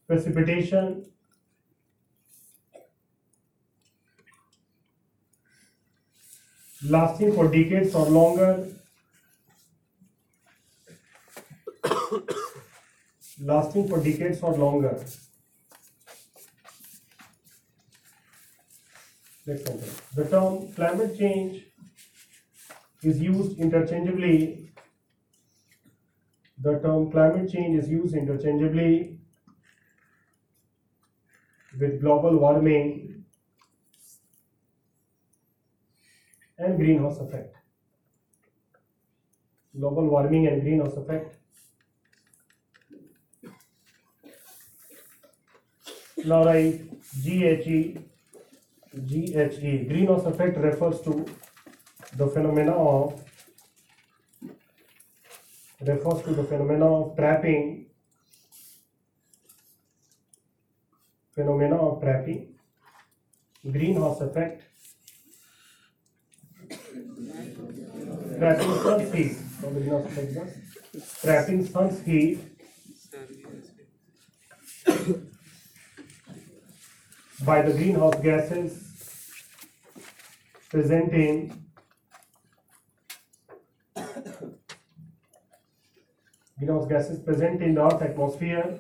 precipitation. 0.07 1.05
Lasting 6.87 7.33
for 7.33 7.47
decades 7.47 7.95
or 7.95 8.05
longer. 8.05 8.67
Lasting 13.41 13.87
for 13.87 13.97
decades 14.03 14.41
or 14.41 14.53
longer. 14.53 15.03
Next 19.47 19.65
sentence 19.65 20.01
the 20.15 20.25
term 20.25 20.71
climate 20.73 21.17
change 21.17 21.63
is 23.03 23.21
used 23.21 23.59
interchangeably. 23.59 24.71
The 26.61 26.79
term 26.79 27.11
climate 27.11 27.51
change 27.51 27.83
is 27.83 27.89
used 27.89 28.15
interchangeably 28.15 29.19
with 31.79 32.01
global 32.01 32.37
warming 32.37 33.23
and 36.57 36.77
greenhouse 36.77 37.19
effect. 37.19 37.55
Global 39.77 40.07
warming 40.07 40.47
and 40.47 40.61
greenhouse 40.61 40.95
effect. 40.95 41.35
Now 46.23 46.45
write 46.45 46.81
GHE, 47.23 47.97
GHE. 49.05 49.85
Greenhouse 49.87 50.25
effect 50.25 50.57
refers 50.57 51.01
to 51.01 51.25
the 52.15 52.27
phenomena 52.27 52.71
of 52.71 53.21
refers 55.81 56.23
to 56.23 56.33
the 56.33 56.43
phenomena 56.43 56.85
of 56.85 57.17
trapping 57.17 57.85
phenomena 61.35 61.77
of 61.77 62.01
trapping. 62.01 62.55
Greenhouse 63.71 64.21
effect. 64.21 64.63
Trapping 68.37 68.73
sun's 68.83 69.13
heat 69.13 69.37
trapping 71.21 71.65
sun's 71.65 72.01
heat 72.01 72.39
by 77.43 77.61
the 77.61 77.73
greenhouse 77.73 78.15
gases 78.21 78.73
present 80.69 81.13
in 81.13 81.63
greenhouse 86.57 86.87
gases 86.87 87.19
present 87.19 87.61
in 87.61 87.75
the 87.75 87.85
earth 87.85 88.01
atmosphere 88.01 88.79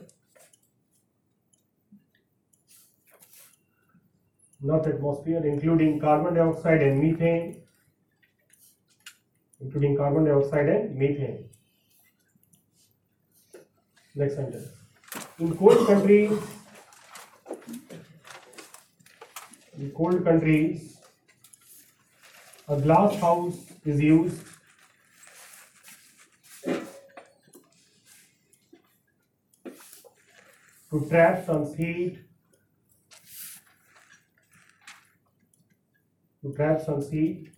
not 4.61 4.87
atmosphere 4.87 5.45
including 5.45 5.99
carbon 5.99 6.35
dioxide 6.35 6.81
and 6.81 7.01
methane 7.01 7.61
including 9.61 9.95
carbon 9.97 10.25
dioxide 10.25 10.69
and 10.69 10.95
methane. 10.95 11.49
Next 14.15 14.35
sentence. 14.35 14.69
In 15.39 15.55
cold 15.57 15.87
countries 15.87 16.31
in 19.77 19.91
cold 19.91 20.23
countries 20.23 20.97
a 22.67 22.79
glass 22.79 23.15
house 23.19 23.57
is 23.85 24.01
used 24.01 24.41
to 30.91 31.05
trap 31.09 31.45
some 31.45 31.75
heat 31.75 32.19
to 36.45 36.53
trap 36.53 36.81
sun's 36.81 37.09
heat 37.09 37.51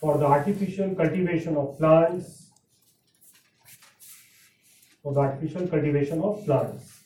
for 0.00 0.16
the 0.18 0.24
artificial 0.24 0.94
cultivation 0.94 1.56
of 1.56 1.76
plants 1.78 2.50
for 5.02 5.12
the 5.12 5.20
artificial 5.20 5.66
cultivation 5.66 6.22
of 6.22 6.44
plants. 6.44 7.00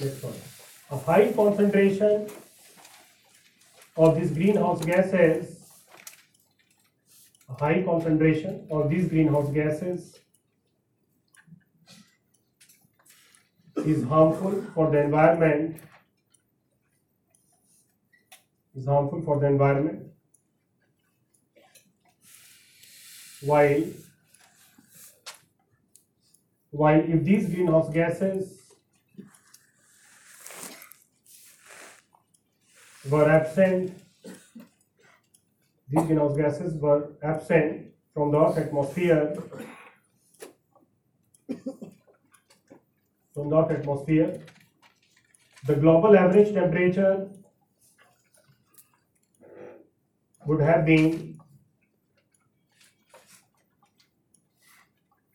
Next 0.00 0.22
one. 0.22 0.34
A 0.90 0.98
high 0.98 1.32
concentration 1.32 2.28
of 3.96 4.16
these 4.16 4.30
greenhouse 4.32 4.84
gases 4.84 5.56
a 7.48 7.54
high 7.54 7.82
concentration 7.82 8.66
of 8.70 8.90
these 8.90 9.08
greenhouse 9.08 9.50
gases 9.52 10.18
is 13.86 14.04
harmful 14.04 14.64
for 14.74 14.90
the 14.90 15.02
environment. 15.02 15.80
Is 18.74 18.86
harmful 18.86 19.22
for 19.22 19.40
the 19.40 19.46
environment. 19.46 20.02
While 23.42 23.84
while 26.70 27.00
if 27.00 27.24
these 27.24 27.48
greenhouse 27.48 27.90
gases 27.92 28.66
were 33.08 33.30
absent 33.30 33.92
these 35.88 36.04
greenhouse 36.06 36.36
gases 36.36 36.74
were 36.74 37.12
absent 37.22 37.86
from 38.12 38.32
the 38.32 38.38
atmosphere 38.38 39.36
from 43.36 43.50
the 43.50 43.56
atmosphere. 43.78 44.40
The 45.66 45.74
global 45.74 46.16
average 46.16 46.54
temperature 46.54 47.28
would 50.46 50.62
have 50.62 50.86
been 50.86 51.38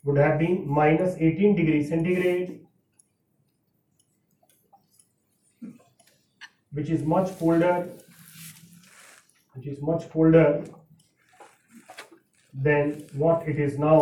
would 0.04 0.18
have 0.18 0.40
been 0.40 0.68
minus 0.68 1.16
18 1.20 1.56
degrees 1.56 1.90
centigrade 1.90 2.66
which 6.72 6.90
is 6.90 7.04
much 7.04 7.38
colder 7.38 7.76
which 9.54 9.68
is 9.68 9.82
much 9.90 10.10
colder 10.10 10.64
than 12.70 13.06
what 13.26 13.48
it 13.48 13.60
is 13.60 13.78
now 13.78 14.02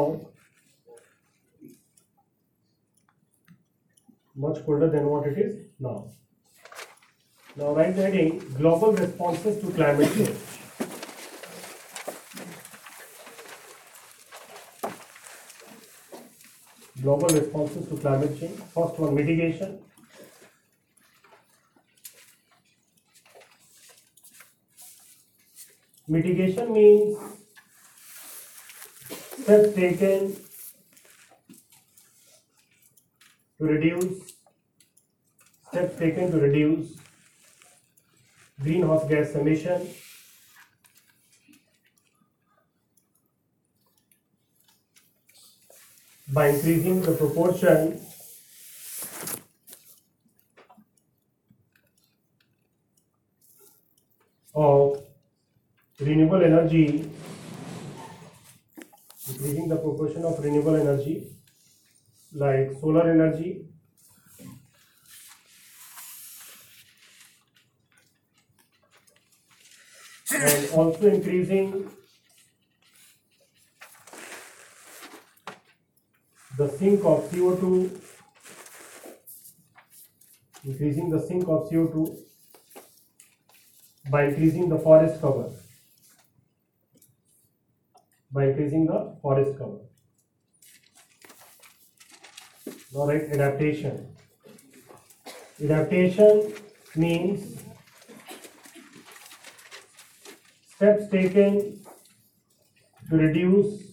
much 4.40 4.66
colder 4.66 4.90
than 4.90 5.06
what 5.06 5.28
it 5.28 5.38
is 5.38 5.56
now. 5.80 6.08
Now 7.58 7.74
write 7.76 7.96
the 7.96 8.04
heading 8.04 8.40
global 8.58 8.94
responses 8.94 9.62
to 9.62 9.72
climate 9.72 10.14
change. 10.14 10.38
Global 17.02 17.28
responses 17.28 17.90
to 17.90 17.98
climate 17.98 18.40
change. 18.40 18.60
First 18.76 19.00
one 19.00 19.16
mitigation. 19.16 19.80
Mitigation 26.08 26.74
means 26.74 27.18
steps 29.44 29.76
taken 29.76 30.36
to 33.60 33.66
reduce 33.66 34.34
steps 35.68 36.00
taken 36.00 36.32
to 36.32 36.40
reduce 36.40 36.96
greenhouse 38.62 39.08
gas 39.10 39.36
emission. 39.36 39.88
By 46.32 46.50
increasing 46.50 47.02
the 47.02 47.12
proportion 47.14 48.00
of 54.56 55.02
renewable 56.00 56.44
energy 56.44 57.10
increasing 59.28 59.68
the 59.70 59.76
proportion 59.76 60.24
of 60.24 60.40
renewable 60.44 60.76
energy 60.76 61.39
like 62.34 62.72
solar 62.80 63.10
energy, 63.12 63.66
and 70.32 70.70
also 70.72 71.08
increasing 71.08 71.90
the 76.58 76.68
sink 76.70 77.04
of 77.04 77.30
CO2, 77.32 77.90
increasing 80.66 81.10
the 81.10 81.20
sink 81.20 81.48
of 81.48 81.70
CO2 81.70 82.18
by 84.12 84.26
increasing 84.26 84.70
the 84.70 84.78
forest 84.78 85.20
cover. 85.22 85.50
By 88.32 88.50
increasing 88.50 88.86
the 88.86 89.16
forest 89.22 89.58
cover. 89.58 89.80
Now 92.92 93.06
right, 93.06 93.22
adaptation. 93.32 94.16
Adaptation 95.64 96.54
means 96.96 97.62
steps 100.76 101.08
taken 101.10 101.86
to 103.10 103.16
reduce 103.16 103.84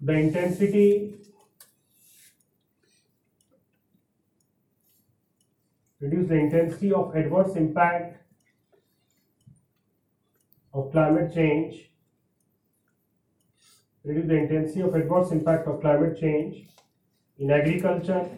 the 0.00 0.12
intensity 0.14 1.14
reduce 6.00 6.28
the 6.28 6.34
intensity 6.34 6.92
of 6.92 7.14
adverse 7.14 7.54
impact 7.56 8.16
of 10.72 10.90
climate 10.90 11.34
change 11.34 11.91
reduce 14.04 14.26
the 14.26 14.36
intensity 14.36 14.80
of 14.80 14.94
adverse 14.94 15.30
impact 15.30 15.68
of 15.68 15.80
climate 15.80 16.18
change 16.18 16.66
in 17.38 17.50
agriculture 17.50 18.28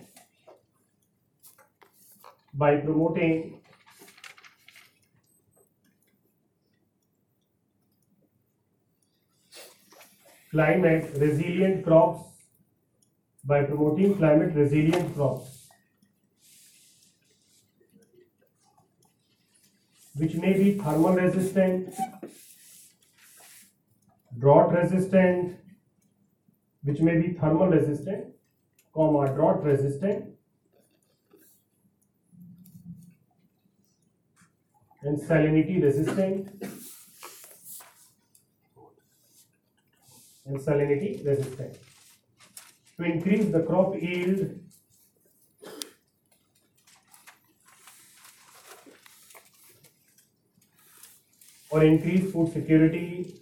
by 2.53 2.77
promoting 2.77 3.61
climate 10.51 11.11
resilient 11.17 11.85
crops 11.85 12.29
by 13.45 13.63
promoting 13.65 14.17
climate 14.17 14.55
resilient 14.55 15.15
crops 15.15 15.69
which 20.15 20.35
may 20.35 20.53
be 20.53 20.79
thermal 20.79 21.15
resistant 21.15 21.93
drought 24.39 24.73
resistant 24.73 25.57
which 26.83 27.01
may 27.01 27.17
be 27.21 27.33
thermal 27.35 27.69
resistant 27.69 28.27
comma 28.95 29.27
drought 29.35 29.63
resistant 29.63 30.35
and 35.03 35.21
salinity 35.21 35.83
resistant 35.83 36.49
and 40.47 40.59
salinity 40.59 41.25
resistant. 41.27 41.77
To 42.97 43.05
increase 43.05 43.51
the 43.51 43.63
crop 43.63 43.95
yield, 44.01 44.51
or 51.71 51.83
increase 51.83 52.31
food 52.31 52.53
security, 52.53 53.41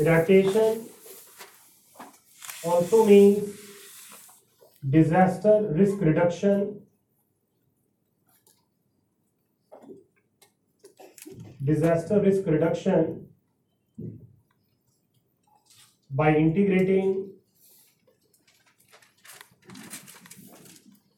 adaptation 0.00 0.88
also 2.64 3.04
means 3.04 3.56
disaster 4.88 5.68
risk 5.72 6.00
reduction. 6.00 6.80
Disaster 11.62 12.20
risk 12.20 12.46
reduction 12.46 13.26
by 16.10 16.34
integrating 16.34 17.30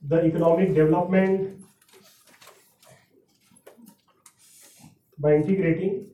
the 0.03 0.25
economic 0.25 0.75
development 0.75 1.65
by 5.19 5.37
integrating 5.37 6.12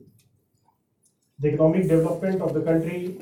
the 1.39 1.47
economic 1.49 1.87
development 1.87 2.41
of 2.41 2.53
the 2.53 2.61
country. 2.61 3.21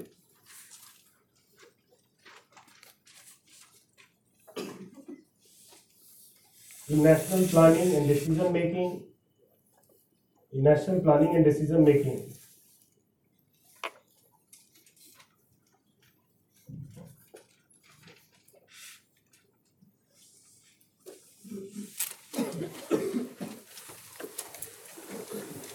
In 6.89 7.03
national 7.03 7.47
planning 7.47 7.95
and 7.95 8.07
decision 8.07 8.51
making 8.51 9.03
in 10.51 10.63
national 10.63 10.99
planning 11.01 11.35
and 11.35 11.45
decision 11.45 11.83
making 11.83 12.33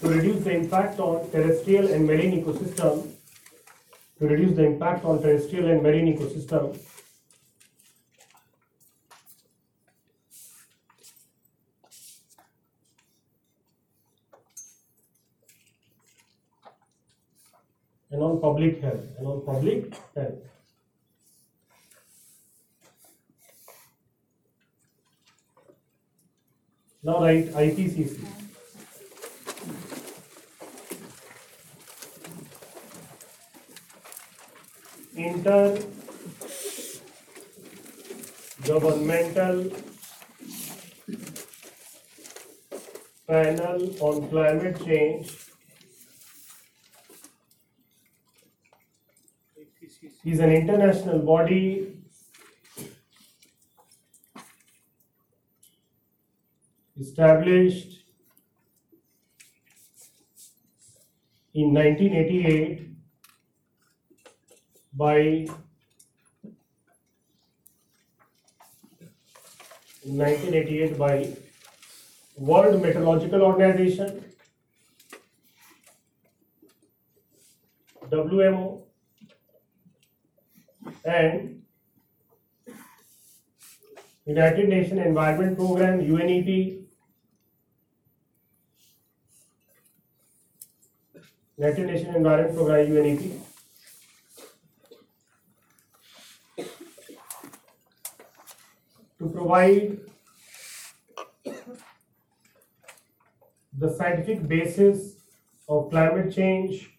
to 0.01 0.07
reduce 0.09 0.43
the 0.43 0.53
impact 0.73 0.99
on 0.99 1.29
terrestrial 1.29 1.87
and 1.93 2.07
marine 2.07 2.43
ecosystem 2.43 3.07
to 4.17 4.27
reduce 4.27 4.55
the 4.55 4.65
impact 4.65 5.05
on 5.05 5.21
terrestrial 5.21 5.69
and 5.69 5.83
marine 5.83 6.17
ecosystem 6.17 6.75
and 18.09 18.23
on 18.23 18.41
public 18.41 18.81
health 18.81 19.05
and 19.19 19.27
on 19.27 19.45
public 19.45 19.93
health. 20.15 20.39
Now 27.03 27.21
write 27.21 27.51
IPCC. 27.51 28.42
Inter 35.15 35.77
governmental 38.65 39.71
panel 43.27 43.95
on 43.99 44.29
climate 44.29 44.83
change. 44.83 45.37
Is 50.25 50.39
an 50.39 50.51
international 50.51 51.19
body. 51.19 51.99
Established 56.99 58.03
in 61.53 61.73
1988 61.73 62.92
by 64.95 65.47
1988 70.05 70.97
by 70.97 71.33
World 72.37 72.81
Meteorological 72.81 73.41
Organization 73.41 74.23
WMO 78.11 78.81
and 81.05 81.63
United 84.25 84.69
Nations 84.69 84.99
Environment 85.05 85.57
Program 85.57 85.99
UNEP 86.01 86.83
United 91.57 91.85
Nations 91.87 92.15
Environment 92.15 92.55
Program 92.55 92.87
UNEP 92.87 93.42
to 99.23 99.29
provide 99.29 99.99
the 103.77 103.89
scientific 103.95 104.47
basis 104.47 105.15
of 105.69 105.89
climate 105.89 106.33
change, 106.35 106.89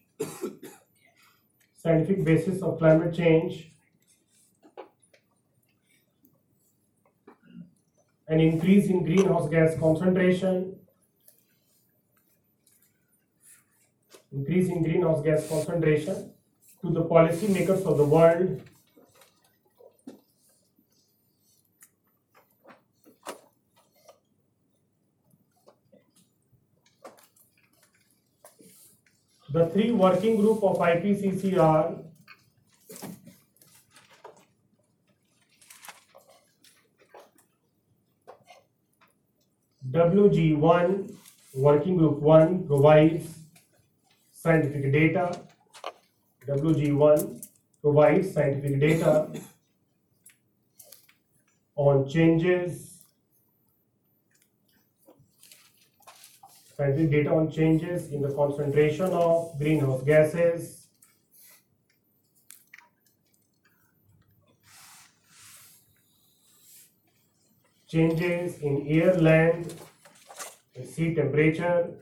scientific 1.77 2.25
basis 2.25 2.63
of 2.63 2.79
climate 2.79 3.15
change, 3.15 3.71
an 8.29 8.41
increase 8.41 8.87
in 8.87 9.05
greenhouse 9.05 9.51
gas 9.51 9.79
concentration, 9.79 10.77
increase 14.33 14.69
in 14.69 14.83
greenhouse 14.83 15.23
gas 15.23 15.47
concentration 15.47 16.33
to 16.81 16.91
the 16.91 17.05
policymakers 17.05 17.85
of 17.85 17.99
the 17.99 18.05
world 18.05 18.63
three 29.75 29.91
working 29.91 30.37
group 30.37 30.63
of 30.63 30.79
IPCC 30.79 31.59
are 31.59 31.97
WG 39.91 40.57
one, 40.57 41.09
working 41.55 41.97
group 41.97 42.21
one 42.21 42.65
provides 42.69 43.27
scientific 44.33 44.93
data. 44.93 45.41
WG 46.47 46.97
one 46.97 47.41
provides 47.83 48.33
scientific 48.33 48.79
data 48.79 49.29
on 51.75 52.09
changes 52.09 52.94
scientific 56.77 57.11
data 57.11 57.31
on 57.31 57.51
changes 57.51 58.11
in 58.11 58.21
the 58.21 58.33
concentration 58.35 59.07
of 59.13 59.57
greenhouse 59.59 60.03
gases, 60.03 60.89
changes 67.87 68.59
in 68.59 68.85
air, 68.89 69.15
land, 69.15 69.73
and 70.75 70.89
sea 70.89 71.15
temperature, 71.15 71.95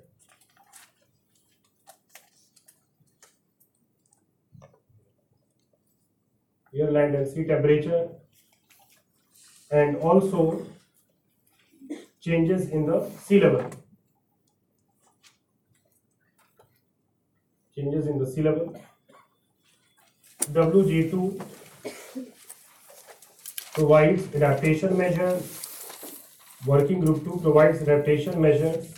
air, 6.75 6.91
land, 6.91 7.15
and 7.15 7.29
sea 7.29 7.45
temperature, 7.45 8.09
and 9.71 9.97
also 9.97 10.65
changes 12.23 12.71
in 12.71 12.87
the 12.87 13.11
sea 13.19 13.41
level. 13.41 13.82
Changes 17.83 18.07
in 18.07 18.19
the 18.19 18.27
sea 18.27 18.43
level. 18.43 18.81
WG2 20.53 21.43
provides 23.75 24.35
adaptation 24.35 24.97
measures. 24.97 25.59
Working 26.67 27.01
group 27.01 27.25
2 27.25 27.41
provides 27.43 27.83
adaptation 27.83 28.41
measures. 28.41 28.95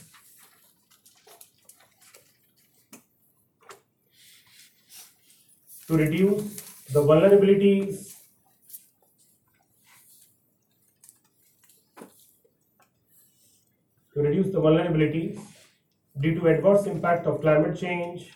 To 5.86 5.96
reduce 5.96 6.62
the 6.92 7.02
vulnerabilities 7.02 8.14
to 14.14 14.22
reduce 14.22 14.52
the 14.52 14.60
vulnerabilities 14.60 15.38
due 16.20 16.34
to 16.38 16.48
adverse 16.48 16.86
impact 16.86 17.26
of 17.26 17.40
climate 17.40 17.78
change 17.78 18.32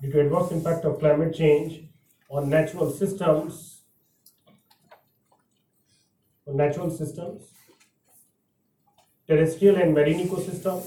due 0.00 0.12
to 0.12 0.20
adverse 0.20 0.52
impact 0.52 0.84
of 0.84 0.98
climate 0.98 1.34
change 1.34 1.88
on 2.30 2.48
natural 2.48 2.90
systems. 2.90 3.82
On 6.46 6.56
natural 6.56 6.90
systems. 6.90 7.50
Terrestrial 9.26 9.76
and 9.76 9.92
marine 9.92 10.26
ecosystem. 10.26 10.86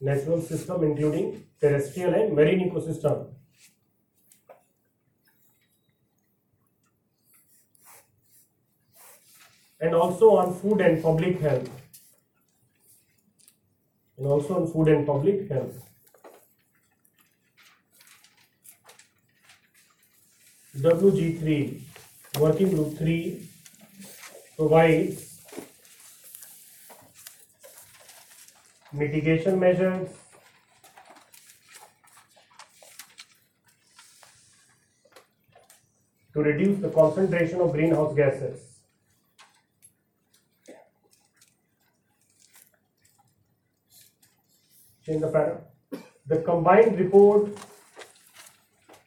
Natural 0.00 0.40
system 0.42 0.82
including 0.82 1.44
terrestrial 1.60 2.14
and 2.14 2.34
marine 2.34 2.70
ecosystem. 2.70 3.28
And 9.80 9.94
also 9.94 10.36
on 10.36 10.54
food 10.54 10.80
and 10.80 11.02
public 11.02 11.40
health. 11.40 11.70
And 14.18 14.26
also 14.26 14.60
on 14.60 14.70
food 14.70 14.88
and 14.88 15.06
public 15.06 15.48
health 15.48 15.89
WG3, 20.80 21.82
Working 22.38 22.70
Group 22.70 22.96
3, 22.98 23.48
provides 24.56 25.42
mitigation 28.92 29.58
measures, 29.58 30.08
to 36.32 36.40
reduce 36.42 36.78
the 36.80 36.88
concentration 36.88 37.60
of 37.60 37.72
greenhouse 37.72 38.14
gases. 38.14 38.60
Change 45.04 45.20
the 45.20 45.28
para. 45.28 45.60
The 46.26 46.36
combined 46.42 46.98
report 46.98 47.48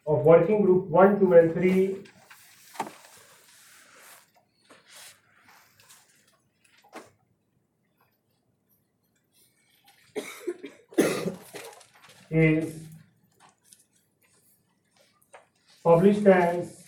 of 0.06 0.26
working 0.26 0.62
group 0.62 0.88
1, 0.88 1.20
2 1.20 1.34
and 1.34 1.54
3 1.54 1.98
is 12.32 12.74
published 15.84 16.26
as 16.26 16.86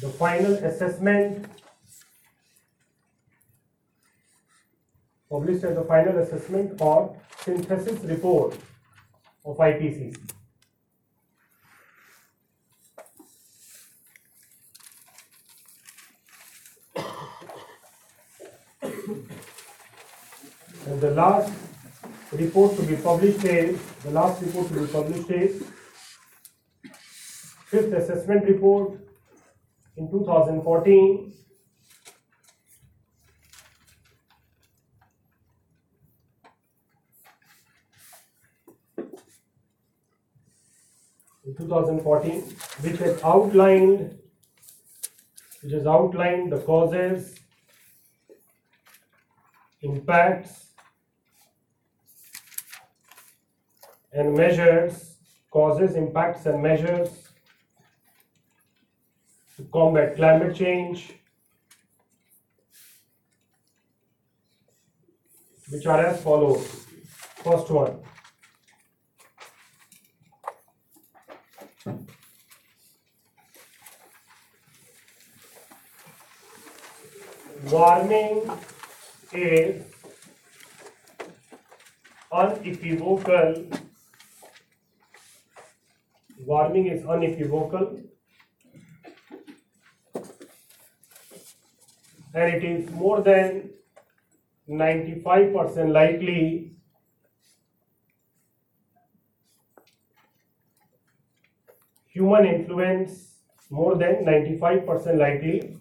the 0.00 0.08
final 0.08 0.54
assessment 0.54 1.46
published 5.32 5.64
as 5.64 5.74
the 5.74 5.84
final 5.84 6.18
assessment 6.18 6.78
or 6.78 7.16
synthesis 7.40 8.04
report 8.04 8.54
of 9.46 9.56
IPCC. 9.56 10.14
And 20.84 20.91
the 21.02 21.10
last 21.10 21.52
report 22.30 22.76
to 22.76 22.82
be 22.84 22.94
published 22.94 23.44
is, 23.44 23.80
the 24.04 24.10
last 24.12 24.40
report 24.40 24.68
to 24.68 24.74
be 24.74 24.86
published 24.86 25.30
is 25.30 25.64
fifth 27.72 27.92
assessment 27.92 28.44
report 28.46 29.00
in 29.96 30.08
2014 30.08 31.32
in 41.44 41.56
2014 41.56 42.42
which 42.82 42.98
has 42.98 43.20
outlined 43.24 44.18
which 45.62 45.72
has 45.72 45.86
outlined 45.86 46.52
the 46.52 46.60
causes 46.60 47.34
impacts 49.80 50.71
and 54.12 54.34
measures 54.34 55.16
causes 55.50 55.96
impacts 55.96 56.46
and 56.46 56.62
measures 56.62 57.10
to 59.56 59.64
combat 59.72 60.16
climate 60.16 60.54
change 60.54 61.12
which 65.70 65.86
are 65.86 66.04
as 66.04 66.22
follows. 66.22 66.66
First 67.42 67.70
one. 67.70 67.98
Warming 77.70 78.50
is 79.32 79.82
unequivocal 82.30 83.64
warming 86.46 86.86
is 86.86 87.04
unequivocal 87.06 88.00
and 92.34 92.54
it 92.54 92.64
is 92.64 92.90
more 92.90 93.20
than 93.20 93.70
95% 94.68 95.92
likely 95.92 96.72
human 102.08 102.46
influence 102.46 103.32
more 103.70 103.96
than 103.96 104.24
95% 104.24 105.18
likely 105.18 105.76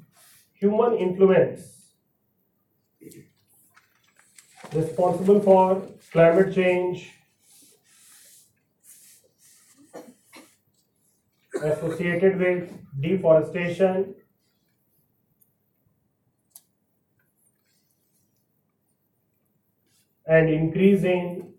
human 0.53 0.93
influence 0.95 1.93
responsible 4.73 5.41
for 5.41 5.81
climate 6.11 6.53
change 6.55 7.09
associated 11.63 12.39
with 12.39 12.71
deforestation 12.99 14.15
and 20.25 20.49
increasing 20.49 21.53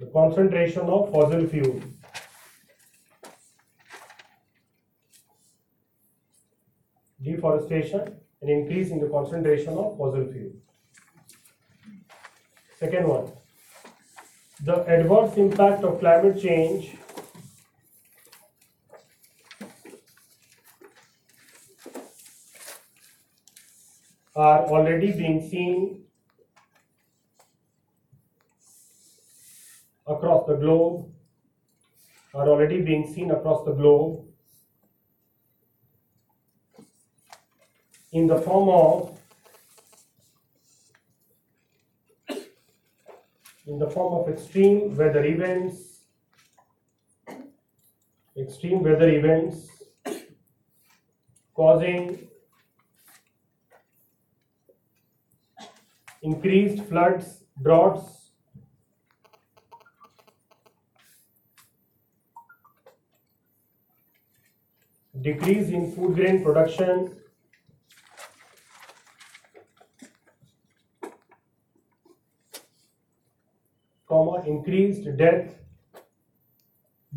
the 0.00 0.06
concentration 0.06 0.82
of 0.82 1.10
fossil 1.12 1.46
fuel. 1.46 1.80
Deforestation 7.22 8.20
and 8.42 8.50
increase 8.50 8.90
in 8.90 9.00
the 9.00 9.08
concentration 9.08 9.74
of 9.74 9.96
fossil 9.96 10.26
fuel. 10.32 10.52
Second 12.78 13.08
one, 13.08 13.32
the 14.64 14.84
adverse 14.86 15.36
impact 15.36 15.84
of 15.84 16.00
climate 16.00 16.40
change 16.42 16.96
are 24.36 24.66
already 24.66 25.12
being 25.12 25.40
seen 25.48 26.04
across 30.06 30.46
the 30.46 30.56
globe, 30.56 31.10
are 32.34 32.48
already 32.48 32.80
being 32.80 33.12
seen 33.12 33.30
across 33.30 33.64
the 33.64 33.72
globe 33.72 34.24
in 38.12 38.26
the 38.26 38.36
form 38.36 38.68
of 38.68 39.18
in 43.66 43.78
the 43.78 43.88
form 43.88 44.14
of 44.14 44.28
extreme 44.28 44.94
weather 44.96 45.24
events, 45.24 46.00
extreme 48.36 48.82
weather 48.82 49.08
events 49.08 49.68
causing 51.54 52.28
increased 56.24 56.82
floods, 56.84 57.44
droughts, 57.62 58.30
decrease 65.20 65.68
in 65.68 65.92
food 65.92 66.14
grain 66.14 66.42
production, 66.42 67.14
comma, 74.08 74.42
increased 74.46 75.14
death 75.18 75.54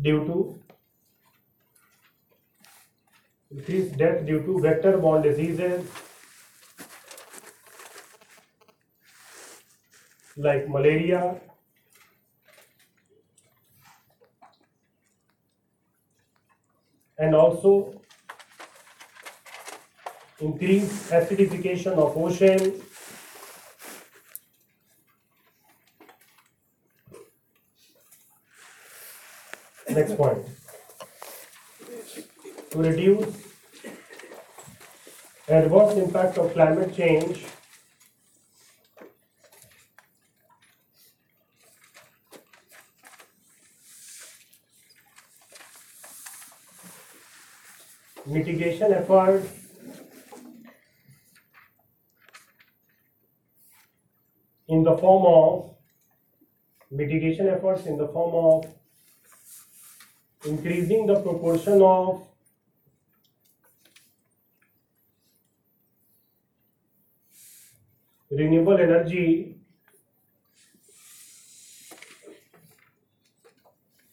due 0.02 0.24
to. 0.26 0.58
Increased 3.50 3.96
death 3.96 4.26
due 4.26 4.42
to 4.42 4.60
vector-borne 4.60 5.22
diseases 5.22 5.90
like 10.38 10.68
malaria, 10.68 11.34
and 17.18 17.34
also 17.34 18.00
increased 20.40 21.10
acidification 21.10 21.98
of 21.98 22.16
ocean. 22.16 22.80
Next 29.90 30.16
point. 30.16 30.46
To 32.70 32.78
reduce 32.78 33.26
adverse 35.48 35.96
impact 35.96 36.38
of 36.38 36.52
climate 36.52 36.94
change 36.94 37.46
mitigation 48.28 48.92
efforts 48.92 49.48
in 54.68 54.82
the 54.82 54.96
form 54.98 55.24
of 55.26 55.76
mitigation 56.90 57.48
efforts 57.48 57.86
in 57.86 57.96
the 57.96 58.08
form 58.08 58.34
of 58.34 58.74
increasing 60.44 61.06
the 61.06 61.20
proportion 61.20 61.80
of 61.80 62.26
renewable 68.30 68.76
energy 68.76 69.56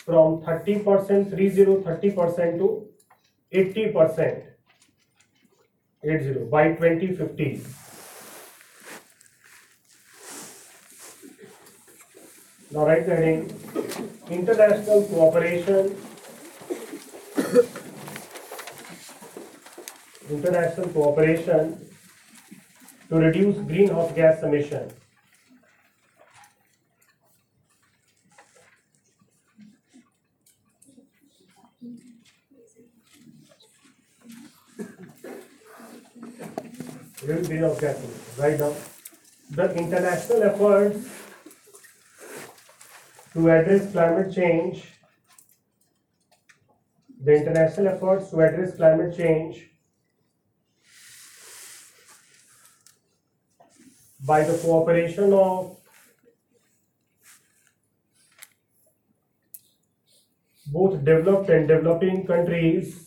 from 0.06 0.42
30% 0.42 1.30
30 1.30 1.50
30% 1.66 2.58
to 2.60 2.95
80% 3.56 4.44
80 6.04 6.34
by 6.52 6.64
2050 6.74 7.62
now 12.72 12.86
write 12.86 13.06
the 13.06 13.16
heading 13.16 13.66
international 14.30 15.04
cooperation. 15.04 15.96
International 20.30 20.88
cooperation 20.90 21.88
to 23.10 23.16
reduce 23.16 23.58
greenhouse 23.68 24.12
gas 24.14 24.42
emission 24.44 24.92
right 38.38 38.60
now 38.60 38.74
the 39.52 39.74
international 39.76 40.44
efforts 40.44 41.08
to 43.34 43.50
address 43.50 43.92
climate 43.92 44.34
change 44.34 44.84
the 47.24 47.34
international 47.36 47.88
efforts 47.88 48.30
to 48.30 48.40
address 48.40 48.76
climate 48.76 49.16
change 49.18 49.70
by 54.26 54.44
the 54.44 54.58
cooperation 54.58 55.34
of 55.34 55.78
both 60.68 61.04
developed 61.04 61.50
and 61.50 61.68
developing 61.68 62.26
countries 62.26 63.05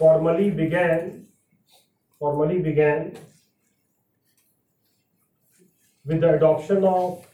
formally 0.00 0.48
began 0.48 1.26
formally 2.18 2.58
began 2.58 3.12
with 6.06 6.22
the 6.22 6.30
adoption 6.36 6.84
of 6.84 7.26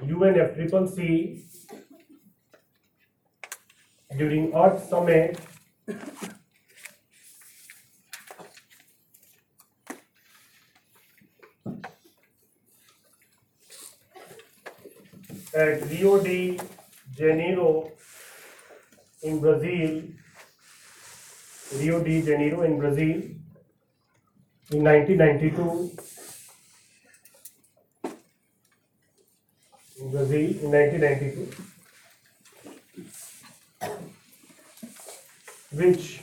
UNFCCC 0.00 1.42
during 4.16 4.54
Earth 4.54 4.88
Summit 4.88 5.40
at 15.52 15.90
Rio 15.90 16.22
de 16.22 16.60
Janeiro 17.18 17.90
in 19.22 19.40
Brazil, 19.40 20.02
Rio 21.80 22.02
de 22.04 22.22
Janeiro 22.22 22.62
in 22.62 22.78
Brazil 22.78 23.22
in 24.70 24.84
1992 24.84 25.90
in 30.00 30.10
Brazil 30.12 30.50
in 30.62 30.70
1992, 30.70 31.48
which 35.72 36.20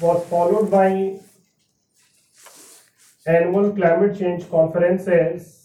was 0.00 0.24
followed 0.28 0.70
by 0.70 1.18
annual 3.26 3.72
climate 3.72 4.16
change 4.16 4.48
conferences 4.48 5.57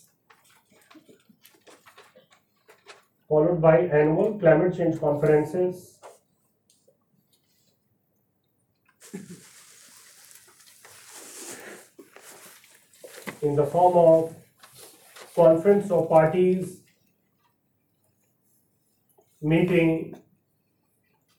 followed 3.34 3.60
by 3.60 3.78
annual 4.00 4.38
climate 4.40 4.76
change 4.78 5.00
conferences. 5.00 6.00
In 13.42 13.56
the 13.56 13.66
form 13.66 13.96
of 13.98 14.36
conference 15.36 15.90
of 15.90 16.08
parties 16.10 16.82
meeting 19.42 20.16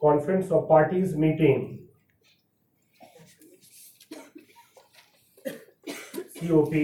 conference 0.00 0.50
of 0.50 0.66
parties 0.66 1.14
meeting. 1.14 1.60
COP 6.40 6.74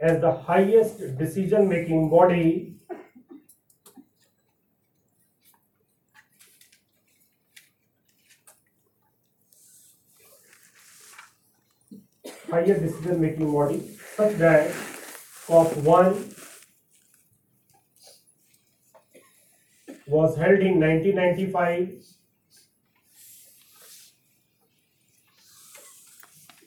as 0.00 0.20
the 0.20 0.34
highest 0.50 1.00
decision 1.16 1.66
making 1.70 2.10
body 2.10 2.79
higher 12.60 12.78
decision 12.78 13.20
making 13.20 13.52
body 13.52 13.80
such 14.16 14.36
that 14.36 14.70
COP 15.46 15.76
1 15.76 16.34
was 20.06 20.36
held 20.36 20.60
in 20.60 20.80
1995 20.80 21.88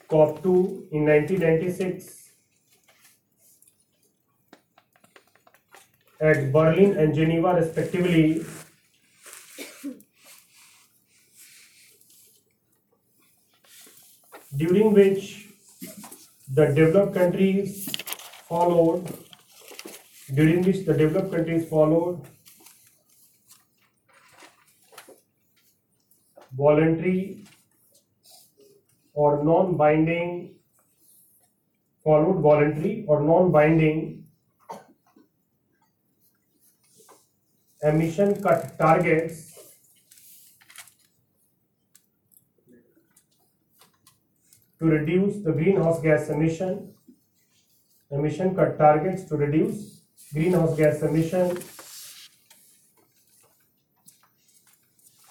COP 0.08 0.42
2 0.42 0.88
in 0.92 1.06
1996 1.06 2.30
at 6.20 6.52
Berlin 6.52 6.96
and 6.96 7.14
Geneva 7.14 7.54
respectively. 7.54 8.44
During 14.56 14.92
which 14.92 15.43
the 16.56 16.66
developed 16.66 17.14
countries 17.14 17.88
followed, 18.48 19.06
during 20.34 20.62
which 20.62 20.84
the 20.86 20.94
developed 20.94 21.32
countries 21.32 21.68
followed 21.68 22.20
voluntary 26.56 27.44
or 29.14 29.42
non-binding 29.42 30.54
followed 32.04 32.40
voluntary 32.40 33.04
or 33.08 33.20
non-binding 33.22 34.24
emission 37.82 38.40
cut 38.42 38.78
targets 38.78 39.53
to 44.78 44.86
reduce 44.86 45.42
the 45.44 45.52
greenhouse 45.52 46.00
gas 46.02 46.28
emission 46.28 46.92
emission 48.10 48.54
cut 48.54 48.76
targets 48.78 49.24
to 49.24 49.36
reduce 49.36 50.02
greenhouse 50.32 50.76
gas 50.76 51.02
emission 51.02 51.56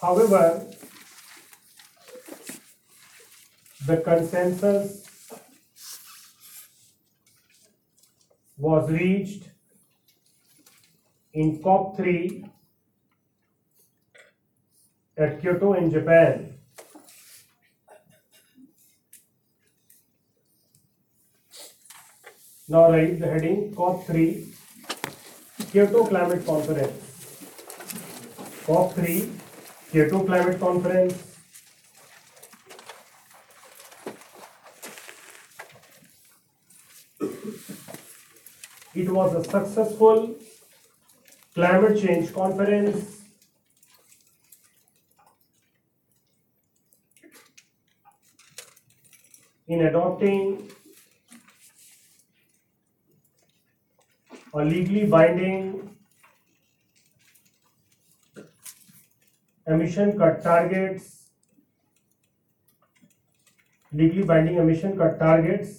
however 0.02 0.44
the 3.86 3.98
consensus 3.98 5.04
was 8.58 8.90
reached 8.90 9.50
in 11.34 11.60
COP3 11.62 12.50
at 15.18 15.42
Kyoto 15.42 15.74
in 15.74 15.92
Japan. 15.92 16.53
Now 22.74 22.92
write 22.92 23.20
the 23.20 23.28
heading 23.28 23.72
COP3 23.76 24.48
Kyoto 25.72 26.08
Climate 26.08 26.44
Conference. 26.44 27.04
COP3 28.66 29.30
Kyoto 29.92 30.24
Climate 30.24 30.60
Conference. 30.60 31.14
It 38.96 39.08
was 39.08 39.36
a 39.36 39.44
successful 39.48 40.36
climate 41.54 42.02
change 42.02 42.34
conference. 42.34 43.22
In 49.68 49.82
adopting 49.82 50.72
a 54.56 54.64
legally 54.64 55.06
binding 55.06 55.90
emission 59.66 60.18
cut 60.18 60.44
targets 60.44 61.30
legally 63.92 64.24
binding 64.32 64.58
emission 64.58 64.96
cut 64.96 65.18
targets 65.18 65.72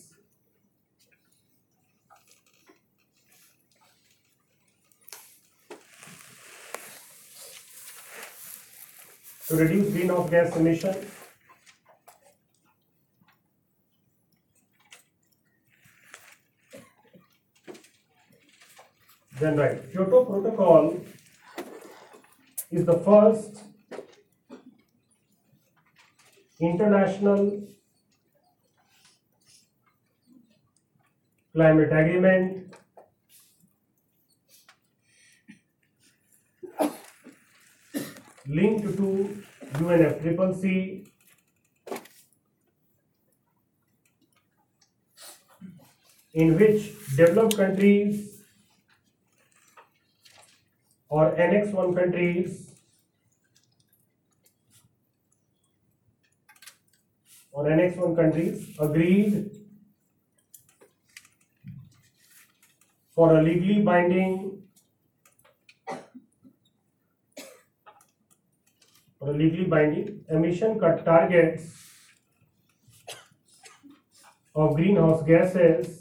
to 9.48 9.56
reduce 9.56 9.92
greenhouse 9.92 10.30
gas 10.30 10.56
emission 10.56 10.94
then 19.44 19.58
right 19.58 19.80
kyoto 19.92 20.24
protocol 20.24 20.84
is 22.70 22.86
the 22.90 22.98
first 23.06 23.62
international 26.68 27.42
climate 31.52 31.92
agreement 31.92 32.74
linked 38.46 38.96
to 38.96 39.08
UNFCCC 39.74 41.06
in 46.32 46.58
which 46.58 46.92
developed 47.16 47.56
countries 47.56 48.33
और 51.14 51.40
annex 51.40 51.72
one 51.74 51.92
twenty 51.94 52.28
और 57.54 57.70
annex 57.72 57.98
one 57.98 58.14
countries 58.14 58.64
agreed 58.82 59.34
for 63.16 63.36
a 63.36 63.40
legally 63.40 63.80
binding 63.82 64.50
और 69.22 69.36
legally 69.36 69.64
binding 69.66 70.34
emission 70.36 70.78
का 70.78 70.88
target 71.04 71.60
of 74.56 74.74
greenhouse 74.98 75.22
gases 75.24 76.00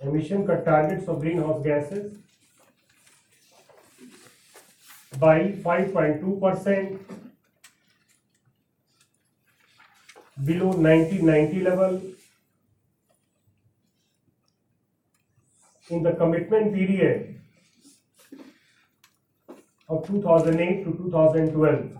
emission 0.00 0.46
का 0.46 0.54
target 0.62 1.08
of 1.08 1.18
greenhouse 1.38 1.62
gases 1.64 2.25
by 5.18 5.52
5.2 5.64 6.40
percent 6.40 7.00
below 10.44 10.70
1990 10.70 11.60
level 11.60 12.02
in 15.90 16.02
the 16.02 16.12
commitment 16.12 16.74
period 16.74 17.40
of 19.88 20.06
2008 20.06 20.84
to 20.84 20.92
2012. 20.92 21.96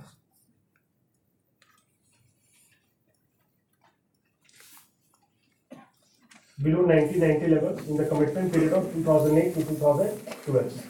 below 6.63 6.87
1990 6.87 7.55
level 7.55 7.79
in 7.91 7.97
the 7.99 8.07
commitment 8.07 8.53
period 8.53 8.73
of 8.73 8.91
2008 8.95 9.55
to 9.55 9.63
2012. 9.63 10.86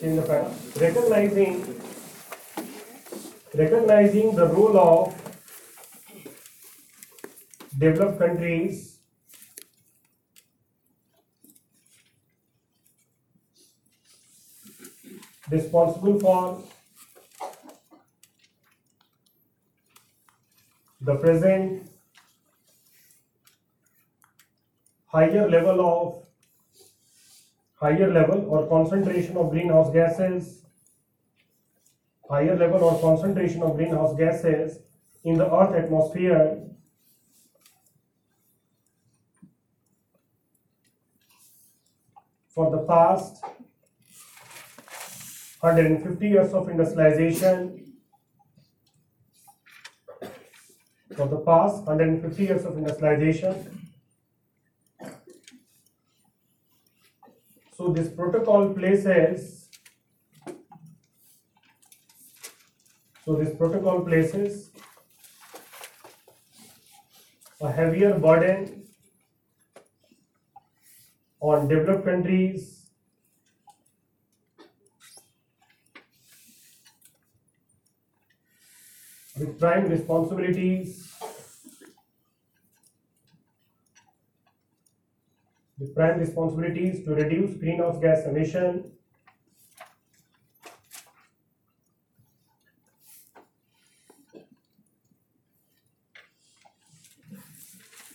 Change 0.00 0.20
the 0.20 0.22
para. 0.22 0.50
Recognizing 0.80 1.54
recognizing 3.54 4.36
the 4.36 4.46
role 4.46 4.78
of 4.78 5.14
developed 7.76 8.18
countries 8.20 9.00
responsible 15.50 16.20
for 16.20 16.62
the 21.00 21.16
present 21.16 21.90
higher 25.06 25.48
level 25.50 25.80
of 25.90 26.27
higher 27.80 28.10
level 28.12 28.44
or 28.48 28.66
concentration 28.68 29.36
of 29.36 29.50
greenhouse 29.50 29.92
gases 29.92 30.64
higher 32.28 32.56
level 32.56 32.84
or 32.84 33.00
concentration 33.00 33.62
of 33.62 33.76
greenhouse 33.76 34.14
gases 34.16 34.78
in 35.24 35.38
the 35.38 35.54
earth 35.54 35.74
atmosphere 35.74 36.60
for 42.54 42.70
the 42.70 42.78
past 42.78 43.42
150 45.60 46.28
years 46.28 46.52
of 46.52 46.68
industrialization 46.68 47.94
for 51.16 51.26
the 51.26 51.38
past 51.38 51.82
150 51.84 52.42
years 52.42 52.64
of 52.64 52.76
industrialization 52.76 53.77
so 57.78 57.88
this 57.96 58.08
protocol 58.08 58.70
places 58.76 59.68
so 63.24 63.36
this 63.40 63.54
protocol 63.60 64.00
places 64.08 64.56
a 67.60 67.70
heavier 67.70 68.18
burden 68.24 68.66
on 71.40 71.68
developed 71.68 72.04
countries 72.04 72.66
with 79.38 79.56
prime 79.60 79.88
responsibilities 79.88 81.12
with 85.88 85.96
prime 85.96 86.18
responsibilities 86.18 87.04
to 87.04 87.14
reduce 87.14 87.56
greenhouse 87.56 87.98
gas 88.00 88.24
emission. 88.26 88.92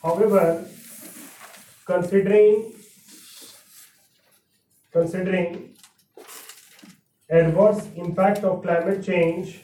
However 0.02 0.66
considering 1.86 2.74
considering 4.92 5.76
adverse 7.30 7.88
impact 7.96 8.44
of 8.44 8.62
climate 8.62 9.04
change 9.04 9.62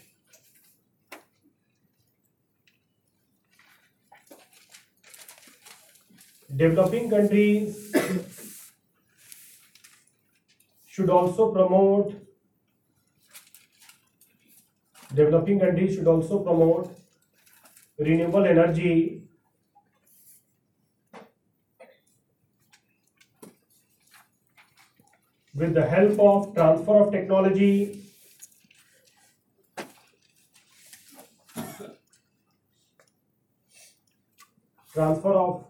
developing 6.56 7.10
countries 7.10 7.89
should 10.88 11.10
also 11.10 11.52
promote 11.52 12.16
developing 15.14 15.60
countries 15.60 15.96
should 15.96 16.08
also 16.08 16.40
promote 16.40 16.96
renewable 17.98 18.46
energy. 18.46 19.24
With 25.56 25.74
the 25.74 25.86
help 25.86 26.20
of 26.20 26.54
transfer 26.54 26.98
of 27.04 27.12
technology 27.12 28.06
transfer 34.94 35.34
of 35.34 35.69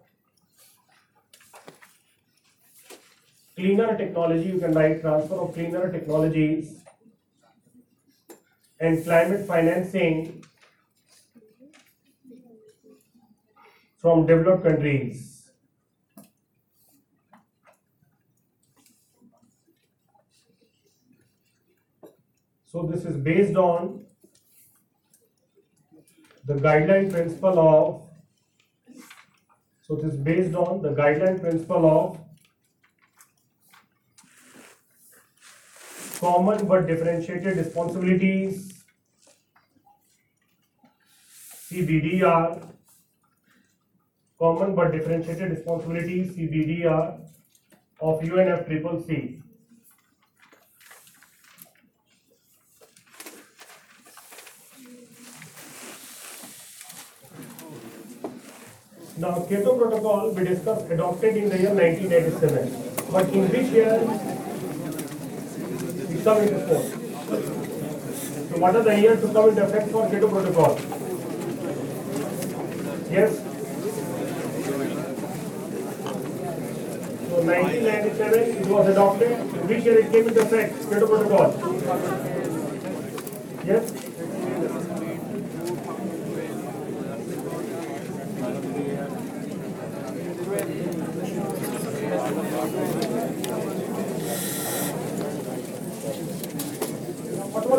cleaner 3.59 3.97
technology 3.97 4.49
you 4.49 4.59
can 4.59 4.71
write 4.73 5.01
transfer 5.01 5.35
of 5.35 5.53
cleaner 5.53 5.91
technologies 5.91 6.75
and 8.79 9.03
climate 9.03 9.45
financing 9.45 10.43
from 13.97 14.25
developed 14.25 14.63
countries. 14.63 15.25
So 22.71 22.83
this 22.83 23.03
is 23.03 23.17
based 23.17 23.57
on 23.57 24.05
the 26.45 26.53
guideline 26.53 27.11
principle 27.11 27.59
of, 27.59 29.03
so 29.81 29.95
this 29.95 30.13
is 30.13 30.19
based 30.19 30.55
on 30.55 30.81
the 30.81 30.91
guideline 30.91 31.41
principle 31.41 31.85
of 31.85 32.28
common 36.19 36.67
but 36.67 36.85
differentiated 36.85 37.57
responsibilities, 37.57 38.73
CBDR, 41.69 42.67
common 44.37 44.75
but 44.75 44.91
differentiated 44.91 45.51
responsibilities, 45.51 46.35
CBDR 46.35 47.21
of 48.01 48.19
UNFCCC. 48.21 49.41
Now, 59.17 59.45
Kyoto 59.47 59.77
Protocol 59.77 60.31
we 60.31 60.45
discussed 60.45 60.89
adopted 60.89 61.35
in 61.35 61.49
the 61.49 61.57
year 61.57 61.73
1987, 61.73 63.11
but 63.11 63.27
in 63.29 63.49
which 63.49 63.67
year 63.67 64.28
come 66.29 66.41
into 66.43 66.59
force? 66.67 66.89
So, 68.49 68.57
what 68.59 68.75
are 68.75 68.83
the 68.83 68.99
years 68.99 69.21
to 69.21 69.27
come 69.33 69.49
into 69.49 69.63
effect 69.63 69.91
for 69.91 70.09
Kyoto 70.09 70.27
Protocol? 70.29 70.75
Yes. 73.09 73.37
So, 77.29 77.35
1997 77.45 78.39
it 78.61 78.67
was 78.67 78.87
adopted. 78.89 79.33
Which 79.69 79.83
year 79.83 79.99
it 79.99 80.11
came 80.11 80.27
into 80.27 80.41
effect? 80.41 80.89
Kyoto 80.89 81.07
Protocol. 81.07 81.49
Yes. 83.65 83.83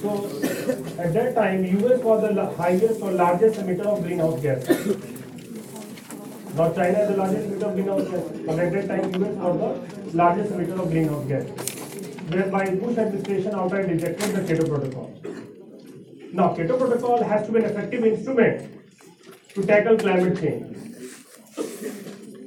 So 0.00 0.24
at 0.98 1.12
that 1.12 1.34
time, 1.34 1.64
US 1.64 2.00
was 2.00 2.34
the 2.34 2.46
highest 2.56 3.02
or 3.02 3.12
largest 3.12 3.60
emitter 3.60 3.86
of 3.86 4.02
greenhouse 4.02 4.40
gas. 4.40 4.66
Now 6.56 6.72
China 6.72 6.98
is 7.00 7.08
the 7.10 7.16
largest 7.16 7.48
emitter 7.48 7.66
of 7.68 7.74
greenhouse 7.74 8.08
gas, 8.08 8.22
but 8.46 8.58
at 8.58 8.72
that 8.72 8.88
time 8.88 9.12
US 9.22 9.34
was 9.36 9.58
the 9.60 9.72
largest 10.16 10.52
emitter 10.52 10.80
of 10.80 10.90
greenhouse 10.90 11.26
gas. 11.26 11.44
Whereby 12.30 12.70
Bush 12.76 12.96
administration 12.96 13.54
outright 13.54 13.88
rejected 13.88 14.34
the 14.34 14.42
Kyoto 14.46 14.66
Protocol. 14.68 15.10
Now, 16.32 16.54
Kyoto 16.54 16.78
Protocol 16.78 17.24
has 17.24 17.46
to 17.46 17.52
be 17.52 17.58
an 17.58 17.64
effective 17.64 18.04
instrument 18.04 18.70
to 19.54 19.62
tackle 19.64 19.96
climate 19.96 20.40
change. 20.40 20.76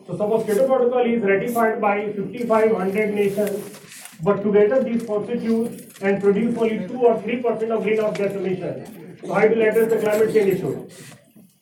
So, 0.07 0.17
suppose 0.17 0.45
Kyoto 0.45 0.67
Protocol 0.67 1.05
is 1.05 1.21
ratified 1.21 1.81
by 1.81 2.13
5,500 2.13 3.13
nations, 3.13 3.79
but 4.21 4.41
together 4.41 4.83
these 4.83 5.05
constitute 5.05 6.01
and 6.01 6.21
produce 6.21 6.57
only 6.57 6.87
2 6.87 6.97
or 6.97 7.21
3 7.21 7.41
percent 7.41 7.71
of 7.71 7.83
greenhouse 7.83 8.17
gas 8.17 8.31
emissions. 8.31 8.89
So, 9.21 9.33
how 9.33 9.43
you 9.43 9.61
address 9.61 9.89
the 9.89 9.99
climate 9.99 10.33
change 10.33 10.53
issue? 10.55 10.87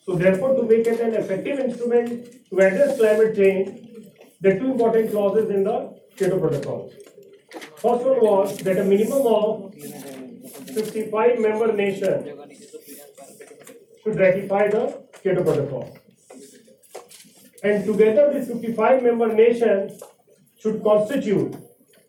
So 0.06 0.16
therefore, 0.16 0.56
to 0.56 0.64
make 0.64 0.86
it 0.88 1.00
an 1.00 1.14
effective 1.14 1.60
instrument 1.60 2.26
to 2.50 2.60
address 2.60 2.98
climate 2.98 3.36
change, 3.36 3.88
there 4.42 4.56
are 4.56 4.60
two 4.60 4.72
important 4.72 5.12
clauses 5.12 5.50
in 5.50 5.64
the 5.64 5.96
Kyoto 6.18 6.40
Protocol. 6.40 6.92
First 7.78 8.06
one 8.06 8.20
was 8.22 8.58
that 8.60 8.78
a 8.78 8.84
minimum 8.84 9.26
of 9.26 9.74
55 10.74 11.40
member 11.40 11.72
nations 11.74 12.28
should 14.04 14.16
ratify 14.16 14.68
the 14.70 15.04
Kyoto 15.22 15.44
Protocol. 15.44 15.98
And 17.64 17.86
together 17.86 18.34
these 18.34 18.48
55 18.48 19.04
member 19.04 19.34
nations 19.34 20.02
should 20.60 20.84
constitute 20.84 21.56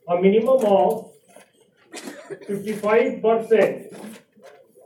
a 0.08 0.20
minimum 0.20 0.64
of 0.64 1.10
55% 2.48 3.94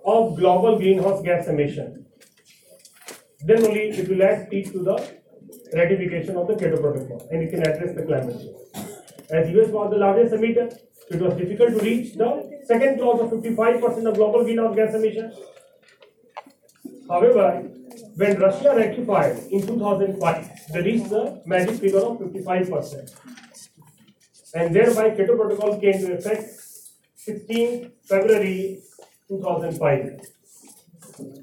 of 0.04 0.36
global 0.36 0.78
greenhouse 0.78 1.22
gas 1.22 1.46
emission. 1.48 2.06
Then 3.44 3.64
only 3.64 3.90
it 3.90 4.08
will 4.08 4.22
add 4.22 4.50
teeth 4.50 4.72
to 4.72 4.80
the 4.80 4.96
ratification 5.74 6.36
of 6.36 6.48
the 6.48 6.56
Kyoto 6.56 6.80
Protocol 6.80 7.28
and 7.30 7.42
it 7.42 7.50
can 7.50 7.60
address 7.60 7.94
the 7.94 8.02
climate 8.02 8.38
change. 8.40 8.56
As 9.30 9.50
US 9.50 9.68
was 9.68 9.90
the 9.90 9.98
largest 9.98 10.34
emitter, 10.34 10.78
it 11.08 11.20
was 11.20 11.34
difficult 11.34 11.70
to 11.70 11.78
reach 11.78 12.14
the 12.14 12.60
second 12.66 12.98
clause 12.98 13.20
of 13.20 13.30
55% 13.30 14.08
of 14.08 14.14
global 14.14 14.42
greenhouse 14.42 14.74
gas 14.74 14.94
emissions. 14.94 15.34
However, 17.08 17.62
when 18.16 18.40
Russia 18.40 18.74
ratified 18.74 19.38
in 19.50 19.66
2005, 19.66 20.50
they 20.72 20.82
reached 20.82 21.10
the 21.10 21.42
magic 21.46 21.76
figure 21.76 22.00
of 22.00 22.18
55%. 22.18 23.14
And 24.54 24.74
thereby 24.74 25.10
Kyoto 25.10 25.36
Protocol 25.36 25.78
came 25.80 25.94
into 25.94 26.14
effect 26.14 26.44
16 27.16 27.92
February 28.04 28.80
2005. 29.28 30.20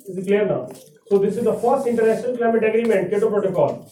Is 0.07 0.17
it 0.17 0.25
clear 0.25 0.45
now? 0.45 0.69
So 1.07 1.19
this 1.19 1.37
is 1.37 1.43
the 1.43 1.53
first 1.53 1.87
international 1.87 2.37
climate 2.37 2.63
agreement, 2.63 3.09
Kyoto 3.09 3.29
Protocol. 3.29 3.89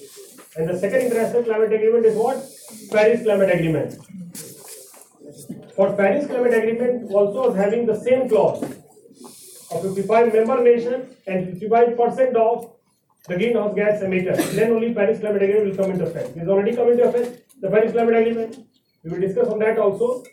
And 0.57 0.69
the 0.69 0.77
second 0.77 1.01
international 1.01 1.43
climate 1.43 1.71
agreement 1.71 2.05
is 2.05 2.15
what? 2.17 2.37
Paris 2.91 3.23
Climate 3.23 3.55
Agreement. 3.55 3.95
For 5.75 5.93
Paris 5.93 6.27
Climate 6.27 6.53
Agreement 6.53 7.11
also 7.11 7.53
having 7.53 7.85
the 7.85 7.95
same 7.95 8.27
clause 8.27 8.63
of 8.63 9.81
55 9.81 10.33
member 10.33 10.61
nations 10.63 11.15
and 11.27 11.45
55 11.53 11.97
percent 11.97 12.35
of 12.35 12.71
the 13.27 13.35
greenhouse 13.35 13.75
gas 13.75 14.01
emitter. 14.01 14.35
Then 14.55 14.71
only 14.71 14.93
Paris 14.93 15.19
Climate 15.19 15.43
Agreement 15.43 15.69
will 15.69 15.83
come 15.83 15.91
into 15.91 16.05
effect. 16.05 16.35
It 16.35 16.43
is 16.43 16.49
already 16.49 16.75
come 16.75 16.89
into 16.89 17.03
effect, 17.03 17.61
the 17.61 17.69
Paris 17.69 17.91
Climate 17.91 18.15
Agreement. 18.15 18.57
We 19.03 19.11
will 19.11 19.21
discuss 19.21 19.47
on 19.47 19.59
that 19.59 19.77
also. 19.77 20.23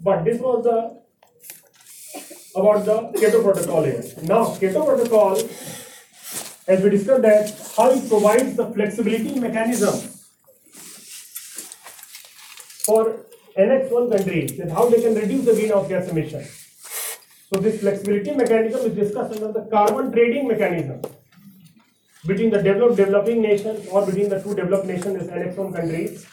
But 0.00 0.24
this 0.24 0.40
was 0.40 0.64
the 0.64 0.98
about 2.56 2.84
the 2.84 3.18
Kyoto 3.18 3.42
Protocol 3.42 3.84
here. 3.84 4.02
Now, 4.22 4.54
Kyoto 4.56 4.84
Protocol, 4.84 5.36
as 6.66 6.82
we 6.82 6.90
discussed 6.90 7.22
that, 7.22 7.54
how 7.76 7.90
it 7.90 8.08
provides 8.08 8.56
the 8.56 8.66
flexibility 8.66 9.38
mechanism 9.38 9.94
for 12.86 13.26
Annex 13.58 13.90
1 13.90 14.10
countries, 14.10 14.56
that 14.58 14.70
how 14.70 14.88
they 14.88 15.02
can 15.02 15.14
reduce 15.14 15.44
the 15.44 15.52
greenhouse 15.52 15.88
gas 15.88 16.08
emission. 16.08 16.44
So 17.50 17.60
this 17.60 17.80
flexibility 17.80 18.32
mechanism 18.32 18.86
is 18.86 18.94
discussed 18.94 19.34
under 19.34 19.52
the 19.52 19.68
carbon 19.68 20.12
trading 20.12 20.46
mechanism 20.46 21.02
between 22.26 22.50
the 22.50 22.62
developed 22.62 22.96
developing 22.96 23.42
nations 23.42 23.88
or 23.88 24.06
between 24.06 24.28
the 24.28 24.40
two 24.40 24.54
developed 24.54 24.86
nations 24.86 25.22
as 25.22 25.28
Annex 25.28 25.56
1 25.56 25.72
countries 25.72 26.24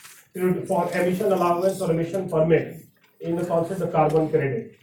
for 0.67 0.91
emission 0.93 1.31
allowance 1.31 1.81
or 1.81 1.91
emission 1.91 2.29
permit 2.29 2.85
in 3.21 3.35
the 3.35 3.45
concept 3.45 3.81
of 3.81 3.91
carbon 3.91 4.29
credit. 4.29 4.77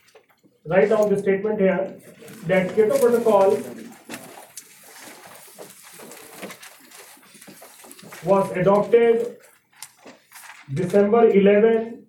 Write 0.65 0.89
down 0.89 1.11
the 1.11 1.19
statement 1.19 1.61
here 1.61 1.95
that 2.47 2.75
Kyoto 2.75 2.99
Protocol 2.99 3.59
was 8.25 8.51
adopted 8.53 9.37
December 10.73 11.29
11 11.29 12.02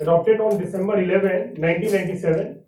adopted 0.00 0.40
on 0.40 0.58
December 0.58 0.98
11 1.02 1.60
1997 1.60 2.62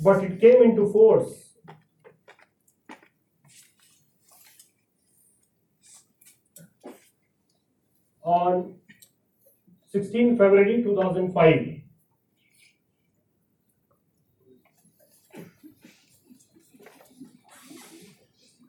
but 0.00 0.22
it 0.24 0.40
came 0.40 0.62
into 0.62 0.90
force 0.92 1.46
on 8.22 8.74
16 9.88 10.36
February 10.36 10.82
2005 10.82 11.76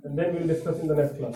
and 0.03 0.17
then 0.17 0.35
we'll 0.35 0.47
discuss 0.47 0.79
in 0.79 0.87
the 0.87 0.95
next 0.95 1.17
class 1.17 1.35